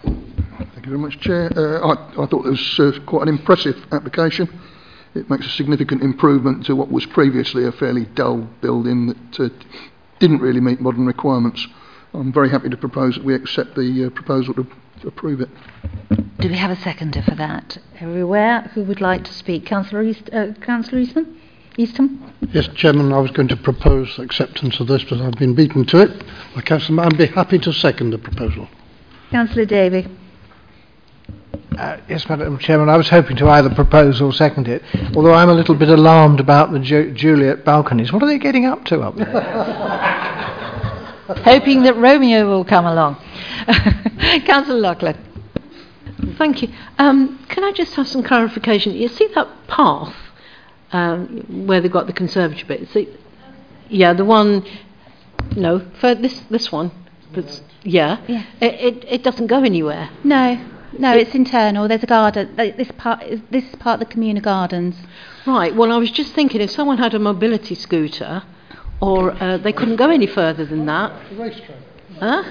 [0.03, 1.51] Thank you very much, Chair.
[1.55, 4.49] Uh, I, I thought it was uh, quite an impressive application.
[5.15, 9.49] It makes a significant improvement to what was previously a fairly dull building that uh,
[10.19, 11.67] didn't really meet modern requirements.
[12.15, 14.67] I'm very happy to propose that we accept the uh, proposal to,
[15.03, 15.51] to approve it.
[16.41, 17.77] Do we have a seconder for that?
[18.01, 18.63] Everywhere?
[18.75, 19.67] Who would like to speak?
[19.67, 21.39] Councillor, East, uh, Councillor Eastman?
[21.77, 22.33] Eastham?
[22.53, 26.03] Yes, Chairman, I was going to propose acceptance of this, but I've been beaten to
[26.03, 26.25] it
[26.55, 27.05] by Councillor.
[27.05, 28.69] I'd be happy to second the proposal.
[29.31, 30.07] Councillor Davey.
[31.79, 34.83] Uh, yes, Madam Chairman, I was hoping to either propose or second it,
[35.17, 38.13] although I'm a little bit alarmed about the Ju- Juliet balconies.
[38.13, 39.27] What are they getting up to up there?
[41.45, 43.17] Hoping that Romeo will come along.
[44.45, 45.17] Councillor Loughlin.
[46.37, 46.69] Thank you.
[46.99, 48.93] Um, can I just have some clarification?
[48.93, 50.15] You see that path
[50.93, 52.89] um, where they've got the conservatory bit?
[52.91, 53.09] See,
[53.89, 54.65] yeah, the one.
[55.57, 56.91] No, for this this one.
[57.33, 58.45] But, yeah, Yeah.
[58.61, 60.11] It, it it doesn't go anywhere.
[60.23, 60.59] No,
[60.99, 61.89] no, it's internal.
[61.89, 62.55] There's a garden.
[62.57, 64.97] This part is this is part of the communal gardens.
[65.47, 65.75] Right.
[65.75, 68.43] Well, I was just thinking if someone had a mobility scooter,
[69.01, 71.13] or uh, they couldn't go any further than that.
[71.37, 71.79] Racetrack.
[72.21, 72.45] Huh?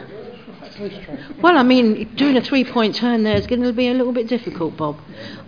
[1.42, 4.28] Well, I mean, doing a three-point turn there is going to be a little bit
[4.28, 5.00] difficult, Bob.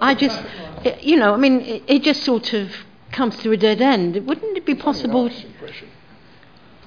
[0.02, 0.41] I just,
[0.84, 2.72] it, you know, I mean, it, it just sort of
[3.11, 4.26] comes to a dead end.
[4.27, 5.30] Wouldn't it be possible?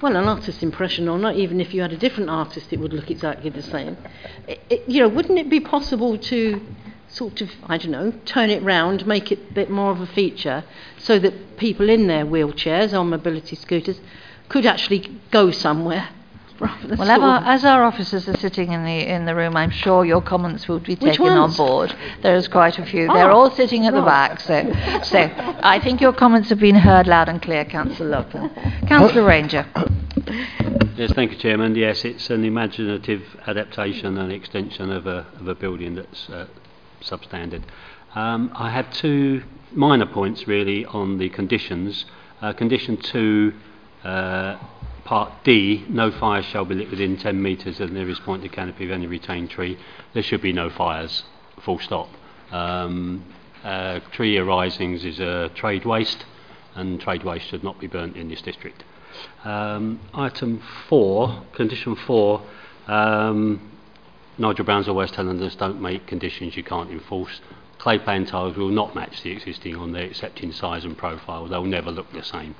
[0.01, 2.93] well, an artist's impression or not, even if you had a different artist, it would
[2.93, 3.97] look exactly the same.
[4.47, 6.61] It, it, you know, wouldn't it be possible to
[7.07, 10.05] sort of, I don't know, turn it round, make it a bit more of a
[10.05, 10.63] feature,
[10.97, 13.99] so that people in their wheelchairs or mobility scooters
[14.49, 16.09] could actually go somewhere?
[16.59, 19.35] Rather than Well, sort as our, as our officers are sitting in the in the
[19.35, 21.95] room, I'm sure your comments will be Which taken on board.
[22.21, 23.07] There's quite a few.
[23.09, 24.63] Oh, They're all sitting at the back, so
[25.03, 25.29] so
[25.63, 28.49] I think your comments have been heard loud and clear, Councillor Lupton.
[28.87, 29.65] Councillor Ranger.
[30.97, 31.75] Yes, thank you, Chairman.
[31.75, 36.47] Yes, it's an imaginative adaptation and extension of a, of a building that's uh,
[37.01, 37.61] substandard.
[38.15, 42.05] Um, I have two minor points really on the conditions.
[42.41, 43.53] Uh, condition two,
[44.03, 44.57] uh,
[45.07, 48.51] part D, no fires shall be lit within 10 metres of the nearest point of
[48.51, 49.77] canopy of any retained tree.
[50.13, 51.23] There should be no fires,
[51.61, 52.09] full stop.
[52.51, 53.23] Um,
[53.63, 56.25] uh, tree arisings is a trade waste,
[56.75, 58.83] and trade waste should not be burnt in this district.
[59.45, 62.41] Um, item four, condition four,
[62.87, 63.71] um,
[64.37, 67.39] Nigel Brown's always telling us don't make conditions you can't enforce.
[67.77, 71.47] Clay pan tiles will not match the existing on there except in size and profile.
[71.47, 72.55] They'll never look the same,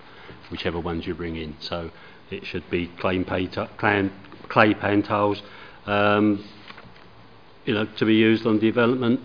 [0.50, 1.56] whichever ones you bring in.
[1.60, 1.92] So
[2.30, 5.42] it should be clay, pan tiles,
[5.86, 6.44] um,
[7.66, 9.22] you know, to be used on development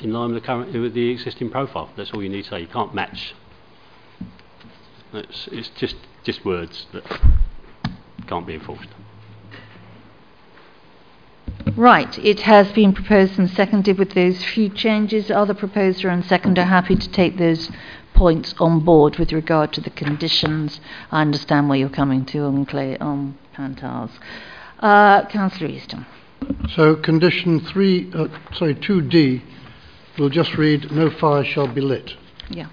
[0.00, 1.90] in line with the current with the existing profile.
[1.96, 2.60] That's all you need to say.
[2.60, 3.34] You can't match.
[5.12, 7.04] It's, it's just just words that
[8.26, 8.88] can't be enforced.
[11.74, 15.30] Right, it has been proposed and seconded with those few changes.
[15.30, 17.70] Are the proposer and seconder happy to take those
[18.16, 20.80] points on board with regard to the conditions?
[21.10, 24.10] I understand where you're coming to on clay on Pantars.
[24.80, 26.06] Uh, Councillor Easton.
[26.74, 29.42] So condition three, uh, sorry, 2D
[30.18, 32.14] we'll just read, no fire shall be lit.
[32.50, 32.68] Yeah.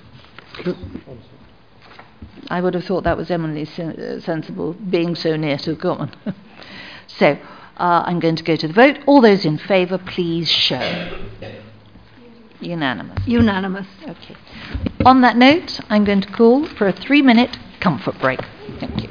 [2.50, 6.12] I would have thought that was eminently sen- uh, sensible, being so near to common.
[7.08, 7.38] so,
[7.78, 9.00] uh, I'm going to go to the vote.
[9.08, 11.18] All those in favour, please show.
[12.60, 13.28] Unanimous.
[13.28, 13.88] Unanimous.
[14.08, 14.36] Okay.
[15.06, 18.40] On that note, I'm going to call for a three-minute comfort break.
[18.80, 19.10] Thank you.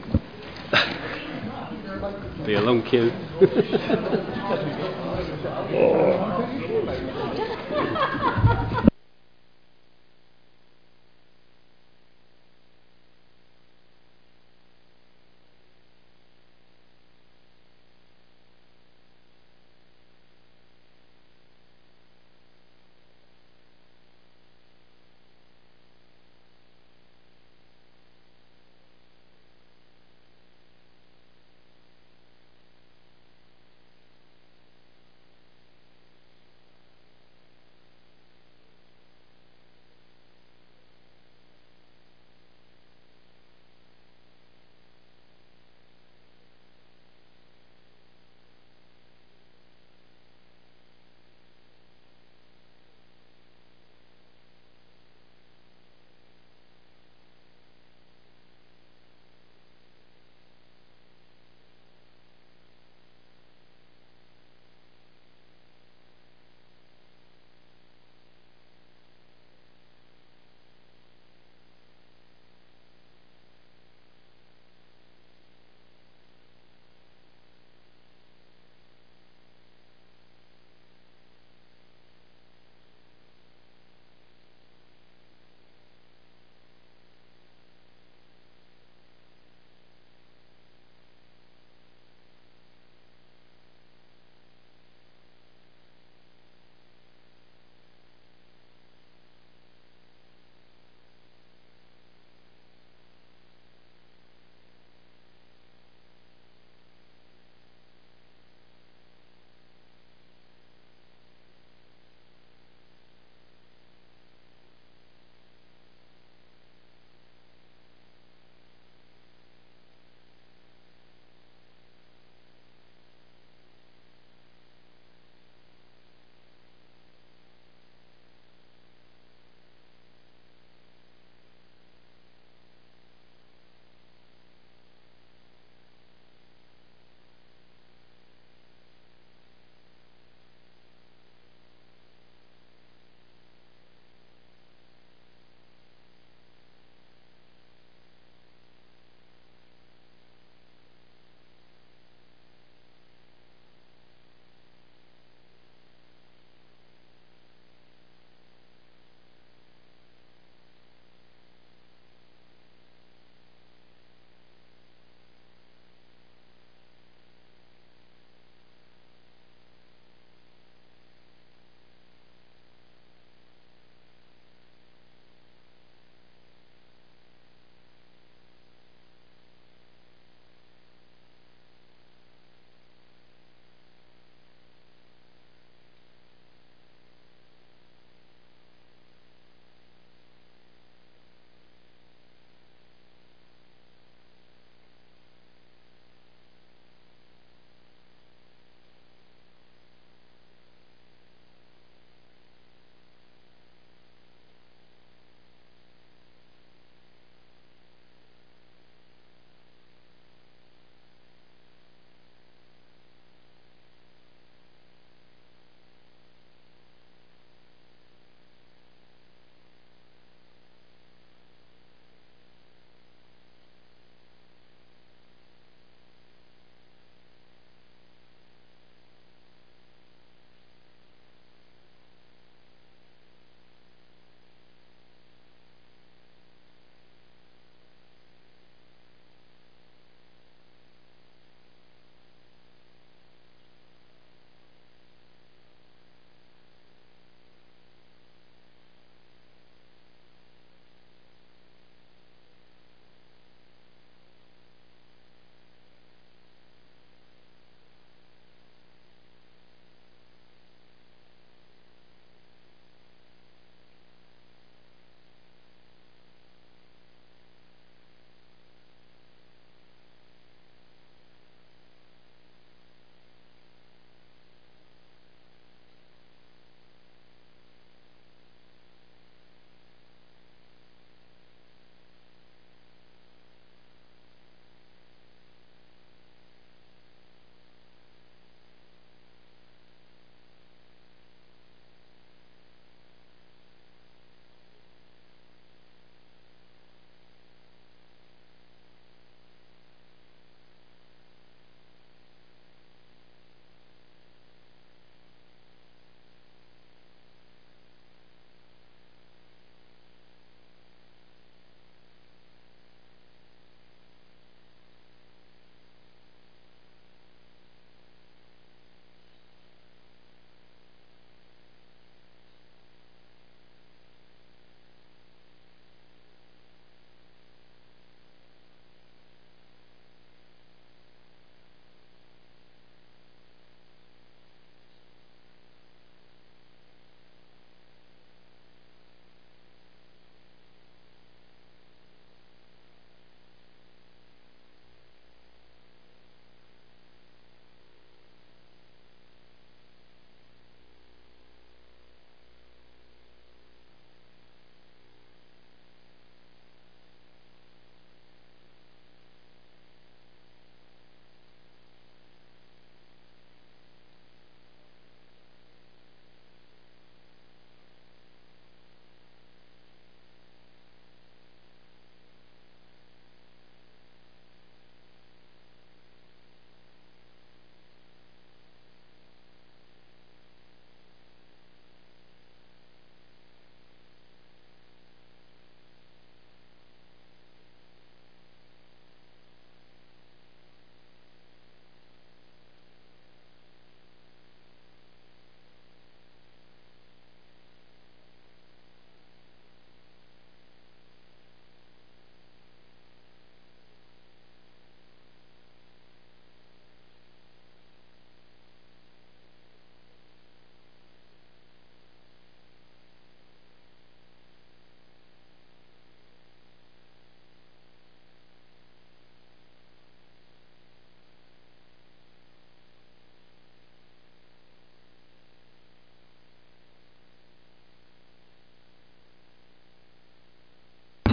[2.46, 3.12] Be a long queue.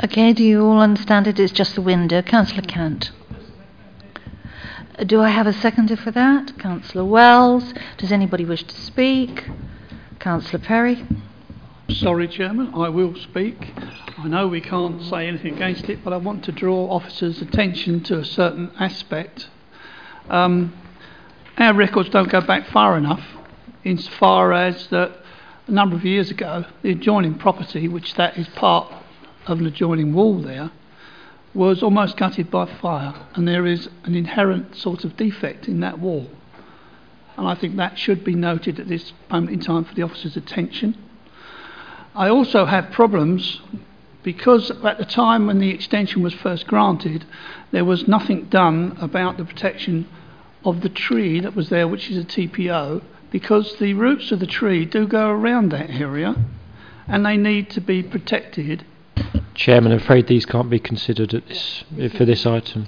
[0.03, 1.37] Okay, do you all understand it?
[1.37, 2.21] it is just the window?
[2.21, 3.11] Councillor Cant.
[4.97, 6.57] Uh, Do I have a seconder for that?
[6.57, 7.73] Councillor Wells.
[7.97, 9.49] Does anybody wish to speak?
[10.19, 11.05] Councillor Perry.
[11.89, 13.73] Sorry, Chairman, I will speak.
[14.17, 18.01] I know we can't say anything against it, but I want to draw officers' attention
[18.03, 19.49] to a certain aspect.
[20.29, 20.73] Um,
[21.57, 23.23] our records don't go back far enough,
[23.83, 25.11] insofar as that
[25.67, 28.91] a number of years ago, the adjoining property, which that is part
[29.47, 30.71] of an adjoining wall there,
[31.53, 35.99] was almost gutted by fire, and there is an inherent sort of defect in that
[35.99, 36.29] wall.
[37.37, 40.37] And I think that should be noted at this moment in time for the officer's
[40.37, 40.97] attention.
[42.15, 43.61] I also have problems
[44.23, 47.25] because at the time when the extension was first granted,
[47.71, 50.07] there was nothing done about the protection
[50.63, 53.01] of the tree that was there, which is a TPO,
[53.31, 56.35] because the roots of the tree do go around that area
[57.07, 58.85] and they need to be protected.
[59.55, 61.83] Chairman, I'm afraid these can't be considered at this,
[62.15, 62.87] for this item.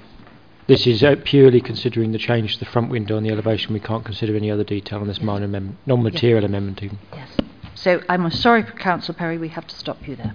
[0.68, 3.74] This is uh, purely considering the change to the front window on the elevation.
[3.74, 7.00] We can't consider any other detail on this minor amendment, non-material amendment even.
[7.14, 7.30] Yes.
[7.76, 10.34] So I'm sorry, Councillor Perry, we have to stop you there.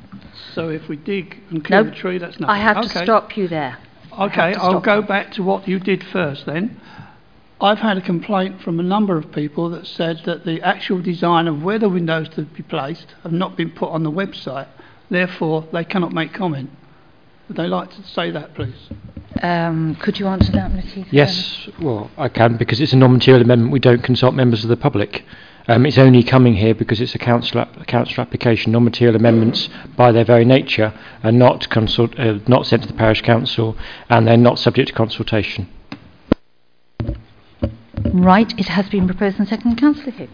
[0.52, 2.54] So if we dig and clear No, the tree, that's nothing.
[2.54, 3.78] I have to stop you there.
[4.18, 5.06] Okay, I'll go you.
[5.06, 6.78] back to what you did first then.
[7.60, 11.48] I've had a complaint from a number of people that said that the actual design
[11.48, 14.68] of where the windows to be placed have not been put on the website.
[15.10, 16.70] Therefore, they cannot make comment.
[17.48, 18.90] Would they like to say that, please?
[19.42, 20.84] Um, could you answer that, Ms.
[20.92, 21.06] Heath?
[21.10, 23.72] Yes, well, I can because it's a non-material amendment.
[23.72, 25.24] We don't consult members of the public.
[25.66, 28.72] Um, it's only coming here because it's a council, app- a council application.
[28.72, 30.94] Non-material amendments, by their very nature,
[31.24, 33.76] are not consult, uh, not sent to the parish council,
[34.08, 35.68] and they're not subject to consultation.
[38.12, 39.78] Right, it has been proposed and seconded.
[39.78, 40.32] Councillor Hicks.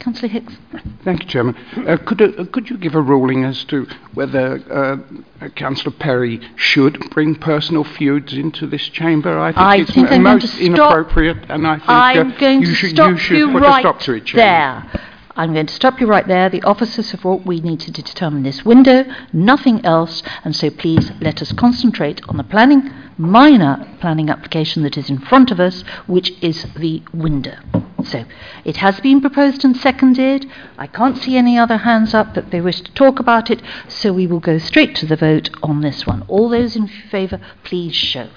[0.00, 0.56] Councillor Hicks.
[1.04, 1.56] Thank you, Chairman.
[1.76, 6.40] Uh, could, uh, could you give a ruling as to whether uh, uh, Councillor Perry
[6.56, 9.38] should bring personal feuds into this chamber?
[9.38, 12.38] I think I it's think m- I'm going most inappropriate, and I think I'm uh,
[12.38, 14.90] going you to should, stop you should put right a stop to it, Chairman.
[14.92, 15.07] there.
[15.38, 16.48] I'm going to stop you right there.
[16.50, 21.12] The officers have what we need to determine this window, nothing else, and so please
[21.20, 25.84] let us concentrate on the planning, minor planning application that is in front of us,
[26.08, 27.56] which is the window.
[28.02, 28.24] So
[28.64, 30.50] it has been proposed and seconded.
[30.76, 34.12] I can't see any other hands up that they wish to talk about it, so
[34.12, 36.24] we will go straight to the vote on this one.
[36.26, 38.30] All those in favour, please show.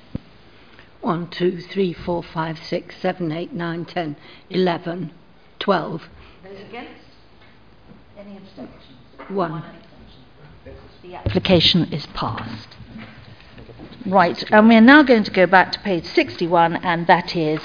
[1.00, 4.18] One, two, three, four, five, six, seven, eight, nine, ten,
[4.52, 5.12] eleven,
[5.58, 6.04] twelve.
[6.52, 6.92] Those against?
[8.18, 8.82] Any abstentions?
[9.30, 9.64] One.
[11.02, 12.68] The application is passed.
[14.06, 17.62] Right, and we're now going to go back to page 61, and that is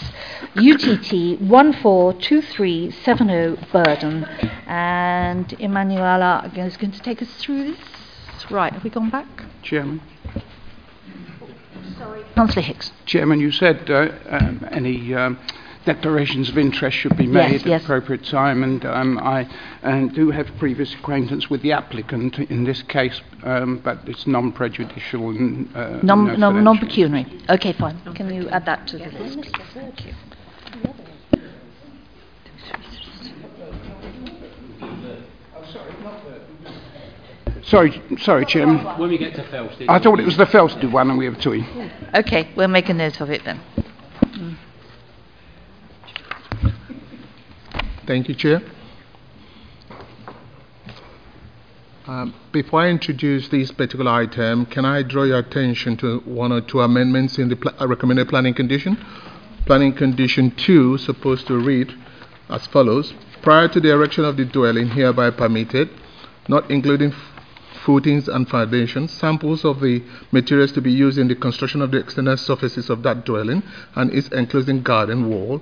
[0.54, 4.24] UTT 142370 Debden.
[4.68, 7.78] And Emanuela is going to take us through this.
[8.50, 9.26] Right, have we gone back?
[9.62, 10.00] Chairman.
[11.98, 12.22] Sorry.
[12.34, 12.92] Councillor Hicks.
[13.06, 15.38] Chairman, you said uh, um, any um,
[15.86, 17.82] declarations of interest should be Yes, made at yes.
[17.84, 19.48] appropriate time, and um, I
[19.82, 25.30] uh, do have previous acquaintance with the applicant in this case, um, but it's non-prejudicial
[25.30, 27.26] and uh, non- no non- non-pecuniary.
[27.48, 27.98] Okay, fine.
[28.14, 29.48] Can you add that to the list?
[29.72, 30.12] Thank you.
[37.62, 38.78] Sorry, sorry, Chairman.
[38.98, 39.86] When we get to Felsted.
[39.88, 41.64] I thought it was the Felsted one, and we have two.
[42.14, 43.60] Okay, we'll make a note of it then.
[48.06, 48.62] Thank you, Chair.
[52.06, 56.60] Um, Before I introduce this particular item, can I draw your attention to one or
[56.60, 58.96] two amendments in the pla- uh, recommended planning condition?
[59.64, 61.92] Planning condition two supposed to read
[62.48, 63.12] as follows:
[63.42, 65.90] Prior to the erection of the dwelling hereby permitted,
[66.48, 67.12] not including
[67.84, 70.00] footings and foundations, samples of the
[70.30, 73.64] materials to be used in the construction of the external surfaces of that dwelling
[73.96, 75.60] and its enclosing garden wall,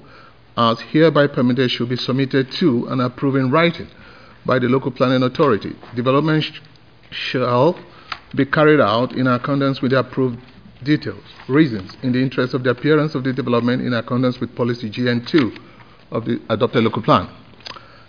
[0.56, 3.89] as hereby permitted, should be submitted to and approved in writing
[4.47, 5.74] by the local planning authority.
[5.94, 6.60] Development sh-
[7.10, 7.78] shall
[8.35, 10.39] be carried out in accordance with the approved
[10.82, 14.90] details, reasons, in the interest of the appearance of the development in accordance with policy
[14.90, 15.59] GN2
[16.10, 17.28] of the adopted local plan.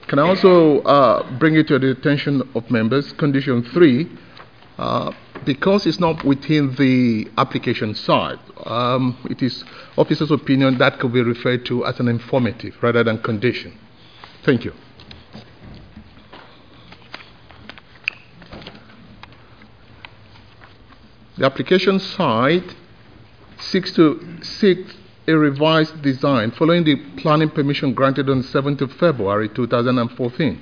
[0.08, 3.12] Can I also uh, bring it to the attention of members?
[3.14, 4.08] Condition three,
[4.78, 5.12] uh,
[5.46, 9.64] because it's not within the application side, um, it is
[9.98, 13.78] officer's opinion that could be referred to as an informative rather than condition.
[14.44, 14.74] Thank you.
[21.38, 22.76] The application side
[23.60, 24.80] seeks to seek
[25.28, 30.62] a revised design following the planning permission granted on 7th of February 2014.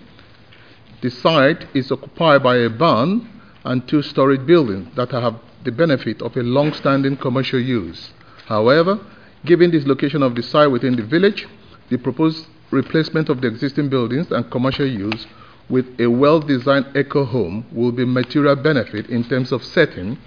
[1.02, 3.30] The site is occupied by a barn
[3.64, 8.12] and two-story building that have the benefit of a long-standing commercial use.
[8.46, 9.00] However,
[9.46, 11.48] given this location of the site within the village,
[11.90, 15.26] the proposed replacement of the existing buildings and commercial use
[15.70, 20.18] with a well-designed eco home will be material benefit in terms of setting,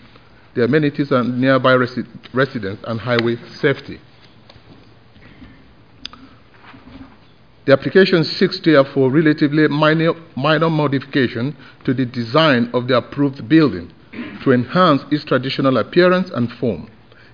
[0.54, 4.00] the amenities and nearby resi- residents and highway safety.
[7.66, 13.92] The application seeks therefore relatively minor, minor modification to the design of the approved building
[14.44, 16.88] to enhance its traditional appearance and form.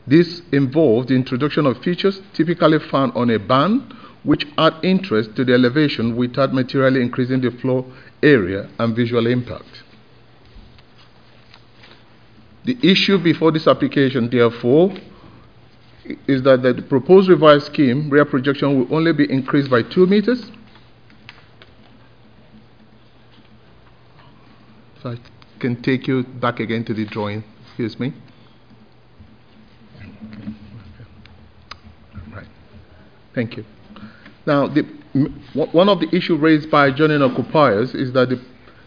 [0.07, 5.45] This involves the introduction of features typically found on a barn which add interest to
[5.45, 7.85] the elevation without materially increasing the floor
[8.23, 9.83] area and visual impact.
[12.65, 14.95] The issue before this application, therefore,
[16.27, 20.51] is that the proposed revised scheme rear projection will only be increased by 2 meters.
[25.03, 25.19] So I
[25.61, 28.13] can take you back again to the drawing, excuse me.
[32.33, 32.47] Right.
[33.35, 33.65] Thank you.
[34.47, 34.83] Now, the,
[35.55, 38.41] one of the issues raised by adjoining occupiers is that the,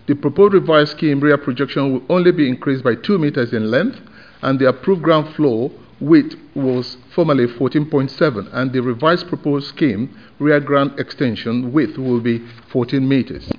[0.08, 4.00] the proposed revised scheme rear projection will only be increased by 2 meters in length,
[4.42, 10.60] and the approved ground floor width was formerly 14.7, and the revised proposed scheme rear
[10.60, 13.50] ground extension width will be 14 meters,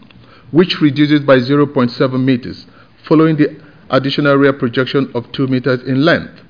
[0.51, 2.67] which reduces by 0.7 meters,
[3.05, 3.59] following the
[3.89, 6.43] additional rear projection of 2 meters in length.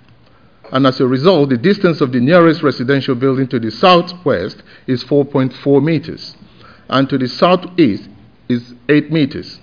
[0.73, 5.05] And as a result, the distance of the nearest residential building to the southwest is
[5.05, 6.35] 4.4 meters,
[6.89, 8.09] and to the southeast
[8.49, 9.61] is 8 meters,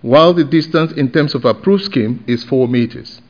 [0.00, 3.20] while the distance in terms of approved scheme is 4 meters.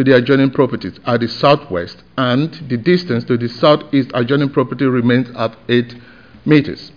[0.00, 4.86] To the adjoining properties at the southwest, and the distance to the southeast adjoining property
[4.86, 5.94] remains at 8
[6.46, 6.90] meters.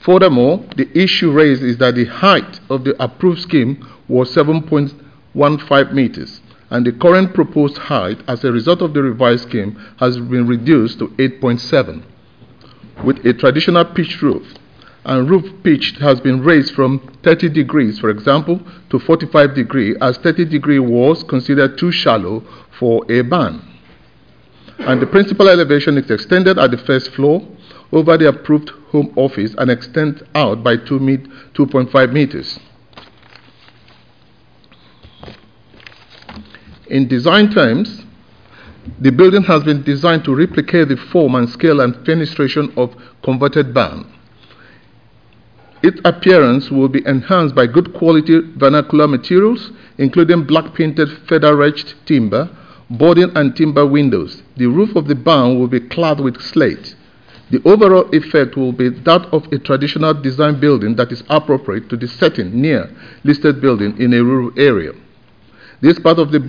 [0.00, 6.42] Furthermore, the issue raised is that the height of the approved scheme was 7.15 meters,
[6.68, 10.98] and the current proposed height as a result of the revised scheme has been reduced
[10.98, 12.02] to 8.7,
[13.04, 14.52] with a traditional pitched roof.
[15.08, 18.60] And roof pitch has been raised from 30 degrees, for example,
[18.90, 22.44] to 45 degree, as 30 degree was considered too shallow
[22.78, 23.62] for a barn.
[24.80, 27.42] And the principal elevation is extended at the first floor
[27.90, 32.58] over the approved home office and extends out by 2 met- 2.5 meters.
[36.88, 38.04] In design terms,
[39.00, 43.72] the building has been designed to replicate the form and scale and fenestration of converted
[43.72, 44.17] barn.
[45.82, 51.94] Its appearance will be enhanced by good quality vernacular materials, including black painted feather edged
[52.04, 52.50] timber,
[52.90, 54.42] boarding and timber windows.
[54.56, 56.96] The roof of the barn will be clad with slate.
[57.50, 61.96] The overall effect will be that of a traditional design building that is appropriate to
[61.96, 62.90] the setting near
[63.24, 64.92] listed building in a rural area.
[65.80, 66.40] This part of the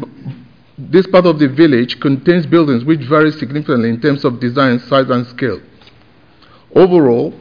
[0.78, 5.10] this part of the village contains buildings which vary significantly in terms of design, size,
[5.10, 5.62] and scale.
[6.74, 7.34] Overall,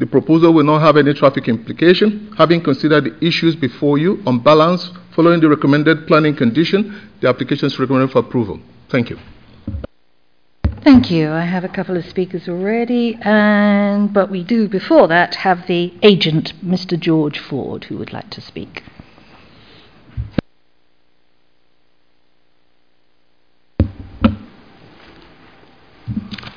[0.00, 2.32] the proposal will not have any traffic implication.
[2.38, 7.66] Having considered the issues before you, on balance, following the recommended planning condition, the application
[7.66, 8.58] is recommended for approval.
[8.88, 9.18] Thank you.
[10.82, 11.30] Thank you.
[11.30, 15.92] I have a couple of speakers already, and but we do before that have the
[16.02, 16.98] agent, Mr.
[16.98, 18.82] George Ford, who would like to speak.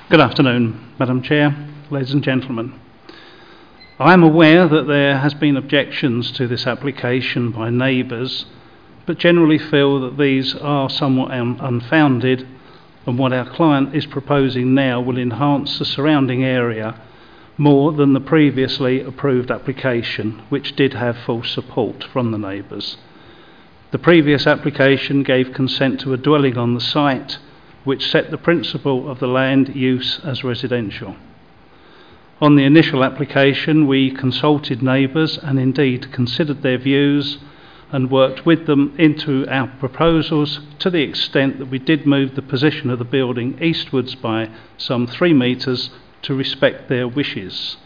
[0.09, 1.53] Good afternoon, Madam Chair,
[1.91, 2.79] ladies and gentlemen.
[4.03, 8.45] I am aware that there has been objections to this application by neighbours,
[9.05, 12.45] but generally feel that these are somewhat un- unfounded
[13.05, 16.99] and what our client is proposing now will enhance the surrounding area
[17.57, 22.97] more than the previously approved application, which did have full support from the neighbours.
[23.91, 27.37] The previous application gave consent to a dwelling on the site,
[27.85, 31.15] which set the principle of the land use as residential.
[32.41, 37.37] On the initial application, we consulted neighbours and indeed considered their views
[37.91, 42.41] and worked with them into our proposals to the extent that we did move the
[42.41, 45.91] position of the building eastwards by some three metres
[46.23, 47.77] to respect their wishes.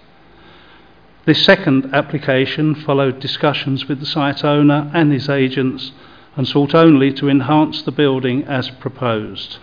[1.25, 5.91] This second application followed discussions with the site owner and his agents
[6.37, 9.57] and sought only to enhance the building as proposed.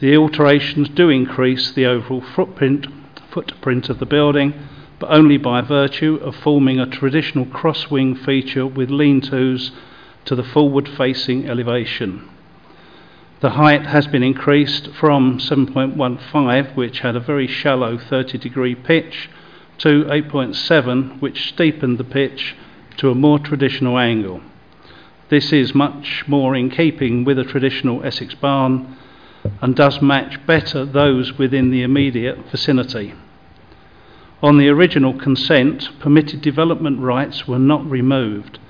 [0.00, 2.86] The alterations do increase the overall footprint,
[3.38, 4.52] footprint of the building,
[4.98, 9.70] but only by virtue of forming a traditional cross wing feature with lean tos
[10.24, 12.28] to the forward facing elevation.
[13.38, 19.30] The height has been increased from 7.15, which had a very shallow 30 degree pitch,
[19.78, 22.56] to 8.7, which steepened the pitch
[22.96, 24.40] to a more traditional angle.
[25.28, 28.96] This is much more in keeping with a traditional Essex barn
[29.62, 33.14] and does match better those within the immediate vicinity.
[34.40, 38.60] On the original consent, permitted development rights were not removed,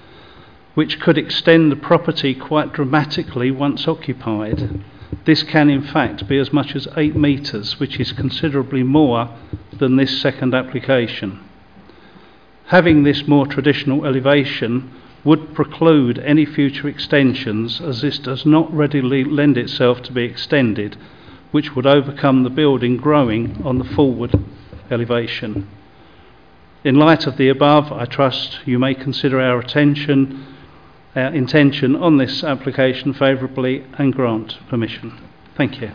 [0.75, 4.81] which could extend the property quite dramatically once occupied.
[5.27, 9.29] This can, in fact, be as much as 8 metres, which is considerably more
[9.71, 11.39] than this second application.
[12.69, 14.91] Having this more traditional elevation
[15.23, 20.97] would preclude any future extensions, as this does not readily lend itself to be extended,
[21.51, 24.33] which would overcome the building growing on the forward
[24.91, 25.69] elevation.
[26.85, 30.57] In light of the above, I trust you may consider our attention,
[31.17, 35.19] our intention on this application favourably and grant permission.
[35.57, 35.91] Thank you.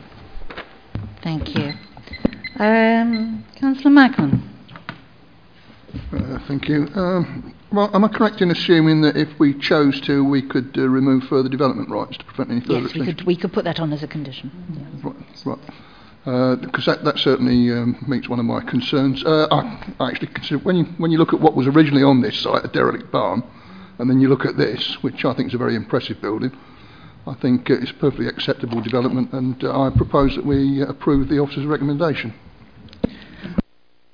[1.23, 1.73] Thank you.
[2.59, 4.49] Um, Councillor Macklin.
[6.11, 6.87] Uh, thank you.
[6.95, 10.87] Um, well, am I correct in assuming that if we chose to, we could uh,
[10.87, 13.79] remove further development rights to prevent any further Yes, we could, we could put that
[13.79, 14.51] on as a condition.
[15.03, 15.09] Yeah.
[15.09, 15.69] Right, right.
[16.25, 19.23] Because that, that certainly um, meets one of my concerns.
[19.25, 22.21] Uh, I, I actually consider when you when you look at what was originally on
[22.21, 23.43] this site, a derelict barn,
[23.99, 26.51] and then you look at this, which I think is a very impressive building,
[27.25, 31.29] I think uh, it's perfectly acceptable development, and uh, I propose that we uh, approve
[31.29, 32.33] the officer's recommendation.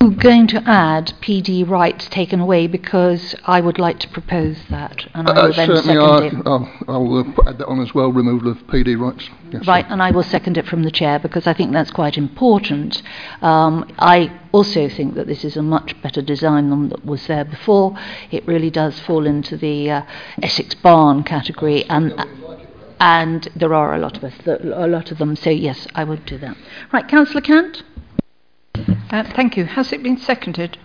[0.09, 5.05] I'm going to add PD rights taken away because I would like to propose that,
[5.13, 6.47] and I will then certainly, second I, it.
[6.47, 8.11] I'll, I'll uh, put- add that on as well.
[8.11, 9.29] Removal of PD rights.
[9.51, 12.17] Yes, Right, and I will second it from the chair because I think that's quite
[12.17, 13.03] important.
[13.43, 17.45] Um, I also think that this is a much better design than that was there
[17.45, 17.95] before.
[18.31, 20.01] It really does fall into the uh,
[20.41, 22.15] Essex barn category, and
[22.99, 25.35] and there are a lot of us, a lot of them.
[25.35, 26.57] So yes, I would do that.
[26.91, 27.83] Right, Councillor Cant.
[29.09, 29.66] Uh, thank you.
[29.66, 30.77] Has it been seconded?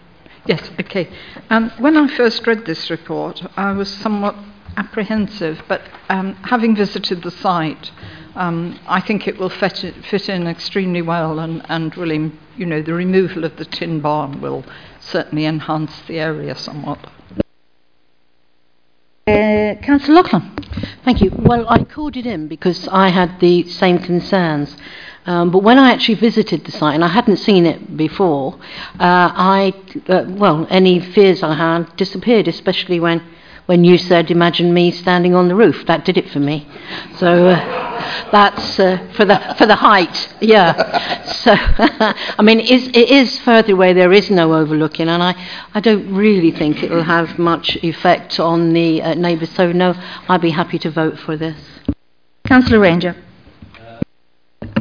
[0.47, 1.09] Yes, okay.
[1.51, 4.37] Um, when I first read this report, I was somewhat
[4.77, 7.91] apprehensive, but um, having visited the site,
[8.35, 9.79] um, I think it will fit,
[10.11, 14.41] fit in extremely well and, and really, you know, the removal of the tin barn
[14.41, 14.65] will
[15.01, 16.99] certainly enhance the area somewhat.
[19.27, 20.55] Uh, Councillor Loughlin.
[21.05, 21.31] Thank you.
[21.35, 24.77] Well, I called it in because I had the same concerns.
[25.27, 28.55] Um, but when I actually visited the site, and I hadn't seen it before,
[29.01, 29.73] uh, I,
[30.09, 33.23] uh, well, any fears I had disappeared, especially when
[33.67, 35.87] when you said, imagine me standing on the roof.
[35.87, 36.69] That did it for me.
[37.17, 41.23] So uh, that's uh, for, the, for the height, yeah.
[41.25, 45.35] so, I mean, it is, it is further away, there is no overlooking, and I,
[45.73, 49.51] I don't really think it will have much effect on the uh, neighbours.
[49.53, 49.95] So, no,
[50.29, 51.59] I'd be happy to vote for this.
[52.47, 53.17] Councillor Ranger.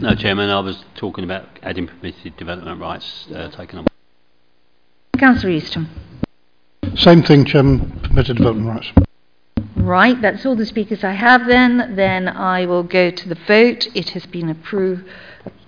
[0.01, 3.87] No, Chairman, I was talking about adding permitted development rights uh, taken on.
[5.17, 5.89] Councillor Easton.
[6.95, 9.07] Same thing, Chairman, permitted development rights.
[9.75, 11.95] Right, that's all the speakers I have then.
[11.95, 13.87] Then I will go to the vote.
[13.95, 15.05] It has been approved,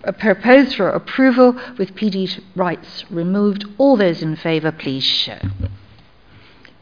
[0.03, 3.65] uh, proposed for approval with PD rights removed.
[3.77, 5.39] All those in favour, please show.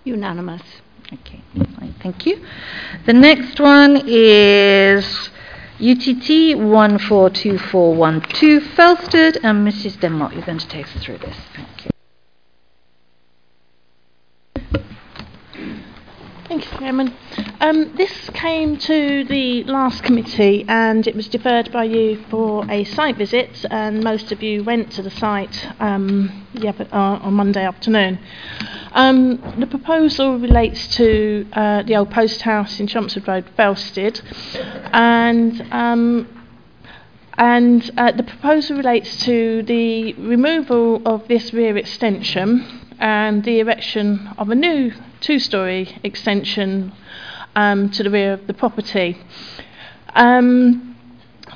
[0.03, 0.61] Unanimous.
[1.11, 2.43] Okay, fine, thank you.
[3.05, 5.29] The next one is
[5.79, 9.99] UTT 142412 Felsted, and Mrs.
[9.99, 11.35] Denmark, you're going to take us through this.
[11.55, 11.92] Thank you.
[16.53, 17.17] Thank you, Chairman.
[17.61, 22.83] Um, this came to the last committee and it was deferred by you for a
[22.83, 27.65] site visit, and most of you went to the site um, yeah, uh, on Monday
[27.65, 28.19] afternoon.
[28.91, 34.21] Um, the proposal relates to uh, the old post house in Chelmsford Road, Felsted,
[34.93, 36.27] and um,
[37.35, 44.29] and uh, the proposal relates to the removal of this rear extension and the erection
[44.37, 46.93] of a new two story extension
[47.53, 49.17] um, to the rear of the property.
[50.15, 50.95] Um,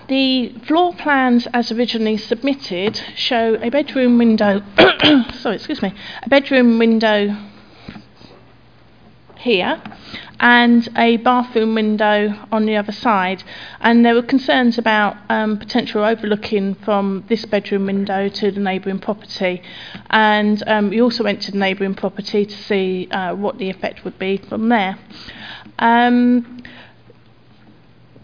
[0.10, 4.62] the floor plans, as originally submitted, show a bedroom window.
[5.40, 7.34] sorry, excuse me, a bedroom window
[9.38, 9.82] here
[10.40, 13.44] and a bathroom window on the other side.
[13.82, 19.00] And there were concerns about um, potential overlooking from this bedroom window to the neighbouring
[19.00, 19.62] property.
[20.10, 24.04] And um, we also went to the neighbouring property to see uh, what the effect
[24.04, 24.98] would be from there.
[25.80, 26.64] Um,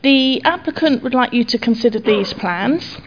[0.02, 2.98] the applicant would like you to consider these plans.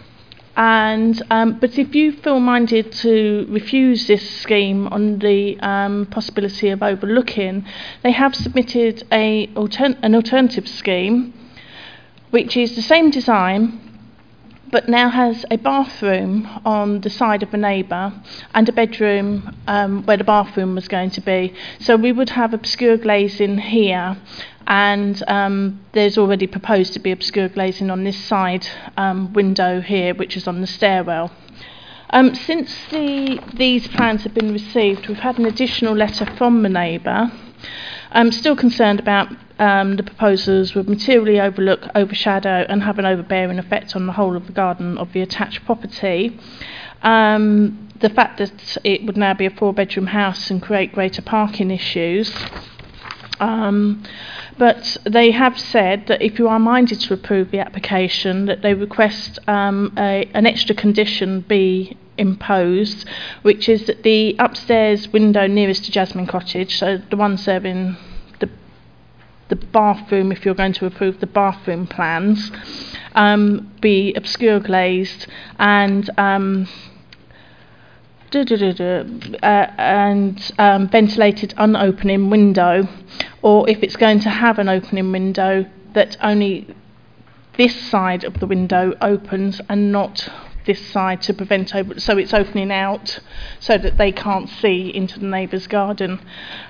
[0.56, 6.70] And um, but if you feel minded to refuse this scheme on the um, possibility
[6.70, 7.66] of overlooking,
[8.02, 11.34] they have submitted a altern- an alternative scheme,
[12.30, 13.85] which is the same design,
[14.70, 18.12] but now has a bathroom on the side of a neighbour
[18.54, 21.54] and a bedroom um, where the bathroom was going to be.
[21.78, 24.16] So we would have obscure glazing here
[24.66, 30.14] and um, there's already proposed to be obscure glazing on this side um, window here,
[30.14, 31.30] which is on the stairwell.
[32.10, 36.68] Um, since the, these plans have been received, we've had an additional letter from the
[36.68, 37.30] neighbour.
[38.10, 39.28] I'm still concerned about
[39.58, 44.36] um, the proposals would materially overlook, overshadow, and have an overbearing effect on the whole
[44.36, 46.38] of the garden of the attached property.
[47.02, 51.22] Um, the fact that it would now be a four bedroom house and create greater
[51.22, 52.34] parking issues.
[53.40, 54.02] Um,
[54.58, 58.74] but they have said that if you are minded to approve the application, that they
[58.74, 63.06] request um, a, an extra condition be imposed,
[63.42, 67.96] which is that the upstairs window nearest to Jasmine Cottage, so the one serving
[69.48, 72.50] the bathroom, if you're going to approve the bathroom plans,
[73.14, 75.26] um, be obscure glazed
[75.58, 76.68] and um,
[78.34, 82.88] uh, and um, ventilated unopening window,
[83.42, 86.66] or if it's going to have an opening window, that only
[87.56, 90.28] this side of the window opens and not
[90.66, 93.18] this side to prevent over, so it's opening out
[93.60, 96.20] so that they can't see into the neighbour's garden.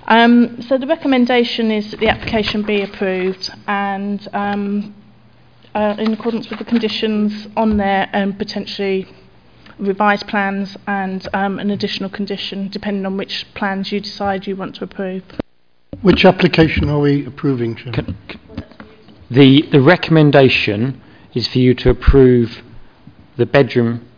[0.07, 4.94] Um, so the recommendation is that the application be approved and um,
[5.75, 9.07] uh, in accordance with the conditions on there and potentially
[9.78, 14.75] revised plans and um, an additional condition depending on which plans you decide you want
[14.75, 15.23] to approve.
[16.02, 17.92] Which application are we approving, Chair?
[17.92, 18.41] Can, can,
[19.31, 21.00] the, the recommendation
[21.34, 22.62] is for you to approve
[23.36, 24.08] the bedroom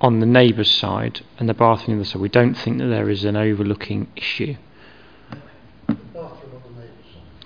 [0.00, 2.20] on the neighbour's side and the bathroom on the side.
[2.20, 4.56] We don't think that there is an overlooking issue.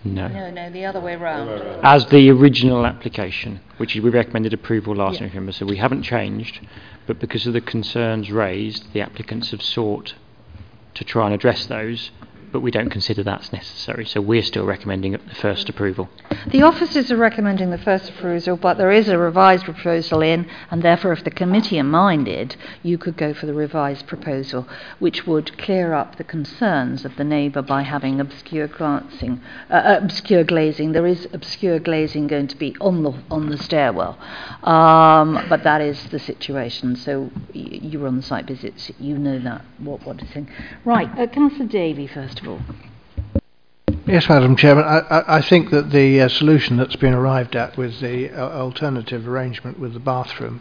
[0.05, 0.29] No.
[0.29, 1.51] No, no, the other way round.
[1.83, 5.27] As the original application, which we recommended approval last Yeah.
[5.27, 6.61] November, so we haven't changed,
[7.07, 10.15] but because of the concerns raised, the applicants have sought
[10.95, 12.13] to try and address those,
[12.57, 16.09] but we don't consider that's necessary, so we're still recommending the first approval.
[16.47, 20.83] The officers are recommending the first proposal, but there is a revised proposal in, and
[20.83, 24.67] therefore, if the committee are minded, you could go for the revised proposal,
[25.01, 30.01] which would clear up the concerns of the neighbour by having obscure glancing, uh, uh,
[30.03, 30.93] obscure glazing.
[30.93, 34.19] There is obscure glazing going to be on the on the stairwell,
[34.63, 36.97] um, but that is the situation.
[36.97, 40.49] So you were on the site visits, you know that what what to think.
[40.87, 42.61] Right, uh, Councillor Davey, first all.
[44.07, 44.85] Yes, Madam Chairman.
[44.85, 49.27] I, I, think that the uh, solution that's been arrived at with the uh, alternative
[49.27, 50.61] arrangement with the bathroom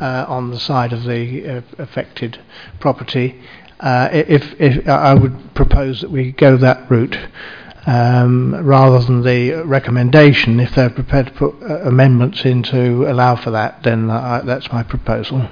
[0.00, 2.40] uh, on the side of the uh, affected
[2.80, 3.40] property,
[3.78, 7.16] uh, if, if I would propose that we go that route
[7.86, 10.58] um, rather than the recommendation.
[10.58, 14.82] If they're prepared to put uh, amendments in to allow for that, then that's my
[14.82, 15.48] proposal.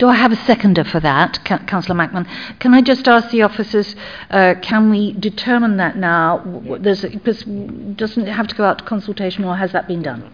[0.00, 2.26] Do I have a seconder for that, Ca- Councillor Mackman?
[2.58, 3.94] Can I just ask the officers,
[4.30, 6.38] uh, can we determine that now?
[6.38, 9.86] W- w- There's, because doesn't it have to go out to consultation, or has that
[9.86, 10.32] been done?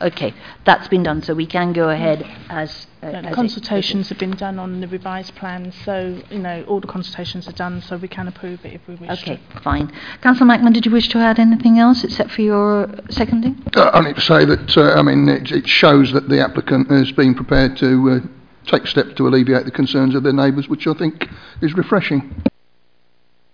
[0.00, 0.32] Okay,
[0.64, 2.86] that's been done, so we can go ahead as.
[3.02, 6.38] Uh, No, the as it- consultations have been done on the revised plans, so you
[6.38, 9.40] know all the consultations are done, so we can approve it if we wish Okay,
[9.54, 9.60] to.
[9.60, 9.90] fine.
[10.20, 13.56] Councillor Mackman, did you wish to add anything else except for your uh, seconding?
[13.74, 16.88] Uh, I need to say that, uh, I mean, it, it shows that the applicant
[16.92, 18.20] has been prepared to uh,
[18.68, 21.28] take steps to alleviate the concerns of their neighbours, which I think
[21.60, 22.42] is refreshing.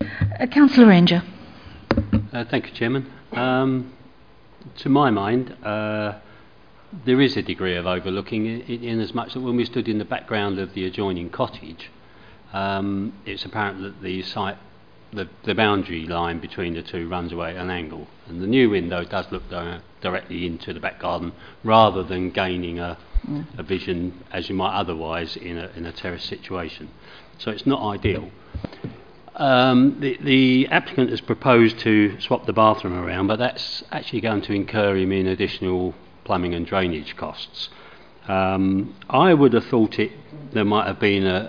[0.01, 1.23] Uh, Councillor Ranger.
[2.33, 3.11] Uh, thank you, Chairman.
[3.31, 3.93] Um,
[4.77, 6.19] to my mind, uh,
[7.05, 9.97] there is a degree of overlooking in, in as much that when we stood in
[9.97, 11.89] the background of the adjoining cottage,
[12.53, 14.57] um, it's apparent that the site,
[15.13, 18.69] the, the boundary line between the two runs away at an angle, and the new
[18.69, 21.31] window does look di- directly into the back garden
[21.63, 23.45] rather than gaining a, Mm.
[23.57, 26.85] a vision as you might otherwise in a, in a terrace situation.
[27.39, 28.29] So it's not ideal.
[29.35, 34.43] Um, the, the applicant has proposed to swap the bathroom around, but that's actually going
[34.43, 37.69] to incur him in additional plumbing and drainage costs.
[38.27, 40.11] Um, I would have thought it
[40.51, 41.39] there might have been a,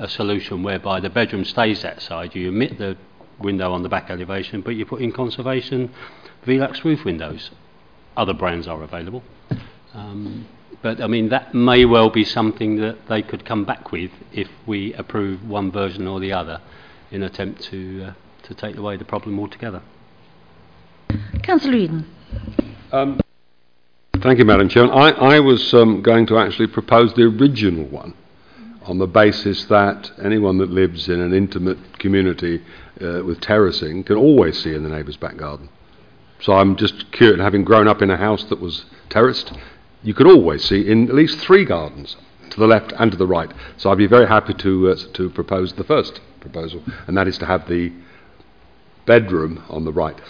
[0.00, 2.34] a, a solution whereby the bedroom stays that side.
[2.34, 2.96] You omit the
[3.40, 5.90] window on the back elevation, but you put in conservation
[6.46, 7.50] Velux roof windows.
[8.16, 9.22] Other brands are available.
[9.94, 10.46] Um,
[10.82, 14.48] but I mean, that may well be something that they could come back with if
[14.66, 16.60] we approve one version or the other
[17.10, 18.12] in an attempt to, uh,
[18.44, 19.82] to take away the problem altogether.
[21.42, 22.06] Councillor Eden.
[22.90, 23.20] Um,
[24.20, 24.92] thank you, Madam Chairman.
[24.92, 28.14] I, I was um, going to actually propose the original one
[28.84, 32.62] on the basis that anyone that lives in an intimate community
[33.00, 35.68] uh, with terracing can always see in the neighbour's back garden.
[36.42, 39.52] So I'm just curious, having grown up in a house that was terraced,
[40.02, 42.16] you could always see in at least three gardens,
[42.50, 43.50] to the left and to the right.
[43.76, 47.38] So I'd be very happy to, uh, to propose the first proposal, and that is
[47.38, 47.92] to have the
[49.06, 50.20] bedroom on the right.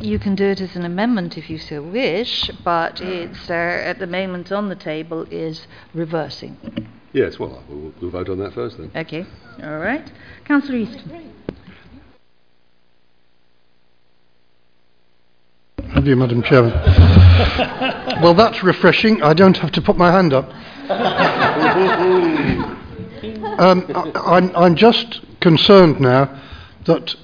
[0.00, 3.98] You can do it as an amendment if you so wish, but it's uh, at
[3.98, 6.88] the moment on the table is reversing.
[7.12, 8.92] Yes, well, we'll, we'll vote on that first then.
[8.94, 9.26] Okay,
[9.62, 10.10] all right.
[10.44, 11.34] Councillor Easton.
[15.94, 16.72] Have you, Madam Chairman?
[18.22, 19.22] well, that's refreshing.
[19.22, 20.48] I don't have to put my hand up.
[23.58, 26.40] um, I, I'm, I'm just concerned now
[26.86, 27.16] that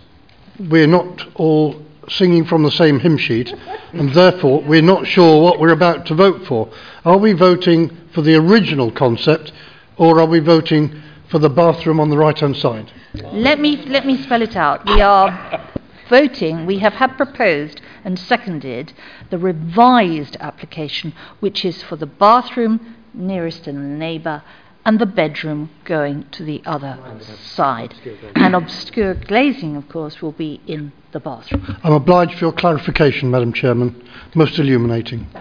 [0.59, 3.55] we're not all singing from the same hymn sheet,
[3.93, 6.69] and therefore we're not sure what we're about to vote for.
[7.05, 9.53] Are we voting for the original concept,
[9.97, 12.91] or are we voting for the bathroom on the right-hand side?
[13.33, 14.85] Let me let me spell it out.
[14.87, 15.71] We are
[16.09, 16.67] voting.
[16.67, 18.93] We have had proposed and seconded
[19.31, 24.43] the revised application, which is for the bathroom nearest to the neighbour
[24.85, 26.97] and the bedroom going to the other
[27.43, 27.93] side.
[28.37, 31.77] And obscure glazing, of course, will be in the bathroom.
[31.83, 34.09] I'm obliged for your clarification, Madam Chairman.
[34.37, 35.27] Most illuminating.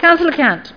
[0.00, 0.72] Councillor Cant.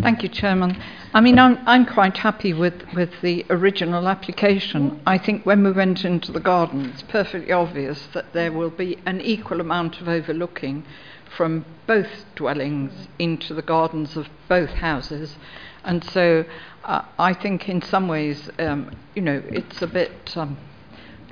[0.00, 0.80] Thank you, Chairman.
[1.14, 5.00] I mean, I'm, I'm quite happy with, with the original application.
[5.06, 8.98] I think when we went into the garden, it's perfectly obvious that there will be
[9.06, 10.84] an equal amount of overlooking
[11.36, 15.36] from both dwellings into the gardens of both houses.
[15.84, 16.46] And so
[16.82, 20.36] uh, I think in some ways, um, you know, it's a bit.
[20.36, 20.58] Um,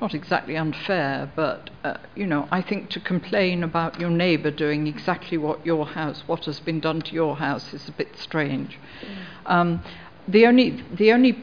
[0.03, 4.85] not exactly unfair, but uh, you know, I think to complain about your neighbour doing
[4.85, 8.77] exactly what your house, what has been done to your house, is a bit strange.
[9.45, 9.81] Um,
[10.27, 11.37] the only the only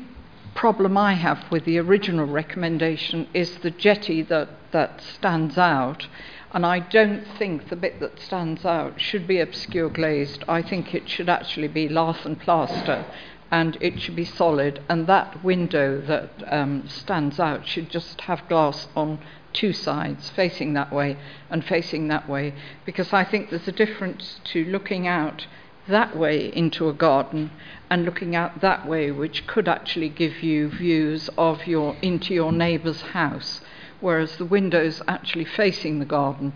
[0.55, 6.07] problem I have with the original recommendation is the jetty that, that stands out.
[6.53, 10.45] And I don't think the bit that stands out should be obscure glazed.
[10.49, 13.07] I think it should actually be lath and plaster
[13.51, 14.83] and it should be solid.
[14.89, 19.19] And that window that um, stands out should just have glass on
[19.53, 21.17] two sides, facing that way
[21.51, 22.55] and facing that way.
[22.85, 25.47] Because I think there's a difference to looking out
[25.89, 27.51] that way into a garden
[27.89, 32.53] and looking out that way, which could actually give you views of your into your
[32.53, 33.61] neighbour's house.
[34.01, 36.55] Whereas the windows actually facing the garden,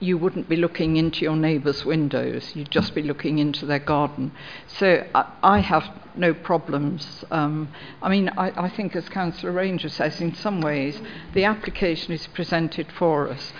[0.00, 4.32] you wouldn't be looking into your neighbour's windows, you'd just be looking into their garden.
[4.66, 7.24] So I, I have no problems.
[7.30, 7.68] Um,
[8.02, 11.00] I mean, I, I think, as Councillor Ranger says, in some ways,
[11.34, 13.52] the application is presented for us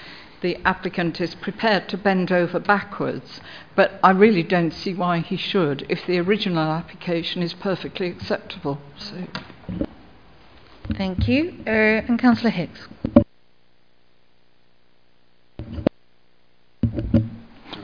[0.43, 3.41] the applicant is prepared to bend over backwards,
[3.75, 8.79] but I really don't see why he should if the original application is perfectly acceptable.
[8.99, 9.27] So.
[10.95, 11.55] Thank you.
[11.67, 12.89] Uh, and Councillor Hicks.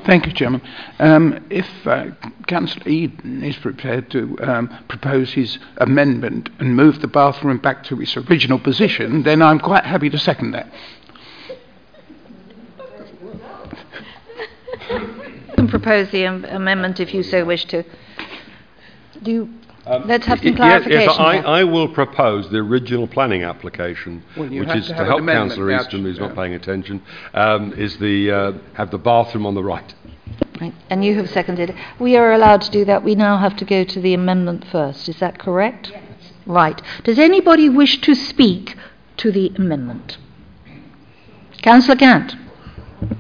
[0.05, 0.63] Thank you, Chairman.
[0.99, 2.07] Um, if uh,
[2.47, 8.01] Councillor Eden is prepared to um, propose his amendment and move the bathroom back to
[8.01, 10.73] its original position, then I'm quite happy to second that.
[15.69, 17.83] can propose the am- amendment if you so wish to.
[19.23, 19.55] Do you,
[19.89, 21.01] Um, let's have some clarification.
[21.09, 21.39] Yes, I.
[21.39, 25.81] I will propose the original planning application, Well, which is to to help Councillor now,
[25.81, 26.27] Easton, who's yeah.
[26.27, 27.03] not paying attention,
[27.33, 29.95] um, is the, uh, have the bathroom on the right.
[30.61, 31.75] Right, And you have seconded.
[31.99, 33.03] We are allowed to do that.
[33.03, 35.09] We now have to go to the amendment first.
[35.09, 35.89] Is that correct?
[35.91, 36.03] Yes.
[36.45, 36.83] Right.
[37.05, 38.77] Does anybody wish to speak
[39.19, 40.19] to the amendment?
[41.63, 42.35] Councillor Cant.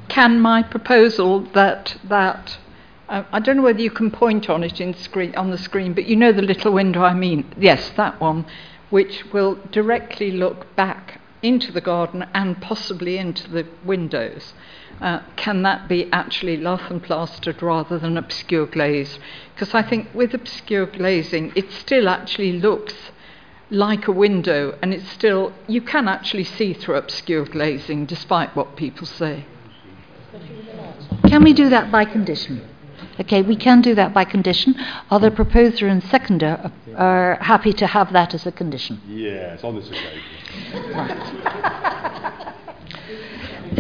[0.09, 2.59] Can my proposal that that
[3.09, 6.07] I don't know whether you can point on it in screen on the screen, but
[6.07, 7.51] you know the little window I mean.
[7.59, 8.45] Yes, that one,
[8.91, 14.53] which will directly look back into the garden and possibly into the windows.
[15.01, 19.19] Uh, can that be actually lath and plastered rather than obscure glazed?
[19.55, 22.95] Because I think with obscure glazing, it still actually looks
[23.71, 28.77] like a window, and it's still you can actually see through obscure glazing, despite what
[28.77, 29.45] people say.
[31.27, 32.63] Can we do that by condition?
[33.21, 34.75] Okay, we can do that by condition.
[35.11, 39.01] Are the proposer and seconder are happy to have that as a condition?
[39.09, 40.23] Yes, on this occasion.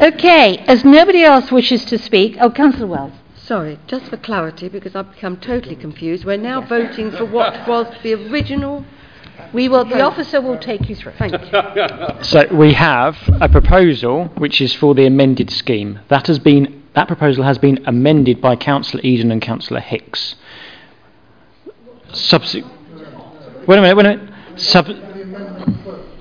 [0.00, 3.12] Okay, as nobody else wishes to speak, oh, Councillor Wells.
[3.34, 6.24] Sorry, just for clarity, because I've become totally confused.
[6.24, 8.84] We're now voting for what was the original.
[9.52, 9.84] We will.
[9.84, 11.12] The officer will take you through.
[11.18, 12.18] Thank you.
[12.22, 16.00] So we have a proposal which is for the amended scheme.
[16.08, 20.34] That has been that proposal has been amended by Councillor Eden and Councillor Hicks.
[22.10, 22.68] Subse-
[23.68, 24.30] wait a minute, wait a minute.
[24.56, 24.88] Sub-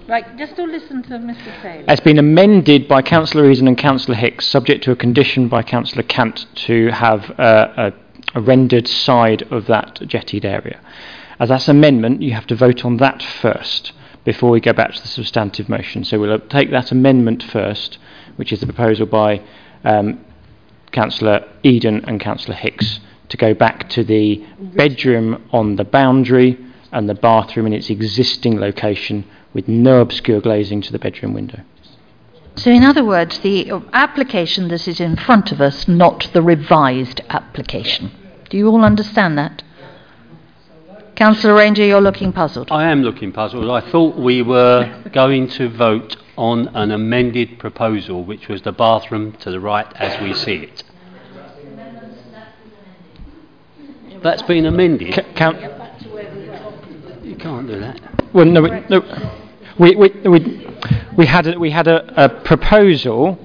[0.07, 1.61] Right, just to listen to Mr.
[1.61, 1.83] Taylor.
[1.89, 6.03] it's been amended by Councillor Eden and Councillor Hicks, subject to a condition by Councillor
[6.03, 7.91] Cant to have uh,
[8.35, 10.79] a, a rendered side of that jettied area.
[11.39, 15.01] As that's amendment, you have to vote on that first before we go back to
[15.01, 16.05] the substantive motion.
[16.05, 17.97] So we'll take that amendment first,
[18.37, 19.41] which is the proposal by
[19.83, 20.23] um,
[20.91, 22.99] Councillor Eden and Councillor Hicks
[23.29, 26.57] to go back to the bedroom on the boundary
[26.91, 31.61] and the bathroom in its existing location with no obscure glazing to the bedroom window.
[32.55, 37.21] So, in other words, the application that is in front of us, not the revised
[37.29, 38.11] application.
[38.49, 39.61] Do you all understand that?
[41.15, 42.67] Councillor Ranger, you're looking puzzled.
[42.71, 43.69] I am looking puzzled.
[43.69, 49.31] I thought we were going to vote on an amended proposal, which was the bathroom
[49.33, 50.83] to the right as we see it.
[54.21, 55.13] That's been amended.
[55.15, 55.59] C- count-
[57.23, 57.99] You can't do that.
[58.33, 59.01] Well, no, we, no,
[59.79, 60.67] we, we, we,
[61.17, 63.37] we had, a, we had a, a proposal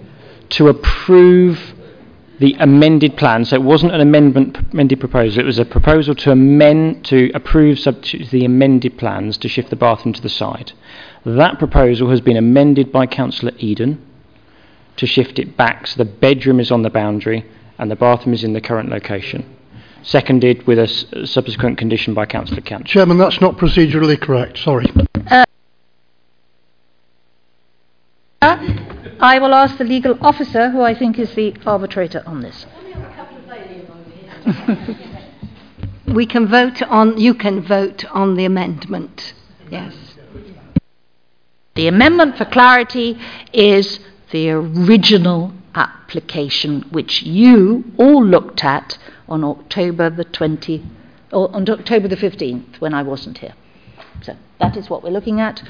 [0.50, 1.71] to approve
[2.42, 3.44] the amended plan.
[3.44, 5.40] So it wasn't an amendment amended proposal.
[5.40, 9.70] It was a proposal to amend to approve subject to the amended plans to shift
[9.70, 10.72] the bathroom to the side.
[11.24, 14.04] That proposal has been amended by Councillor Eden
[14.96, 17.44] to shift it back so the bedroom is on the boundary
[17.78, 19.44] and the bathroom is in the current location.
[20.02, 22.86] Seconded with a s- subsequent condition by Councillor Cant.
[22.86, 24.58] Chairman, that's not procedurally correct.
[24.58, 24.86] Sorry.
[25.30, 25.44] Uh,
[29.22, 32.66] I will ask the legal officer, who I think is the arbitrator on this.
[36.12, 39.32] We can vote on, you can vote on the amendment.
[39.70, 39.94] Yes.
[41.74, 43.18] The amendment for clarity
[43.52, 43.98] is
[44.30, 50.84] the original application which you all looked at on October the 20
[51.32, 53.54] or on October the 15th when I wasn't here.
[54.20, 55.62] So that is what we're looking at,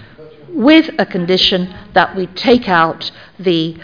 [0.49, 3.77] with a condition that we take out the,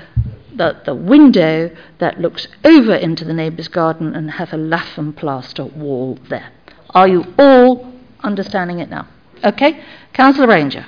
[0.54, 5.16] the, the window that looks over into the neighbour's garden and have a lath and
[5.16, 6.50] plaster wall there.
[6.90, 9.08] Are you all understanding it now?
[9.44, 9.82] Okay?
[10.12, 10.86] Councillor Ranger,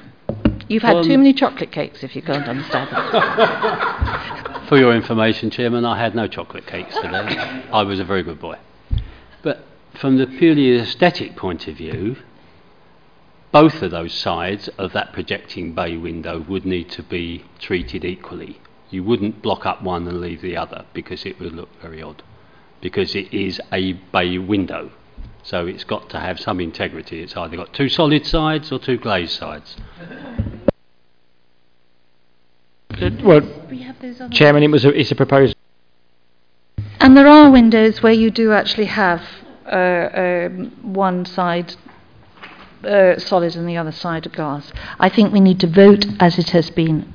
[0.68, 4.66] you've had Um, too many chocolate cakes if you can't understand it.
[4.68, 7.64] For your information, Chairman, I had no chocolate cakes today.
[7.72, 8.56] I was a very good boy.
[9.42, 12.16] But from the purely aesthetic point of view,
[13.52, 18.60] both of those sides of that projecting bay window would need to be treated equally.
[18.90, 22.22] You wouldn't block up one and leave the other because it would look very odd.
[22.80, 24.90] Because it is a bay window.
[25.42, 27.22] So it's got to have some integrity.
[27.22, 29.76] It's either got two solid sides or two glazed sides.
[33.22, 33.40] Well,
[34.30, 35.54] Chairman, it was a, it's a proposal.
[37.00, 39.22] And there are windows where you do actually have
[39.66, 41.74] uh, um, one side
[42.84, 44.72] uh, solid and the other side of glass.
[44.98, 47.12] I think we need to vote as it has been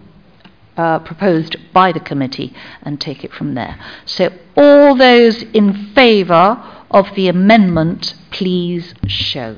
[0.77, 3.80] uh, proposed by the committee and take it from there.
[4.06, 9.58] So, all those in favour of the amendment, please show.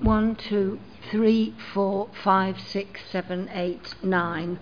[0.00, 4.58] One, two, three, four, five, six, seven, eight, nine.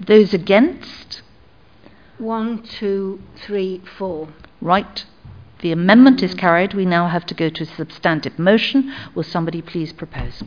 [0.00, 1.22] Those against?
[2.18, 4.28] One, two, three, four.
[4.60, 5.04] Right.
[5.60, 6.74] The amendment is carried.
[6.74, 8.92] We now have to go to a substantive motion.
[9.14, 10.42] Will somebody please propose?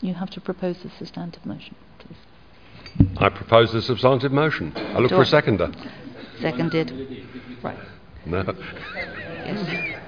[0.00, 3.08] You have to propose the substantive motion, please.
[3.18, 4.72] I propose the substantive motion.
[4.76, 5.72] I look Do for I- a seconder.
[6.40, 7.26] Seconded.
[7.62, 7.78] Right.
[8.24, 8.44] No.
[8.94, 9.98] Yes.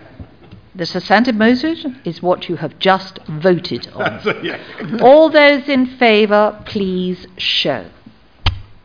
[0.74, 5.00] The substantive motion is what you have just voted on.
[5.02, 7.86] All those in favour, please show.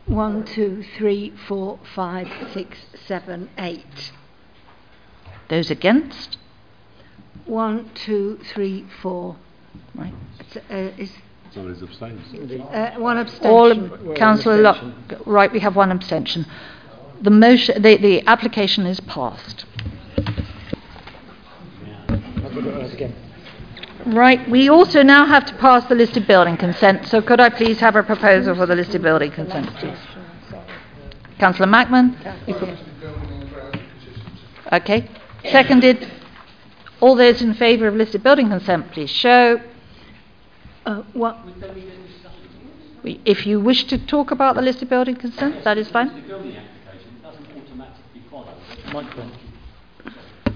[0.06, 4.12] One, two, three, four, five, six, seven, eight.
[5.48, 6.38] Those against?
[7.46, 9.36] One, two, three, four.
[9.94, 10.12] Right.
[10.50, 11.12] S- Uh, is,
[11.52, 12.18] Somebody's abstained.
[12.72, 14.14] uh, one All, abstention.
[14.14, 14.82] Councillor Lock,
[15.26, 16.44] right, we have one abstention.
[17.22, 19.64] The motion, the, the application is passed.
[24.06, 27.80] Right, we also now have to pass the listed building consent, so could I please
[27.80, 29.98] have a proposal for the listed building consent, please?
[31.38, 32.14] Councillor Mackman?
[32.46, 32.54] you
[34.72, 35.08] Okay,
[35.50, 36.10] seconded.
[37.00, 39.60] All those in favour of listed building consent, please show.
[40.84, 41.38] Uh, what?
[43.04, 46.08] If you wish to talk about the listed building consent, that is fine.
[46.08, 46.28] It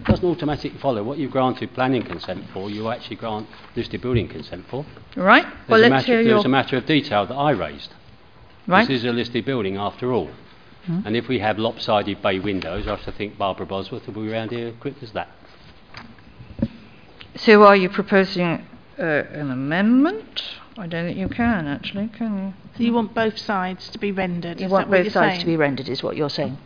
[0.04, 3.46] doesn't automatically follow what you granted planning consent for, you actually grant
[3.76, 4.86] listed building consent for.
[5.14, 6.46] Right, well, There's a let's matter, hear There's your...
[6.46, 7.92] a matter of detail that I raised.
[8.66, 8.88] Right.
[8.88, 10.30] This is a listed building after all.
[10.90, 11.06] Hmm.
[11.06, 14.50] And if we have lopsided bay windows, I should think Barbara Bosworth will be around
[14.50, 15.28] here quick as that.
[17.36, 18.66] So are you proposing
[18.98, 20.42] uh, an amendment?
[20.76, 22.54] I don't think you can, actually, can you?
[22.76, 24.58] So you want both sides to be rendered?
[24.58, 25.40] You is want that what both you're sides saying?
[25.40, 26.58] to be rendered, is what you're saying?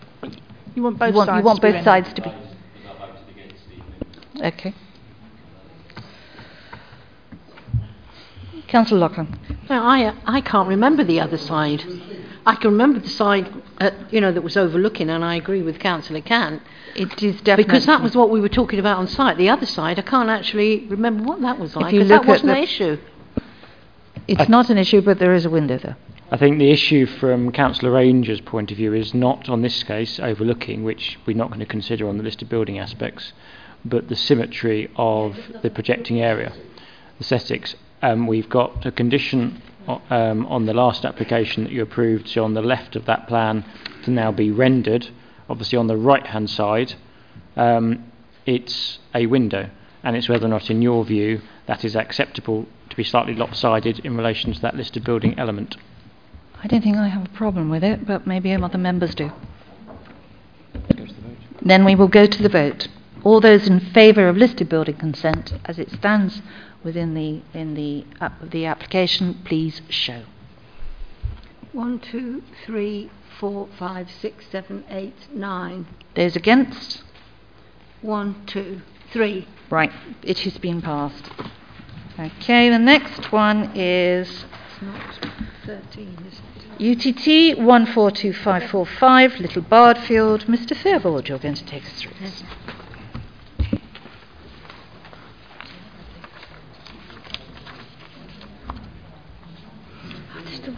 [0.75, 1.85] You want both you want, sides you want to be both rendered?
[1.85, 2.33] sides to be...
[4.43, 4.75] Okay.
[8.69, 9.39] Councillor Loughlin.
[9.69, 11.85] No, I, uh, I can't remember the other side.
[12.47, 15.79] I can remember the side, uh, you know, that was overlooking, and I agree with
[15.79, 16.63] Councillor Cant.
[16.95, 17.65] It is definitely...
[17.65, 19.37] Because that was what we were talking about on site.
[19.37, 22.55] The other side, I can't actually remember what that was like, because that wasn't at
[22.55, 22.99] the the- issue.
[24.27, 25.97] It's not an issue, but there is a window there.
[26.31, 30.19] I think the issue from Councillor Ranger's point of view is not on this case
[30.19, 33.33] overlooking, which we're not going to consider on the listed building aspects,
[33.85, 36.55] but the symmetry of the projecting area,
[37.21, 37.77] aesthetics.
[38.03, 42.45] Um, we've got a condition o- um, on the last application that you approved, so
[42.45, 43.65] on the left of that plan
[44.05, 45.09] to now be rendered.
[45.49, 46.95] Obviously, on the right hand side,
[47.57, 48.11] um,
[48.47, 49.71] it's a window,
[50.03, 53.99] and it's whether or not, in your view, that is acceptable to be slightly lopsided
[54.01, 55.77] in relation to that listed building element.
[56.63, 59.31] I don't think I have a problem with it, but maybe other members do.
[61.61, 62.89] Then we will go to the vote.
[63.23, 66.43] All those in favour of listed building consent as it stands
[66.85, 70.23] within the, in the, app- the application, please show.
[71.73, 75.87] One, two, three, four, five, six, seven, eight, nine.
[76.15, 77.03] Those against?
[78.03, 78.83] One, two,
[79.13, 79.49] three.
[79.71, 79.91] Right,
[80.23, 81.31] it has been passed.
[82.19, 85.01] Okay, the next one is It's not
[85.67, 86.55] 13, is it?
[86.79, 90.47] UTT 142545, Little Bardfield.
[90.47, 90.77] Mr.
[90.77, 92.43] Theobald, you're going to take us through this.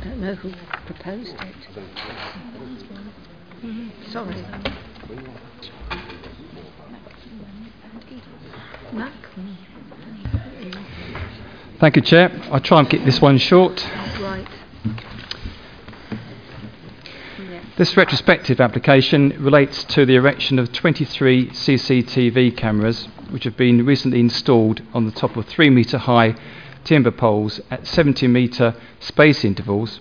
[0.07, 0.53] Don't know who
[0.87, 1.57] proposed it.
[3.65, 4.35] Mhm, Sorry.
[8.93, 9.13] Mac.
[11.81, 12.31] Thank you, Chair.
[12.51, 13.85] I'll try and keep this one short.
[14.21, 14.47] Right.
[17.77, 24.21] This retrospective application relates to the erection of 23 CCTV cameras which have been recently
[24.21, 26.37] installed on the top of 3 metre high
[26.87, 30.01] timber poles at 70 metre space intervals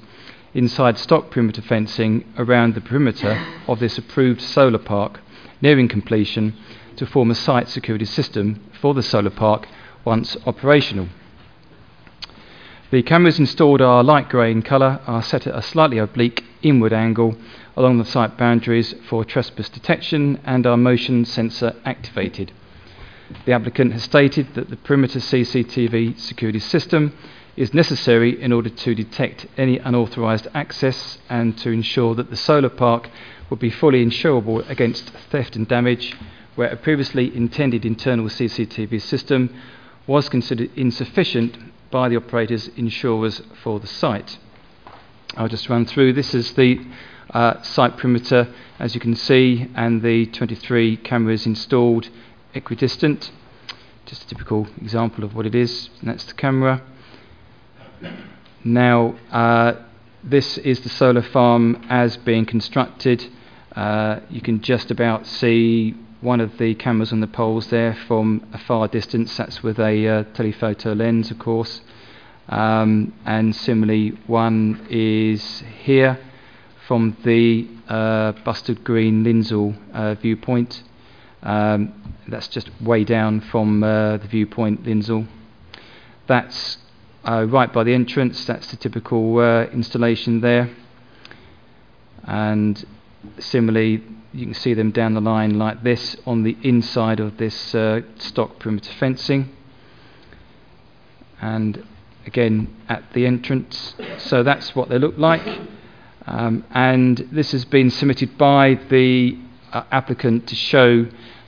[0.54, 5.20] inside stock perimeter fencing around the perimeter of this approved solar park,
[5.62, 6.56] nearing completion
[6.96, 9.68] to form a site security system for the solar park
[10.06, 11.08] once operational.
[12.92, 16.94] The cameras installed are light grey in colour, are set at a slightly oblique inward
[16.94, 17.36] angle
[17.76, 22.54] along the site boundaries for trespass detection and are motion sensor activated.
[23.46, 27.18] The applicant has stated that the perimeter CCTV security system
[27.56, 32.70] is necessary in order to detect any unauthorised access and to ensure that the solar
[32.70, 33.10] park
[33.50, 36.14] will be fully insurable against theft and damage
[36.56, 39.54] where a previously intended internal CCTV system
[40.08, 41.58] was considered insufficient
[41.92, 44.38] by the operator's insurers for the site.
[45.36, 46.14] I'll just run through.
[46.14, 46.86] This is the
[47.32, 52.10] uh, site perimeter, as you can see, and the 23 cameras installed
[52.56, 53.32] equidistant.
[54.06, 55.90] Just a typical example of what it is.
[56.00, 56.82] And that's the camera.
[58.64, 59.74] Now, uh,
[60.24, 63.28] this is the solar farm as being constructed.
[63.76, 68.48] Uh, you can just about see one of the cameras on the poles there from
[68.54, 69.36] a far distance.
[69.38, 71.82] That's with a uh, telephoto lens, of course.
[72.50, 76.20] Um, and similarly, one is here
[76.88, 80.84] from the uh, Bustard Green Lindsell uh, viewpoint.
[81.46, 81.94] Um,
[82.28, 85.28] that's just way down from uh, the viewpoint Lindsell.
[86.28, 86.80] That's
[87.24, 88.46] uh, right by the entrance.
[88.46, 90.70] That's the typical uh, installation there.
[92.24, 92.84] And
[93.40, 97.74] similarly, you can see them down the line like this on the inside of this
[97.74, 99.56] uh, stock perimeter fencing.
[101.40, 101.86] And
[102.26, 103.96] again at the entrance.
[104.18, 105.46] So that's what they look like.
[106.26, 109.38] Um, and this has been submitted by the
[109.72, 111.06] uh, applicant to show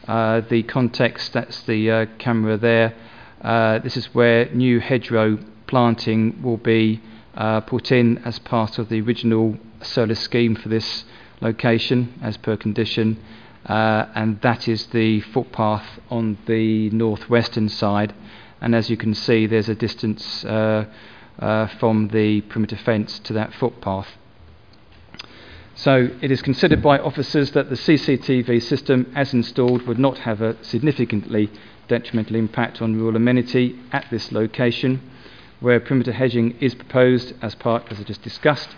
[0.08, 1.34] uh, the context.
[1.34, 2.94] That's the uh, camera there.
[3.42, 5.38] Uh, this is where new hedgerow
[5.68, 7.02] planting will be
[7.36, 11.04] uh, put in as part of the original solar scheme for this
[11.42, 13.22] location as per condition.
[13.66, 18.14] Uh, and that is the footpath on the northwestern side.
[18.62, 24.08] And as you can see, there's a distance from the perimeter fence to that footpath.
[25.78, 30.42] So it is considered by officers that the CCTV system, as installed, would not have
[30.42, 31.52] a significantly
[31.88, 35.00] detrimental impact on rural amenity at this location,
[35.60, 38.76] where perimeter hedging is proposed as part, as I just discussed,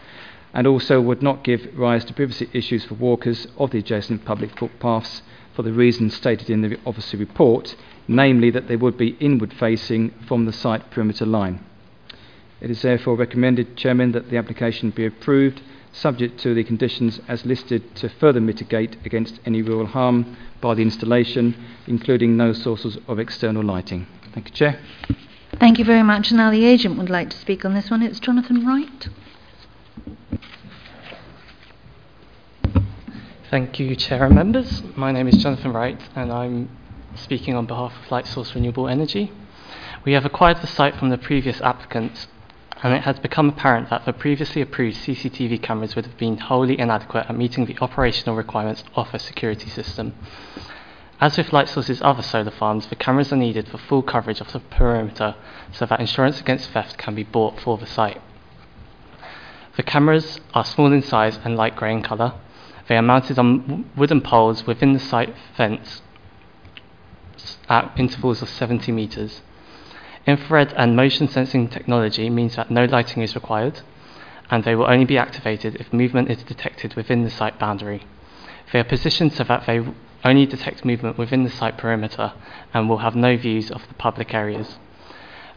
[0.53, 4.60] and also would not give rise to privacy issues for walkers of the adjacent public
[4.60, 5.22] footpaths
[5.56, 7.78] for the reasons stated in the officer report,
[8.10, 11.64] namely that they would be inward facing from the site perimeter line.
[12.60, 15.61] It is therefore recommended, Chairman, that the application be approved
[16.00, 20.82] subject to the conditions as listed to further mitigate against any real harm by the
[20.82, 21.56] installation,
[21.88, 24.08] including no sources of external lighting.
[24.34, 24.80] Thank you, Chair.
[25.60, 26.32] Thank you very much.
[26.32, 28.02] Now the agent would like to speak on this one.
[28.02, 29.10] It's Jonathan Wright.
[33.50, 34.84] Thank you, Chair and members.
[34.95, 36.69] My name is Jonathan Wright, and I'm
[37.16, 39.32] speaking on behalf of Lightsource Renewable Energy.
[40.06, 42.28] We have acquired the site from the previous applicants,
[42.82, 46.80] and it has become apparent that the previously approved CCTV cameras would have been wholly
[46.80, 50.14] inadequate at meeting the operational requirements of a security system.
[51.19, 54.59] As with Lightsource's other solar farms, the cameras are needed for full coverage of the
[54.59, 55.35] perimeter
[55.74, 58.22] so that insurance against theft can be bought for the site.
[59.75, 62.33] The cameras are small in size and light grey in colour,
[62.90, 66.01] they are mounted on wooden poles within the site fence
[67.69, 69.41] at intervals of 70 metres.
[70.30, 73.82] Infrared and motion sensing technology means that no lighting is required,
[74.51, 78.03] and they will only be activated if movement is detected within the site boundary.
[78.72, 79.83] They are positioned so that they
[80.24, 82.33] only detect movement within the site perimeter
[82.74, 84.77] and will have no views of the public areas.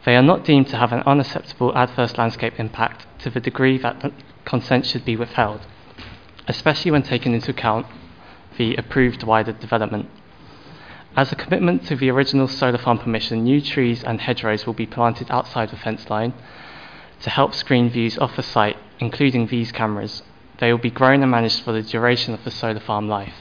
[0.06, 4.10] They are not deemed to have an unacceptable adverse landscape impact to the degree that
[4.44, 5.66] consent should be withheld
[6.48, 7.86] especially when taken into account
[8.58, 10.08] the approved wider development.
[11.14, 14.86] As a commitment to the original solar farm permission, new trees and hedgerows will be
[14.86, 16.32] planted outside the fence line
[17.20, 20.22] to help screen views off the site, including these cameras.
[20.58, 23.34] They will be grown and managed for the duration of the solar farm life.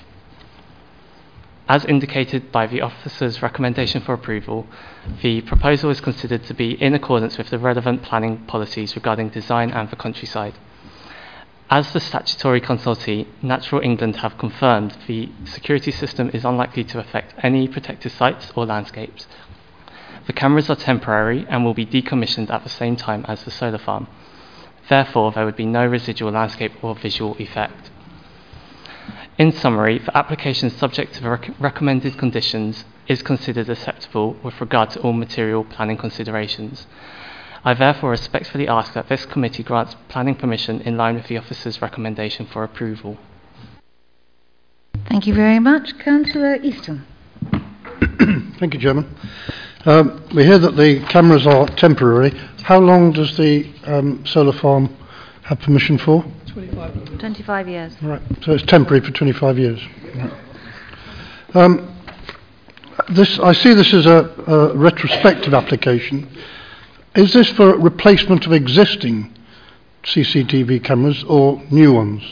[1.69, 4.67] As indicated by the officer's recommendation for approval,
[5.21, 9.71] the proposal is considered to be in accordance with the relevant planning policies regarding design
[9.71, 10.55] and the countryside.
[11.73, 17.33] As the statutory consultee, Natural England have confirmed the security system is unlikely to affect
[17.41, 19.25] any protected sites or landscapes.
[20.27, 23.77] The cameras are temporary and will be decommissioned at the same time as the solar
[23.77, 24.07] farm.
[24.89, 27.89] Therefore, there would be no residual landscape or visual effect.
[29.37, 34.89] In summary, the application subject to the rec- recommended conditions is considered acceptable with regard
[34.89, 36.85] to all material planning considerations.
[37.63, 41.81] I therefore respectfully ask that this committee grants planning permission in line with the officer's
[41.81, 43.17] recommendation for approval.
[45.07, 45.97] Thank you very much.
[45.99, 47.05] Councillor Easton.
[48.59, 49.15] Thank you, Chairman.
[49.85, 52.31] Um, we hear that the cameras are temporary.
[52.63, 54.95] How long does the um, solar farm
[55.43, 56.23] have permission for?
[56.53, 57.93] 25 years.
[58.01, 59.79] Right, so it's temporary for 25 years.
[60.15, 60.33] Right.
[61.53, 61.95] Um,
[63.09, 66.27] this, I see this as a, a retrospective application.
[67.13, 69.33] Is this for replacement of existing
[70.03, 72.23] CCTV cameras or new ones?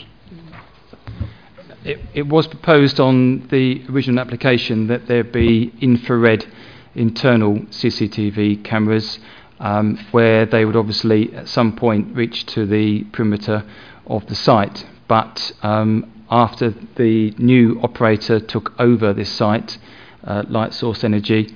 [1.84, 6.46] It, it was proposed on the original application that there be infrared
[6.94, 9.18] internal CCTV cameras
[9.58, 13.66] um, where they would obviously at some point reach to the perimeter
[14.06, 14.86] of the site.
[15.08, 19.76] But um, after the new operator took over this site,
[20.24, 21.54] uh, Lightsource Energy,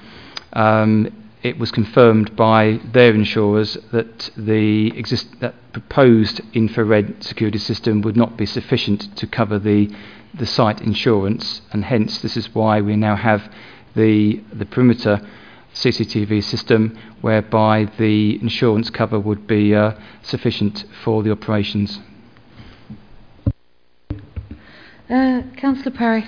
[0.53, 8.01] um, it was confirmed by their insurers that the exist that proposed infrared security system
[8.01, 9.95] would not be sufficient to cover the
[10.33, 13.53] the site insurance, and hence this is why we now have
[13.95, 15.21] the the perimeter
[15.75, 19.93] CCTV system, whereby the insurance cover would be uh,
[20.23, 22.01] sufficient for the operations.
[25.11, 26.27] Uh, Councillor Perry.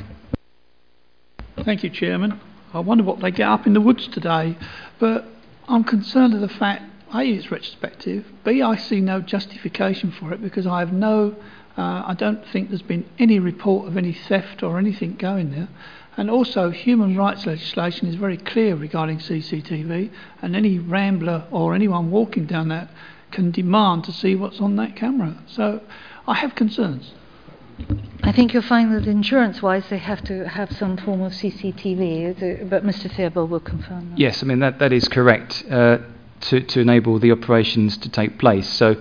[1.64, 2.38] Thank you, Chairman.
[2.74, 4.54] I wonder what they get up in the woods today,
[4.98, 5.26] but
[5.68, 6.82] I'm concerned of the fact
[7.14, 11.34] A, it's retrospective, B, I see no justification for it because I have no,
[11.76, 15.68] uh, I don't think there's been any report of any theft or anything going there.
[16.16, 20.10] And also, human rights legislation is very clear regarding CCTV,
[20.40, 22.88] and any rambler or anyone walking down that
[23.32, 25.36] can demand to see what's on that camera.
[25.46, 25.82] So
[26.26, 27.12] I have concerns.
[28.22, 32.84] I think you'll find that insurance-wise they have to have some form of CCTV, but
[32.84, 34.18] Mr Theobald will confirm that.
[34.18, 35.98] Yes, I mean that, that is correct uh,
[36.40, 38.68] to, to enable the operations to take place.
[38.68, 38.96] So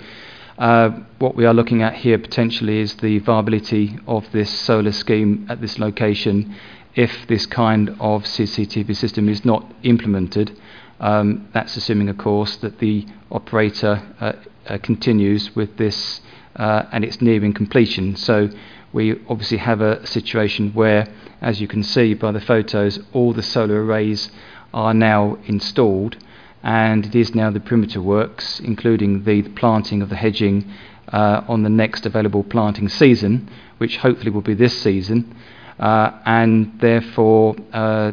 [0.58, 0.90] uh,
[1.20, 5.60] what we are looking at here potentially is the viability of this solar scheme at
[5.60, 6.56] this location
[6.96, 10.58] if this kind of CCTV system is not implemented.
[11.00, 14.34] Um, that's assuming, of course, that the operator uh,
[14.68, 16.22] uh, continues with this
[16.56, 18.16] uh, and it's nearing completion.
[18.16, 18.50] So
[18.94, 21.08] we obviously have a situation where,
[21.42, 24.32] as you can see by the photos, all the solar arrays
[24.74, 26.18] are now installed,
[26.64, 30.72] and it is now the perimeter works, including the, planting of the hedging
[31.10, 35.36] uh, on the next available planting season, which hopefully will be this season,
[35.80, 38.12] uh, and therefore uh,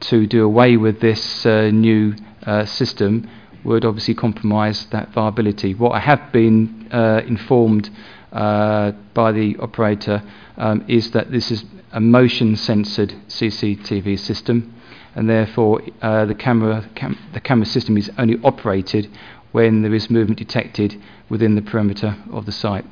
[0.00, 3.28] to do away with this uh, new uh, system
[3.64, 5.74] would obviously compromise that viability.
[5.74, 7.90] What I have been uh, informed
[8.32, 10.22] uh, by the operator
[10.56, 14.74] um, is that this is a motion censored CCTV system,
[15.14, 19.10] and therefore uh, the, camera, cam- the camera system is only operated
[19.52, 22.86] when there is movement detected within the perimeter of the site.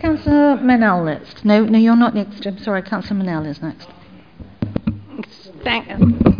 [0.00, 1.44] Councillor Manel next.
[1.44, 2.44] No, no, you're not next.
[2.46, 3.88] I'm sorry, Councillor Manel is next.
[5.62, 6.37] Thank,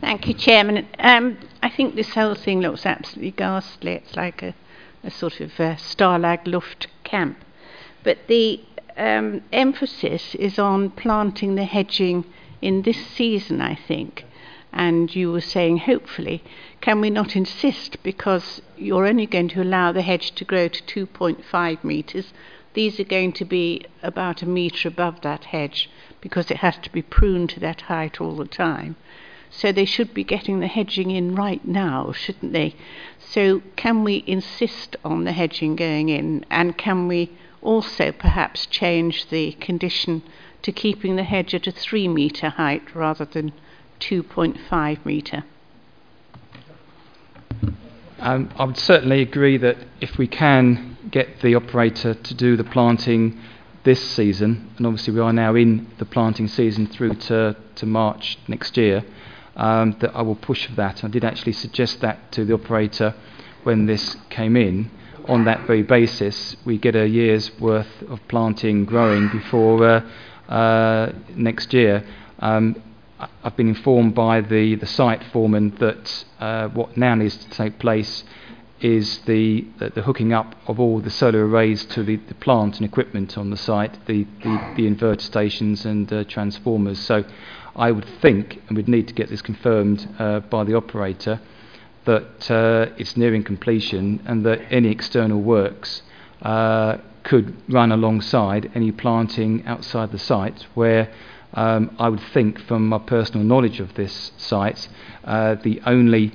[0.00, 0.86] thank you, Chairman.
[0.98, 3.92] Um, I think this whole thing looks absolutely ghastly.
[3.92, 4.54] It's like a,
[5.02, 7.38] a sort of uh, Stalag Luft camp.
[8.04, 8.60] But the
[8.96, 12.24] um, emphasis is on planting the hedging
[12.60, 14.24] in this season, I think.
[14.72, 16.42] And you were saying, hopefully,
[16.80, 21.06] can we not insist because you're only going to allow the hedge to grow to
[21.06, 22.32] 2.5 metres?
[22.74, 26.92] These are going to be about a metre above that hedge because it has to
[26.92, 28.96] be pruned to that height all the time.
[29.50, 32.74] So they should be getting the hedging in right now, shouldn't they?
[33.18, 37.30] So can we insist on the hedging going in and can we
[37.62, 40.22] also perhaps change the condition
[40.62, 43.52] to keeping the hedge at a 3 metre height rather than
[44.00, 45.44] 2.5 metre?
[48.20, 52.64] Um, I would certainly agree that if we can get the operator to do the
[52.64, 53.40] planting
[53.84, 58.36] this season, and obviously we are now in the planting season through to, to March
[58.48, 59.04] next year,
[59.58, 61.04] um, that I will push for that.
[61.04, 63.14] I did actually suggest that to the operator
[63.64, 64.90] when this came in.
[65.26, 71.12] On that very basis, we get a year's worth of planting growing before uh, uh,
[71.34, 72.02] next year.
[72.38, 72.82] Um,
[73.42, 77.78] I've been informed by the, the site foreman that uh, what now needs to take
[77.80, 78.22] place
[78.80, 82.76] is the, the, the hooking up of all the solar arrays to the, the plant
[82.76, 86.98] and equipment on the site, the, the, the inverter stations and uh, transformers.
[86.98, 87.24] So
[87.74, 91.40] I would think, and we'd need to get this confirmed uh, by the operator,
[92.04, 96.02] that uh, it's nearing completion and that any external works
[96.42, 101.12] uh, could run alongside any planting outside the site where
[101.54, 104.88] um, I would think from my personal knowledge of this site
[105.24, 106.32] uh, the only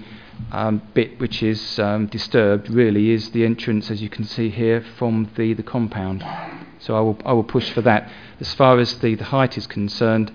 [0.51, 4.83] um, bit which is um, disturbed really is the entrance, as you can see here,
[4.97, 6.23] from the, the compound.
[6.79, 8.11] So I will, I will push for that.
[8.39, 10.31] As far as the, the height is concerned,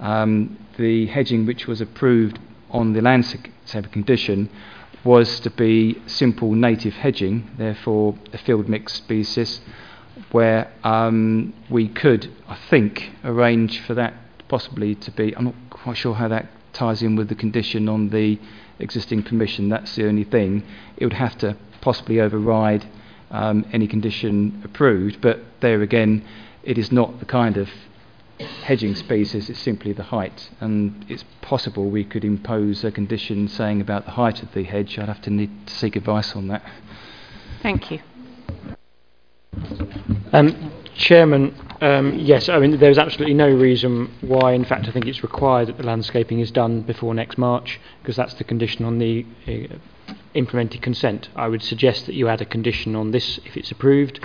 [0.00, 2.38] um, the hedging which was approved
[2.70, 3.52] on the landscape
[3.92, 4.50] condition
[5.04, 9.60] was to be simple native hedging, therefore a field mix species,
[10.30, 14.14] where um, we could, I think, arrange for that
[14.48, 15.34] possibly to be.
[15.36, 18.38] I'm not quite sure how that ties in with the condition on the
[18.82, 19.68] existing permission.
[19.68, 20.64] That's the only thing.
[20.96, 22.86] It would have to possibly override
[23.30, 26.24] um, any condition approved, but there again,
[26.62, 27.68] it is not the kind of
[28.64, 30.50] hedging species, it's simply the height.
[30.60, 34.98] And it's possible we could impose a condition saying about the height of the hedge.
[34.98, 36.62] I'd have to need to seek advice on that.
[37.62, 38.00] Thank you.
[40.32, 45.06] Um, Chairman, um, yes, I mean, there's absolutely no reason why, in fact, I think
[45.06, 48.98] it's required that the landscaping is done before next March, because that's the condition on
[48.98, 51.28] the uh, implemented consent.
[51.34, 54.20] I would suggest that you add a condition on this, if it's approved,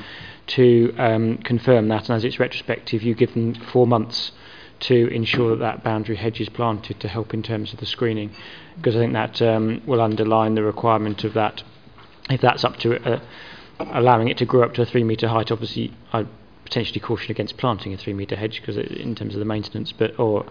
[0.48, 4.34] to um, confirm that, and as it's retrospective, you give them four months
[4.80, 8.32] to ensure that that boundary hedge is planted to help in terms of the screening,
[8.76, 11.64] because I think that um, will underline the requirement of that.
[12.30, 13.20] If that's up to uh,
[13.80, 16.28] allowing it to grow up to a three metre height, obviously, I
[16.68, 20.20] potentially caution against planting a three metre hedge because in terms of the maintenance, but
[20.20, 20.46] or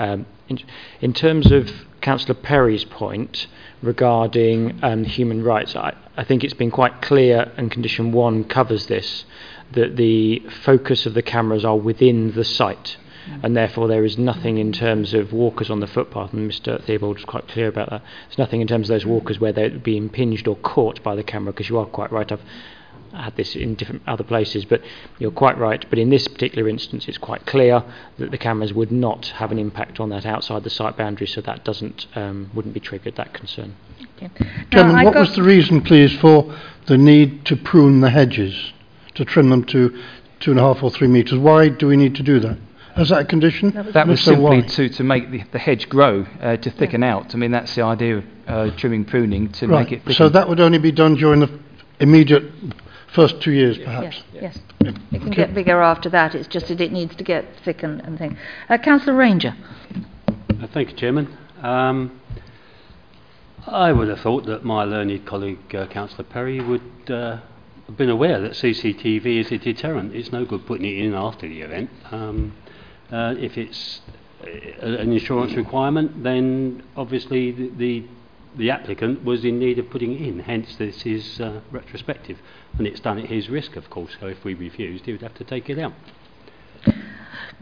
[0.00, 0.58] um, in,
[1.00, 3.46] in, terms of Councillor Perry's point
[3.82, 8.86] regarding um, human rights, I, I, think it's been quite clear, and Condition 1 covers
[8.86, 9.26] this,
[9.72, 12.96] that the focus of the cameras are within the site,
[13.42, 16.82] and therefore there is nothing in terms of walkers on the footpath, and Mr.
[16.82, 18.02] Theobald was quite clear about that.
[18.26, 21.14] There's nothing in terms of those walkers where they would be impinged or caught by
[21.14, 22.32] the camera, because you are quite right.
[22.32, 22.42] I've
[23.12, 24.82] had this in different other places, but
[25.18, 25.84] you're quite right.
[25.88, 27.82] But in this particular instance, it's quite clear
[28.18, 31.40] that the cameras would not have an impact on that outside the site boundary, so
[31.40, 33.74] that doesn't um, wouldn't be triggered that concern.
[34.16, 34.30] Okay.
[34.70, 36.54] Chairman, what was the reason, please, for
[36.86, 38.72] the need to prune the hedges,
[39.14, 40.02] to trim them to
[40.40, 41.38] two and a half or three metres?
[41.38, 42.58] Why do we need to do that?
[42.96, 43.70] Is that a condition?
[43.70, 47.02] That was, that was simply to, to make the, the hedge grow, uh, to thicken
[47.02, 47.14] yeah.
[47.14, 47.34] out.
[47.34, 49.84] I mean, that's the idea of uh, trimming, pruning, to right.
[49.84, 50.14] make it thicken.
[50.14, 51.60] So that would only be done during the
[52.00, 52.52] immediate
[53.12, 54.22] first two years, perhaps.
[54.32, 54.94] Yes, yes.
[55.12, 56.34] It can get bigger after that.
[56.34, 58.36] It's just that it needs to get thick and, and thing.
[58.68, 59.56] Uh, Councillor Ranger.
[60.28, 61.36] Uh, thank you, Chairman.
[61.62, 62.20] Um,
[63.66, 67.40] I would have thought that my learned colleague, uh, Councillor Perry, would uh,
[67.86, 70.14] have been aware that CCTV is a deterrent.
[70.14, 71.90] It's no good putting it in after the event.
[72.10, 72.54] Um,
[73.12, 74.00] uh, if it's
[74.42, 78.04] uh, an insurance requirement, then obviously the, the
[78.56, 82.38] the applicant was in need of putting it in, hence this is uh, retrospective.
[82.78, 85.34] And it's done at his risk, of course, so if we refused, he would have
[85.34, 85.92] to take it out.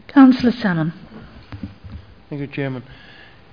[0.07, 0.93] Councillor Salmon.
[2.29, 2.83] Thank you, Chairman.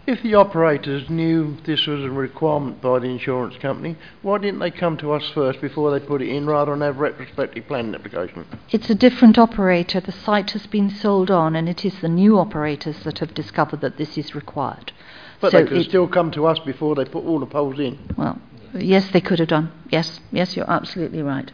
[0.06, 4.70] If the operators knew this was a requirement by the insurance company, why didn't they
[4.70, 8.46] come to us first before they put it in rather than have retrospective planning application?
[8.70, 9.98] It's a different operator.
[9.98, 13.80] The site has been sold on, and it is the new operators that have discovered
[13.80, 14.92] that this is required.
[15.40, 17.98] But so they could still come to us before they put all the poles in.
[18.16, 18.40] Well,
[18.82, 19.72] yes, they could have done.
[19.90, 21.50] Yes, yes, you're absolutely right.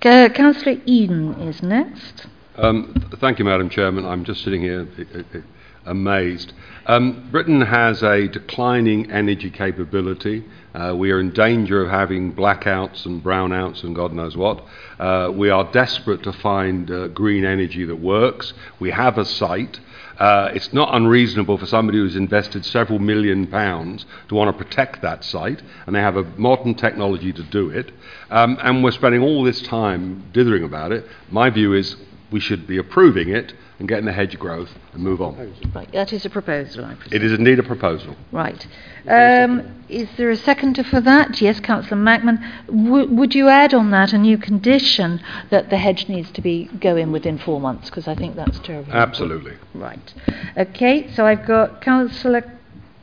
[0.00, 2.26] Councillor Eden is next.
[2.56, 4.04] Um, th- thank you, Madam Chairman.
[4.06, 5.40] I'm just sitting here uh, uh,
[5.84, 6.52] amazed.
[6.86, 10.44] Um, Britain has a declining energy capability.
[10.74, 14.64] Uh, we are in danger of having blackouts and brownouts and God knows what.
[14.98, 18.52] Uh, we are desperate to find uh, green energy that works.
[18.78, 19.80] We have a site.
[20.18, 25.02] Uh, it's not unreasonable for somebody who's invested several million pounds to want to protect
[25.02, 27.92] that site, and they have a modern technology to do it.
[28.30, 31.04] Um, and we're spending all this time dithering about it.
[31.30, 31.96] My view is
[32.30, 35.54] we should be approving it and getting the hedge growth and move on.
[35.74, 37.16] Right, that is a proposal, I presume.
[37.16, 38.16] It is indeed a proposal.
[38.32, 38.66] Right.
[39.06, 41.40] Um, is there a seconder for that?
[41.40, 42.42] Yes, Councillor Mackman.
[42.66, 46.64] W- would you add on that a new condition that the hedge needs to be
[46.80, 47.90] go in within four months?
[47.90, 48.92] Because I think that's terrible.
[48.92, 49.54] Absolutely.
[49.74, 50.14] Right.
[50.56, 52.50] Okay, so I've got Councillor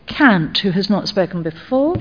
[0.08, 1.96] Cant, who has not spoken before.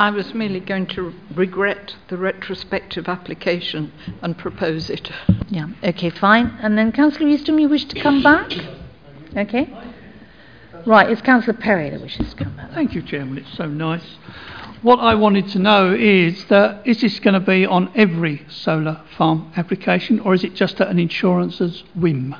[0.00, 5.10] I was merely going to regret the retrospective application and propose it.
[5.48, 6.56] Yeah, okay, fine.
[6.62, 8.52] And then, Councillor Eastham, you wish to come back?
[9.36, 9.68] Okay.
[10.86, 12.70] Right, it's Councillor Perry that wishes to come back.
[12.72, 13.38] Thank you, Chairman.
[13.38, 14.04] It's so nice.
[14.82, 19.02] what I wanted to know is that is this going to be on every solar
[19.16, 22.36] farm application or is it just at an insurance's whim?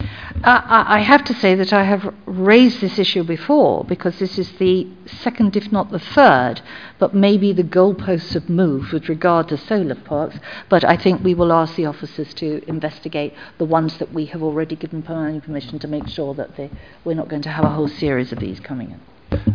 [0.00, 4.52] Uh, I have to say that I have raised this issue before because this is
[4.58, 6.60] the second, if not the third,
[6.98, 10.38] but maybe the goalposts have moved with regard to solar parks.
[10.68, 14.42] But I think we will ask the officers to investigate the ones that we have
[14.42, 16.70] already given permission to make sure that they,
[17.04, 19.00] we're not going to have a whole series of these coming in.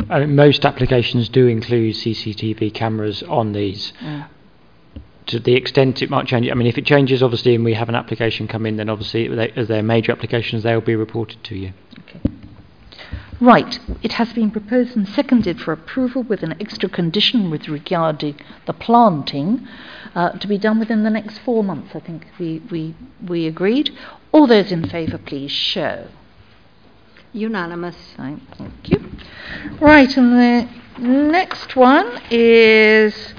[0.09, 3.93] I mean, most applications do include CCTV cameras on these.
[4.01, 4.27] Yeah.
[5.27, 7.90] To the extent it might change, I mean, if it changes, obviously, and we have
[7.90, 11.43] an application come in, then obviously, they, as they're major applications, they will be reported
[11.45, 11.74] to you.
[12.00, 12.19] Okay.
[13.41, 18.19] Right, it has been proposed and seconded for approval with an extra condition with regard
[18.19, 18.35] to
[18.67, 19.67] the planting
[20.14, 21.95] uh, to be done within the next four months.
[21.95, 22.95] I think we, we,
[23.27, 23.98] we agreed.
[24.32, 26.08] All those in favour, please show.
[27.33, 27.95] Unanimous.
[28.16, 28.41] Thank
[28.85, 29.09] you.
[29.80, 30.69] Right, and the
[31.00, 33.33] next one is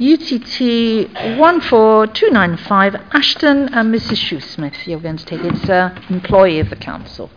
[0.00, 0.56] UTT
[1.36, 4.16] 14295 Ashdon and Mrs.
[4.16, 4.86] Shoesmith.
[4.86, 7.28] You're going to take it, uh, employee of the council.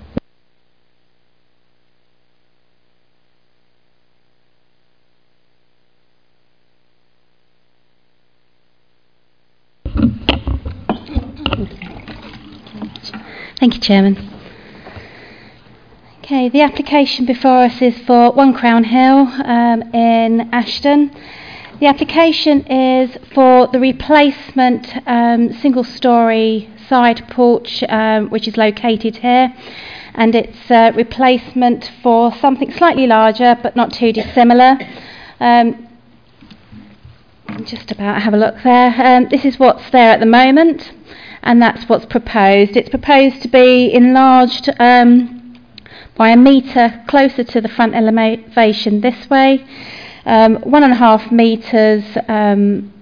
[13.60, 14.30] Thank you, Chairman.
[16.20, 21.14] Okay, the application before us is for One Crown Hill um, in Ashdon.
[21.84, 29.18] The application is for the replacement um, single story side porch, um, which is located
[29.18, 29.54] here,
[30.16, 34.80] and it's a replacement for something slightly larger but not too dissimilar.
[35.42, 35.90] Um,
[37.66, 38.96] just about have a look there.
[38.98, 40.94] Um, this is what's there at the moment,
[41.42, 42.78] and that's what's proposed.
[42.78, 45.60] It's proposed to be enlarged um,
[46.16, 49.66] by a metre closer to the front elevation this way,
[50.26, 52.94] um, one and a half metres um,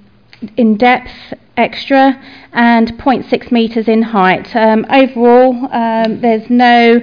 [0.58, 1.12] in depth
[1.58, 2.22] extra,
[2.54, 4.56] and 0.6 metres in height.
[4.56, 7.02] Um, overall, um, there's no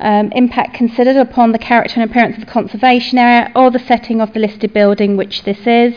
[0.00, 4.20] um, impact considered upon the character and appearance of the conservation area or the setting
[4.20, 5.94] of the listed building, which this is.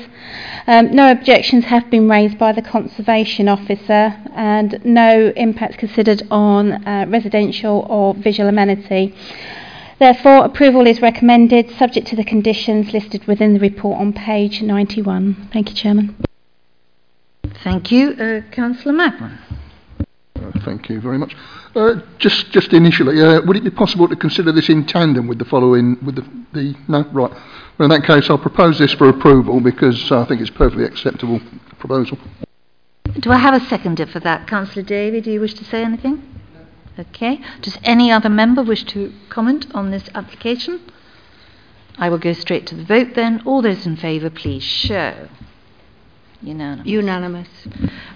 [0.67, 6.85] Um, no objections have been raised by the Conservation Officer and no impacts considered on
[6.87, 9.15] uh, residential or visual amenity.
[9.99, 15.49] Therefore, approval is recommended subject to the conditions listed within the report on page 91.
[15.53, 16.15] Thank you, Chairman.
[17.63, 18.11] Thank you.
[18.11, 19.37] Uh, Councillor Mackman.
[20.35, 21.35] Uh, Thank you very much.
[21.75, 25.39] Uh, just, just initially, uh, would it be possible to consider this in tandem with
[25.39, 26.21] the following, with the,
[26.53, 27.31] the no, right.
[27.77, 30.85] Well, in that case, I'll propose this for approval because I think it's a perfectly
[30.85, 31.39] acceptable
[31.79, 32.17] proposal.
[33.19, 34.47] Do I have a seconder for that?
[34.47, 36.21] Councillor Davey, do you wish to say anything?
[36.97, 37.39] Okay.
[37.61, 40.79] Does any other member wish to comment on this application?
[41.97, 43.41] I will go straight to the vote then.
[43.45, 45.29] All those in favour, please show.
[46.41, 46.85] Unanimous.
[46.85, 47.47] Unanimous.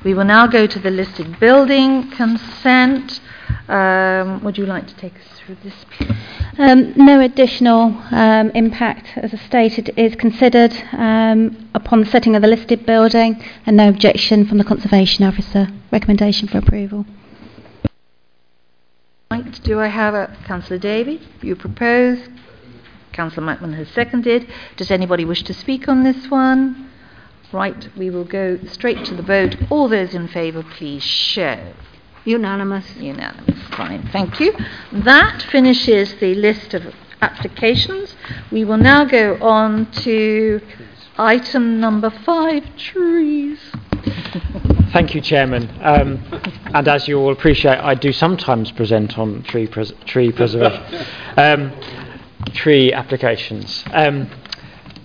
[0.04, 3.20] We will now go to the listed building consent.
[3.68, 6.12] Um, would you like to take us through this, please?
[6.58, 12.42] Um, no additional um, impact, as I stated, is considered um, upon the setting of
[12.42, 15.68] the listed building, and no objection from the Conservation Officer.
[15.92, 17.06] Recommendation for approval.
[19.30, 19.62] Right.
[19.64, 21.22] Do I have a Councillor Davey?
[21.42, 22.20] You propose.
[23.12, 24.48] Councillor Mackman has seconded.
[24.78, 26.90] Does anybody wish to speak on this one?
[27.52, 27.90] Right.
[27.98, 29.58] We will go straight to the vote.
[29.70, 31.74] All those in favour, please show.
[32.24, 32.96] Unanimous.
[32.96, 33.62] Unanimous.
[33.76, 34.10] Fine.
[34.14, 34.54] Thank you.
[34.94, 38.16] That finishes the list of applications.
[38.50, 40.62] We will now go on to
[41.18, 43.60] item number five, trees.
[44.92, 45.70] Thank you, Chairman.
[45.82, 46.24] Um,
[46.74, 51.06] and as you all appreciate, I do sometimes present on tree, pres- tree preservation,
[51.38, 51.72] um,
[52.54, 53.84] tree applications.
[53.92, 54.30] Um,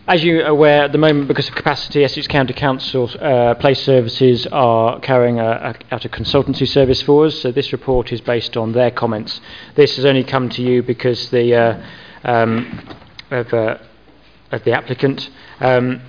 [0.08, 4.46] as you're aware, at the moment, because of capacity, Essex County Council uh, Place Services
[4.48, 5.44] are carrying a,
[5.90, 7.40] a, out a consultancy service for us.
[7.40, 9.40] So this report is based on their comments.
[9.76, 11.86] This has only come to you because the uh,
[12.24, 12.80] um,
[13.30, 13.78] of, uh,
[14.50, 15.30] of the applicant.
[15.60, 16.02] Um,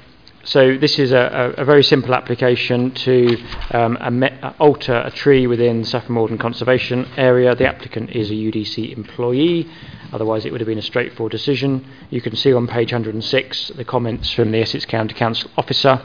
[0.45, 3.37] so this is a, a, a very simple application to
[3.71, 7.55] um, uh, alter a tree within Saffron Walden Conservation Area.
[7.55, 9.69] The applicant is a UDC employee,
[10.11, 11.87] otherwise it would have been a straightforward decision.
[12.09, 16.01] You can see on page 106 the comments from the Essex County Council officer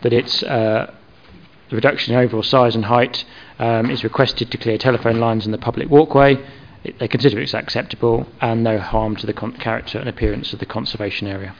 [0.00, 0.94] that it's uh,
[1.68, 3.24] the reduction in overall size and height
[3.58, 6.38] um, is requested to clear telephone lines in the public walkway.
[6.84, 10.58] It, they consider it's acceptable and no harm to the con- character and appearance of
[10.58, 11.54] the conservation area.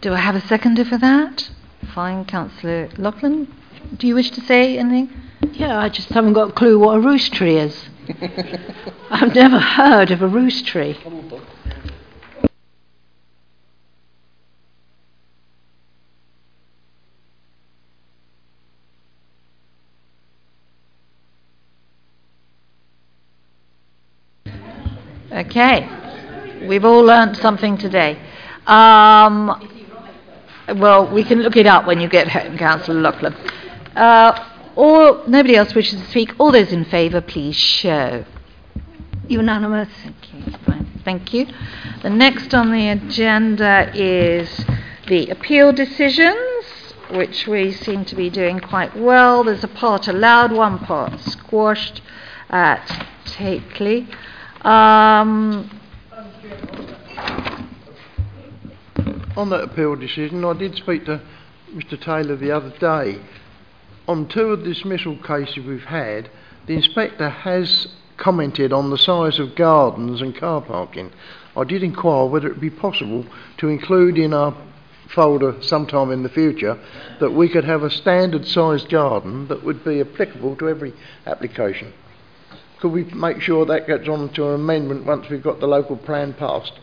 [0.00, 1.50] Do I have a seconder for that?
[1.94, 3.54] Fine, Councillor Loughlin.
[3.98, 5.12] Do you wish to say anything?
[5.52, 7.90] Yeah, I just haven't got a clue what a roost tree is.
[9.10, 10.96] I've never heard of a roost tree.
[25.30, 28.18] Okay, we've all learnt something today.
[28.66, 29.69] Um,
[30.76, 33.34] well, we can look it up when you get home, Councillor Loughlin.
[33.96, 36.32] Uh, or nobody else wishes to speak.
[36.38, 38.24] All those in favour, please show.
[39.28, 39.88] Unanimous.
[40.06, 40.86] Okay, fine.
[41.04, 41.46] Thank you.
[42.02, 44.64] The next on the agenda is
[45.08, 46.64] the appeal decisions,
[47.10, 49.44] which we seem to be doing quite well.
[49.44, 52.02] There's a part allowed, one part squashed
[52.48, 52.86] at
[53.24, 54.08] Takeley.
[54.64, 55.70] Um,
[59.36, 61.20] On that appeal decision, I did speak to
[61.72, 63.20] Mr Taylor the other day.
[64.08, 66.28] On two of the dismissal cases we've had,
[66.66, 67.86] the inspector has
[68.16, 71.12] commented on the size of gardens and car parking.
[71.56, 73.24] I did inquire whether it would be possible
[73.58, 74.54] to include in our
[75.08, 76.78] folder sometime in the future
[77.20, 80.92] that we could have a standard sized garden that would be applicable to every
[81.26, 81.92] application.
[82.80, 85.96] Could we make sure that gets on to an amendment once we've got the local
[85.96, 86.80] plan passed?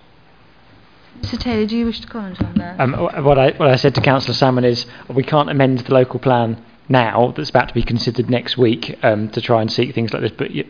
[1.21, 2.79] Mr Taylor, do you wish to comment on that?
[2.79, 6.19] Um, what, I, what I said to Councillor Salmon is we can't amend the local
[6.19, 10.13] plan now that's about to be considered next week um, to try and seek things
[10.13, 10.65] like this, but y-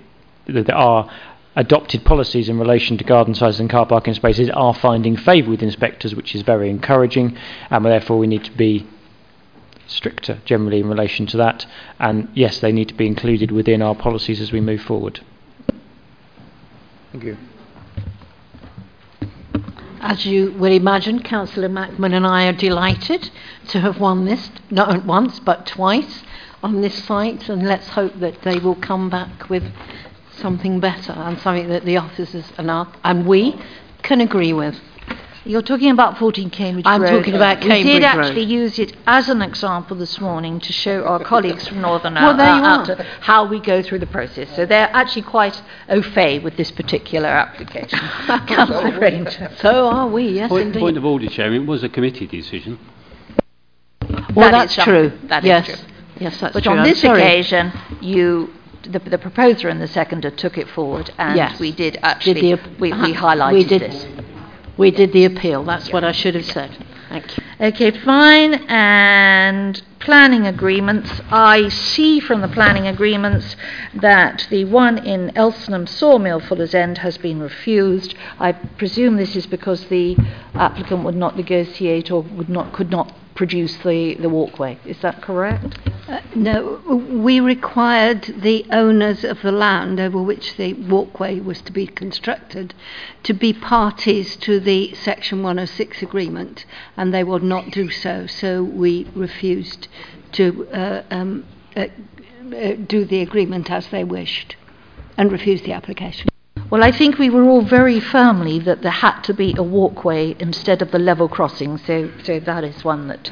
[0.48, 1.10] there are
[1.56, 5.62] adopted policies in relation to garden sizes and car parking spaces are finding favour with
[5.62, 7.38] inspectors, which is very encouraging,
[7.70, 8.88] and therefore we need to be
[9.86, 11.66] stricter generally in relation to that.
[12.00, 15.20] And yes, they need to be included within our policies as we move forward.
[17.12, 17.38] Thank you.
[20.00, 23.30] As you will imagine, Councillor Mackman and I are delighted
[23.70, 26.24] to have won this, not once but twice
[26.64, 29.64] on this site, and let's hope that they will come back with
[30.38, 33.60] something better and something that the officers and, our, and we
[34.04, 34.80] can agree with.
[35.48, 37.10] You're talking about 14 Cambridge I'm Road.
[37.20, 38.26] talking about Cambridge We Cambridge did Road.
[38.26, 42.36] actually use it as an example this morning to show our colleagues from Northern Well,
[42.36, 44.54] there uh, how we go through the process.
[44.58, 47.98] So they're actually quite au fait with this particular application.
[48.48, 49.50] Councillor Ranger.
[49.62, 50.80] So are we, yes, Point, indeed.
[50.80, 51.62] point of order, Chairman.
[51.64, 52.78] It was a committee decision.
[54.36, 55.14] well, That that's true.
[55.30, 55.66] that is yes.
[55.66, 55.76] true.
[56.20, 56.72] Yes, that's But true.
[56.74, 57.22] But on I'm this sorry.
[57.22, 58.50] occasion, you,
[58.84, 61.58] the, the proposer and the seconder took it forward, and Yes.
[61.58, 63.36] we did actually, Did the- we, we uh-huh.
[63.36, 64.06] highlighted We did- this.
[64.78, 65.64] We did the appeal.
[65.64, 66.86] That's what I should have said.
[67.10, 67.44] Thank you.
[67.60, 68.56] Okay, fine.
[68.68, 71.10] And planning agreements.
[71.32, 73.56] I see from the planning agreements
[73.96, 78.16] that the one in Elsenham Sawmill, Fuller's End, has been refused.
[78.40, 80.16] I presume this is because the
[80.54, 84.78] applicant would not negotiate or would not, could not produce the, the walkway.
[84.84, 85.78] Is that correct?
[86.08, 91.72] Uh, no, we required the owners of the land over which the walkway was to
[91.72, 92.74] be constructed
[93.24, 96.66] to be parties to the Section 106 agreement,
[96.98, 99.88] and they would not do so, so we refused
[100.32, 104.56] to uh, um, uh, uh do the agreement as they wished
[105.18, 106.28] and refused the application.
[106.70, 110.36] Well, I think we were all very firmly that there had to be a walkway
[110.40, 113.32] instead of the level crossing, so, so that is one that.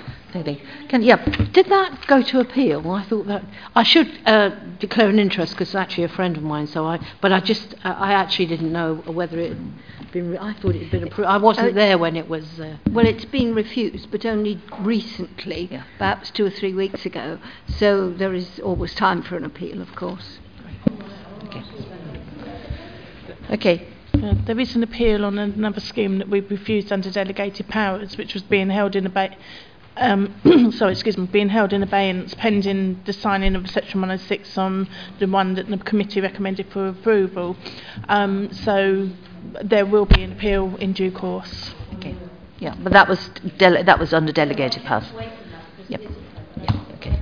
[0.89, 1.15] Can, yeah,
[1.53, 2.91] Did that go to appeal?
[2.91, 6.43] I thought that I should uh, declare an interest because it's actually a friend of
[6.43, 6.67] mine.
[6.67, 10.31] So I, but I just uh, I actually didn't know whether it had been.
[10.31, 11.29] Re- I thought it had been approved.
[11.29, 12.59] I wasn't Uh, there when it was.
[12.59, 17.39] Uh, Well, it's been refused, but only recently, perhaps two or three weeks ago.
[17.67, 20.39] So there is always time for an appeal, of course.
[21.45, 21.63] Okay.
[24.13, 28.33] Uh, there is an appeal on another scheme that we've refused under delegated powers, which
[28.33, 29.35] was being held in abeyance.
[29.97, 34.89] Um, sorry, excuse me, being held in abeyance pending the signing of Section 106 on
[35.19, 37.55] the one that the committee recommended for approval.
[38.09, 39.09] Um, so
[39.63, 41.73] there will be an appeal in due course.
[41.95, 42.15] Okay.
[42.59, 45.05] Yeah, but that was dele- that was under delegated powers.
[45.87, 46.01] Yep.
[46.61, 47.19] Yeah, okay.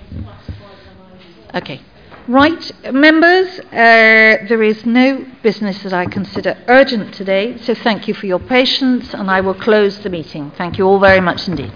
[1.56, 1.82] Okay.
[2.28, 8.14] Right, members, uh, there is no business that I consider urgent today, so thank you
[8.14, 10.50] for your patience, and I will close the meeting.
[10.52, 11.74] Thank you all very much indeed.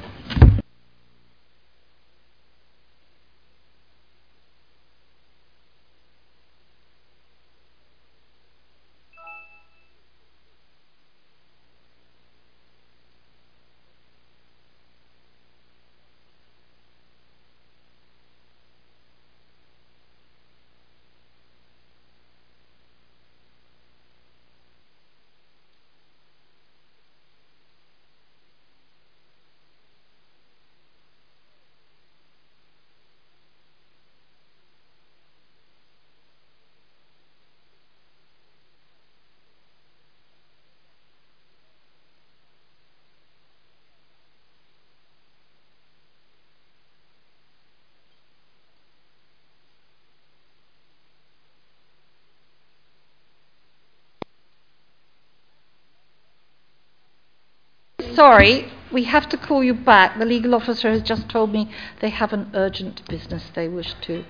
[58.17, 60.17] Sorry, we have to call you back.
[60.17, 61.69] The legal officer has just told me
[62.01, 64.25] they have an urgent business they wish to,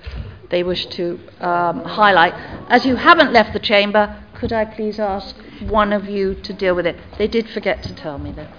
[0.49, 1.03] they wish to
[1.39, 2.33] um, highlight.
[2.69, 4.03] As you haven't left the chamber,
[4.35, 6.97] could I please ask one of you to deal with it?
[7.17, 8.49] They did forget to tell me that.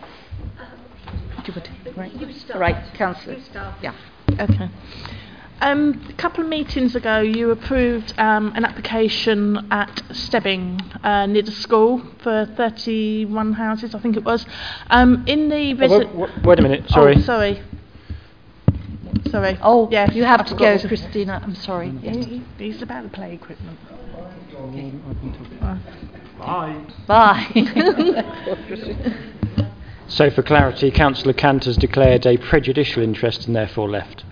[1.45, 2.13] Do you want to- Right,
[2.55, 3.37] right, councillor.
[3.83, 3.95] Yeah.
[4.41, 4.71] Okay.
[5.61, 11.43] Um, a couple of meetings ago, you approved um, an application at Stebbing uh, near
[11.43, 14.47] the school for 31 houses, I think it was.
[14.91, 17.17] Um, in the Oh, wait, wait- wait a minute, sorry.
[17.17, 17.63] Oh, sorry.
[19.31, 19.59] Sorry.
[19.61, 21.41] Oh, yeah, you have I to go, to- Christina.
[21.43, 21.93] I'm sorry.
[22.03, 22.25] Yes.
[22.25, 23.79] He- He's about to play equipment.
[26.39, 26.85] Bye.
[27.07, 27.47] Bye.
[30.11, 34.25] So, for clarity, Councillor Cant's declared a prejudicial interest and therefore left.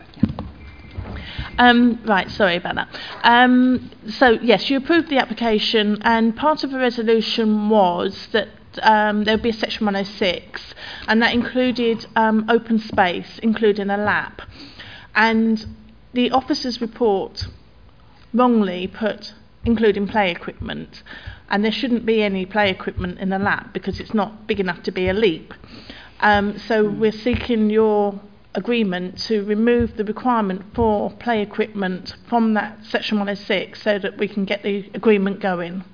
[1.58, 2.88] Um, right, sorry about that.
[3.22, 8.48] Um, so, yes, you approved the application, and part of the resolution was that
[8.82, 10.74] um, there would be a section 106,
[11.08, 14.42] and that included um, open space, including a lap.
[15.14, 15.64] And
[16.12, 17.46] the officer's report
[18.34, 19.32] wrongly put
[19.64, 21.02] including play equipment,
[21.48, 24.82] and there shouldn't be any play equipment in the lap because it's not big enough
[24.84, 25.52] to be a leap.
[26.20, 28.20] Um, so we're seeking your
[28.56, 34.26] agreement to remove the requirement for play equipment from that section 106 so that we
[34.26, 35.84] can get the agreement going.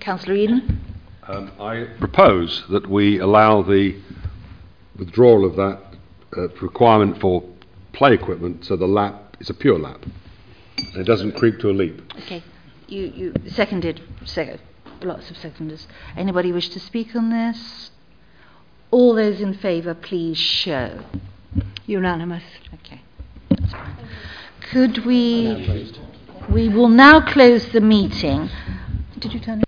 [0.00, 0.80] Councillor Eden?
[1.28, 4.00] Um, I propose that we allow the
[4.98, 5.80] withdrawal of that
[6.36, 7.42] uh, requirement for
[7.92, 10.04] play equipment so the lap is a pure lap.
[10.76, 12.00] And it doesn't creep to a leap.
[12.18, 12.42] Okay.
[12.88, 14.60] You, you seconded, sec-
[15.02, 15.86] lots of seconders.
[16.16, 17.90] Anybody wish to speak on this?
[18.90, 21.00] All those in favour, please show.
[21.86, 22.44] Unanimous.
[22.74, 23.02] Okay.
[24.70, 25.92] Could we...
[26.50, 28.48] We will now close the meeting.
[29.18, 29.65] Did you turn it?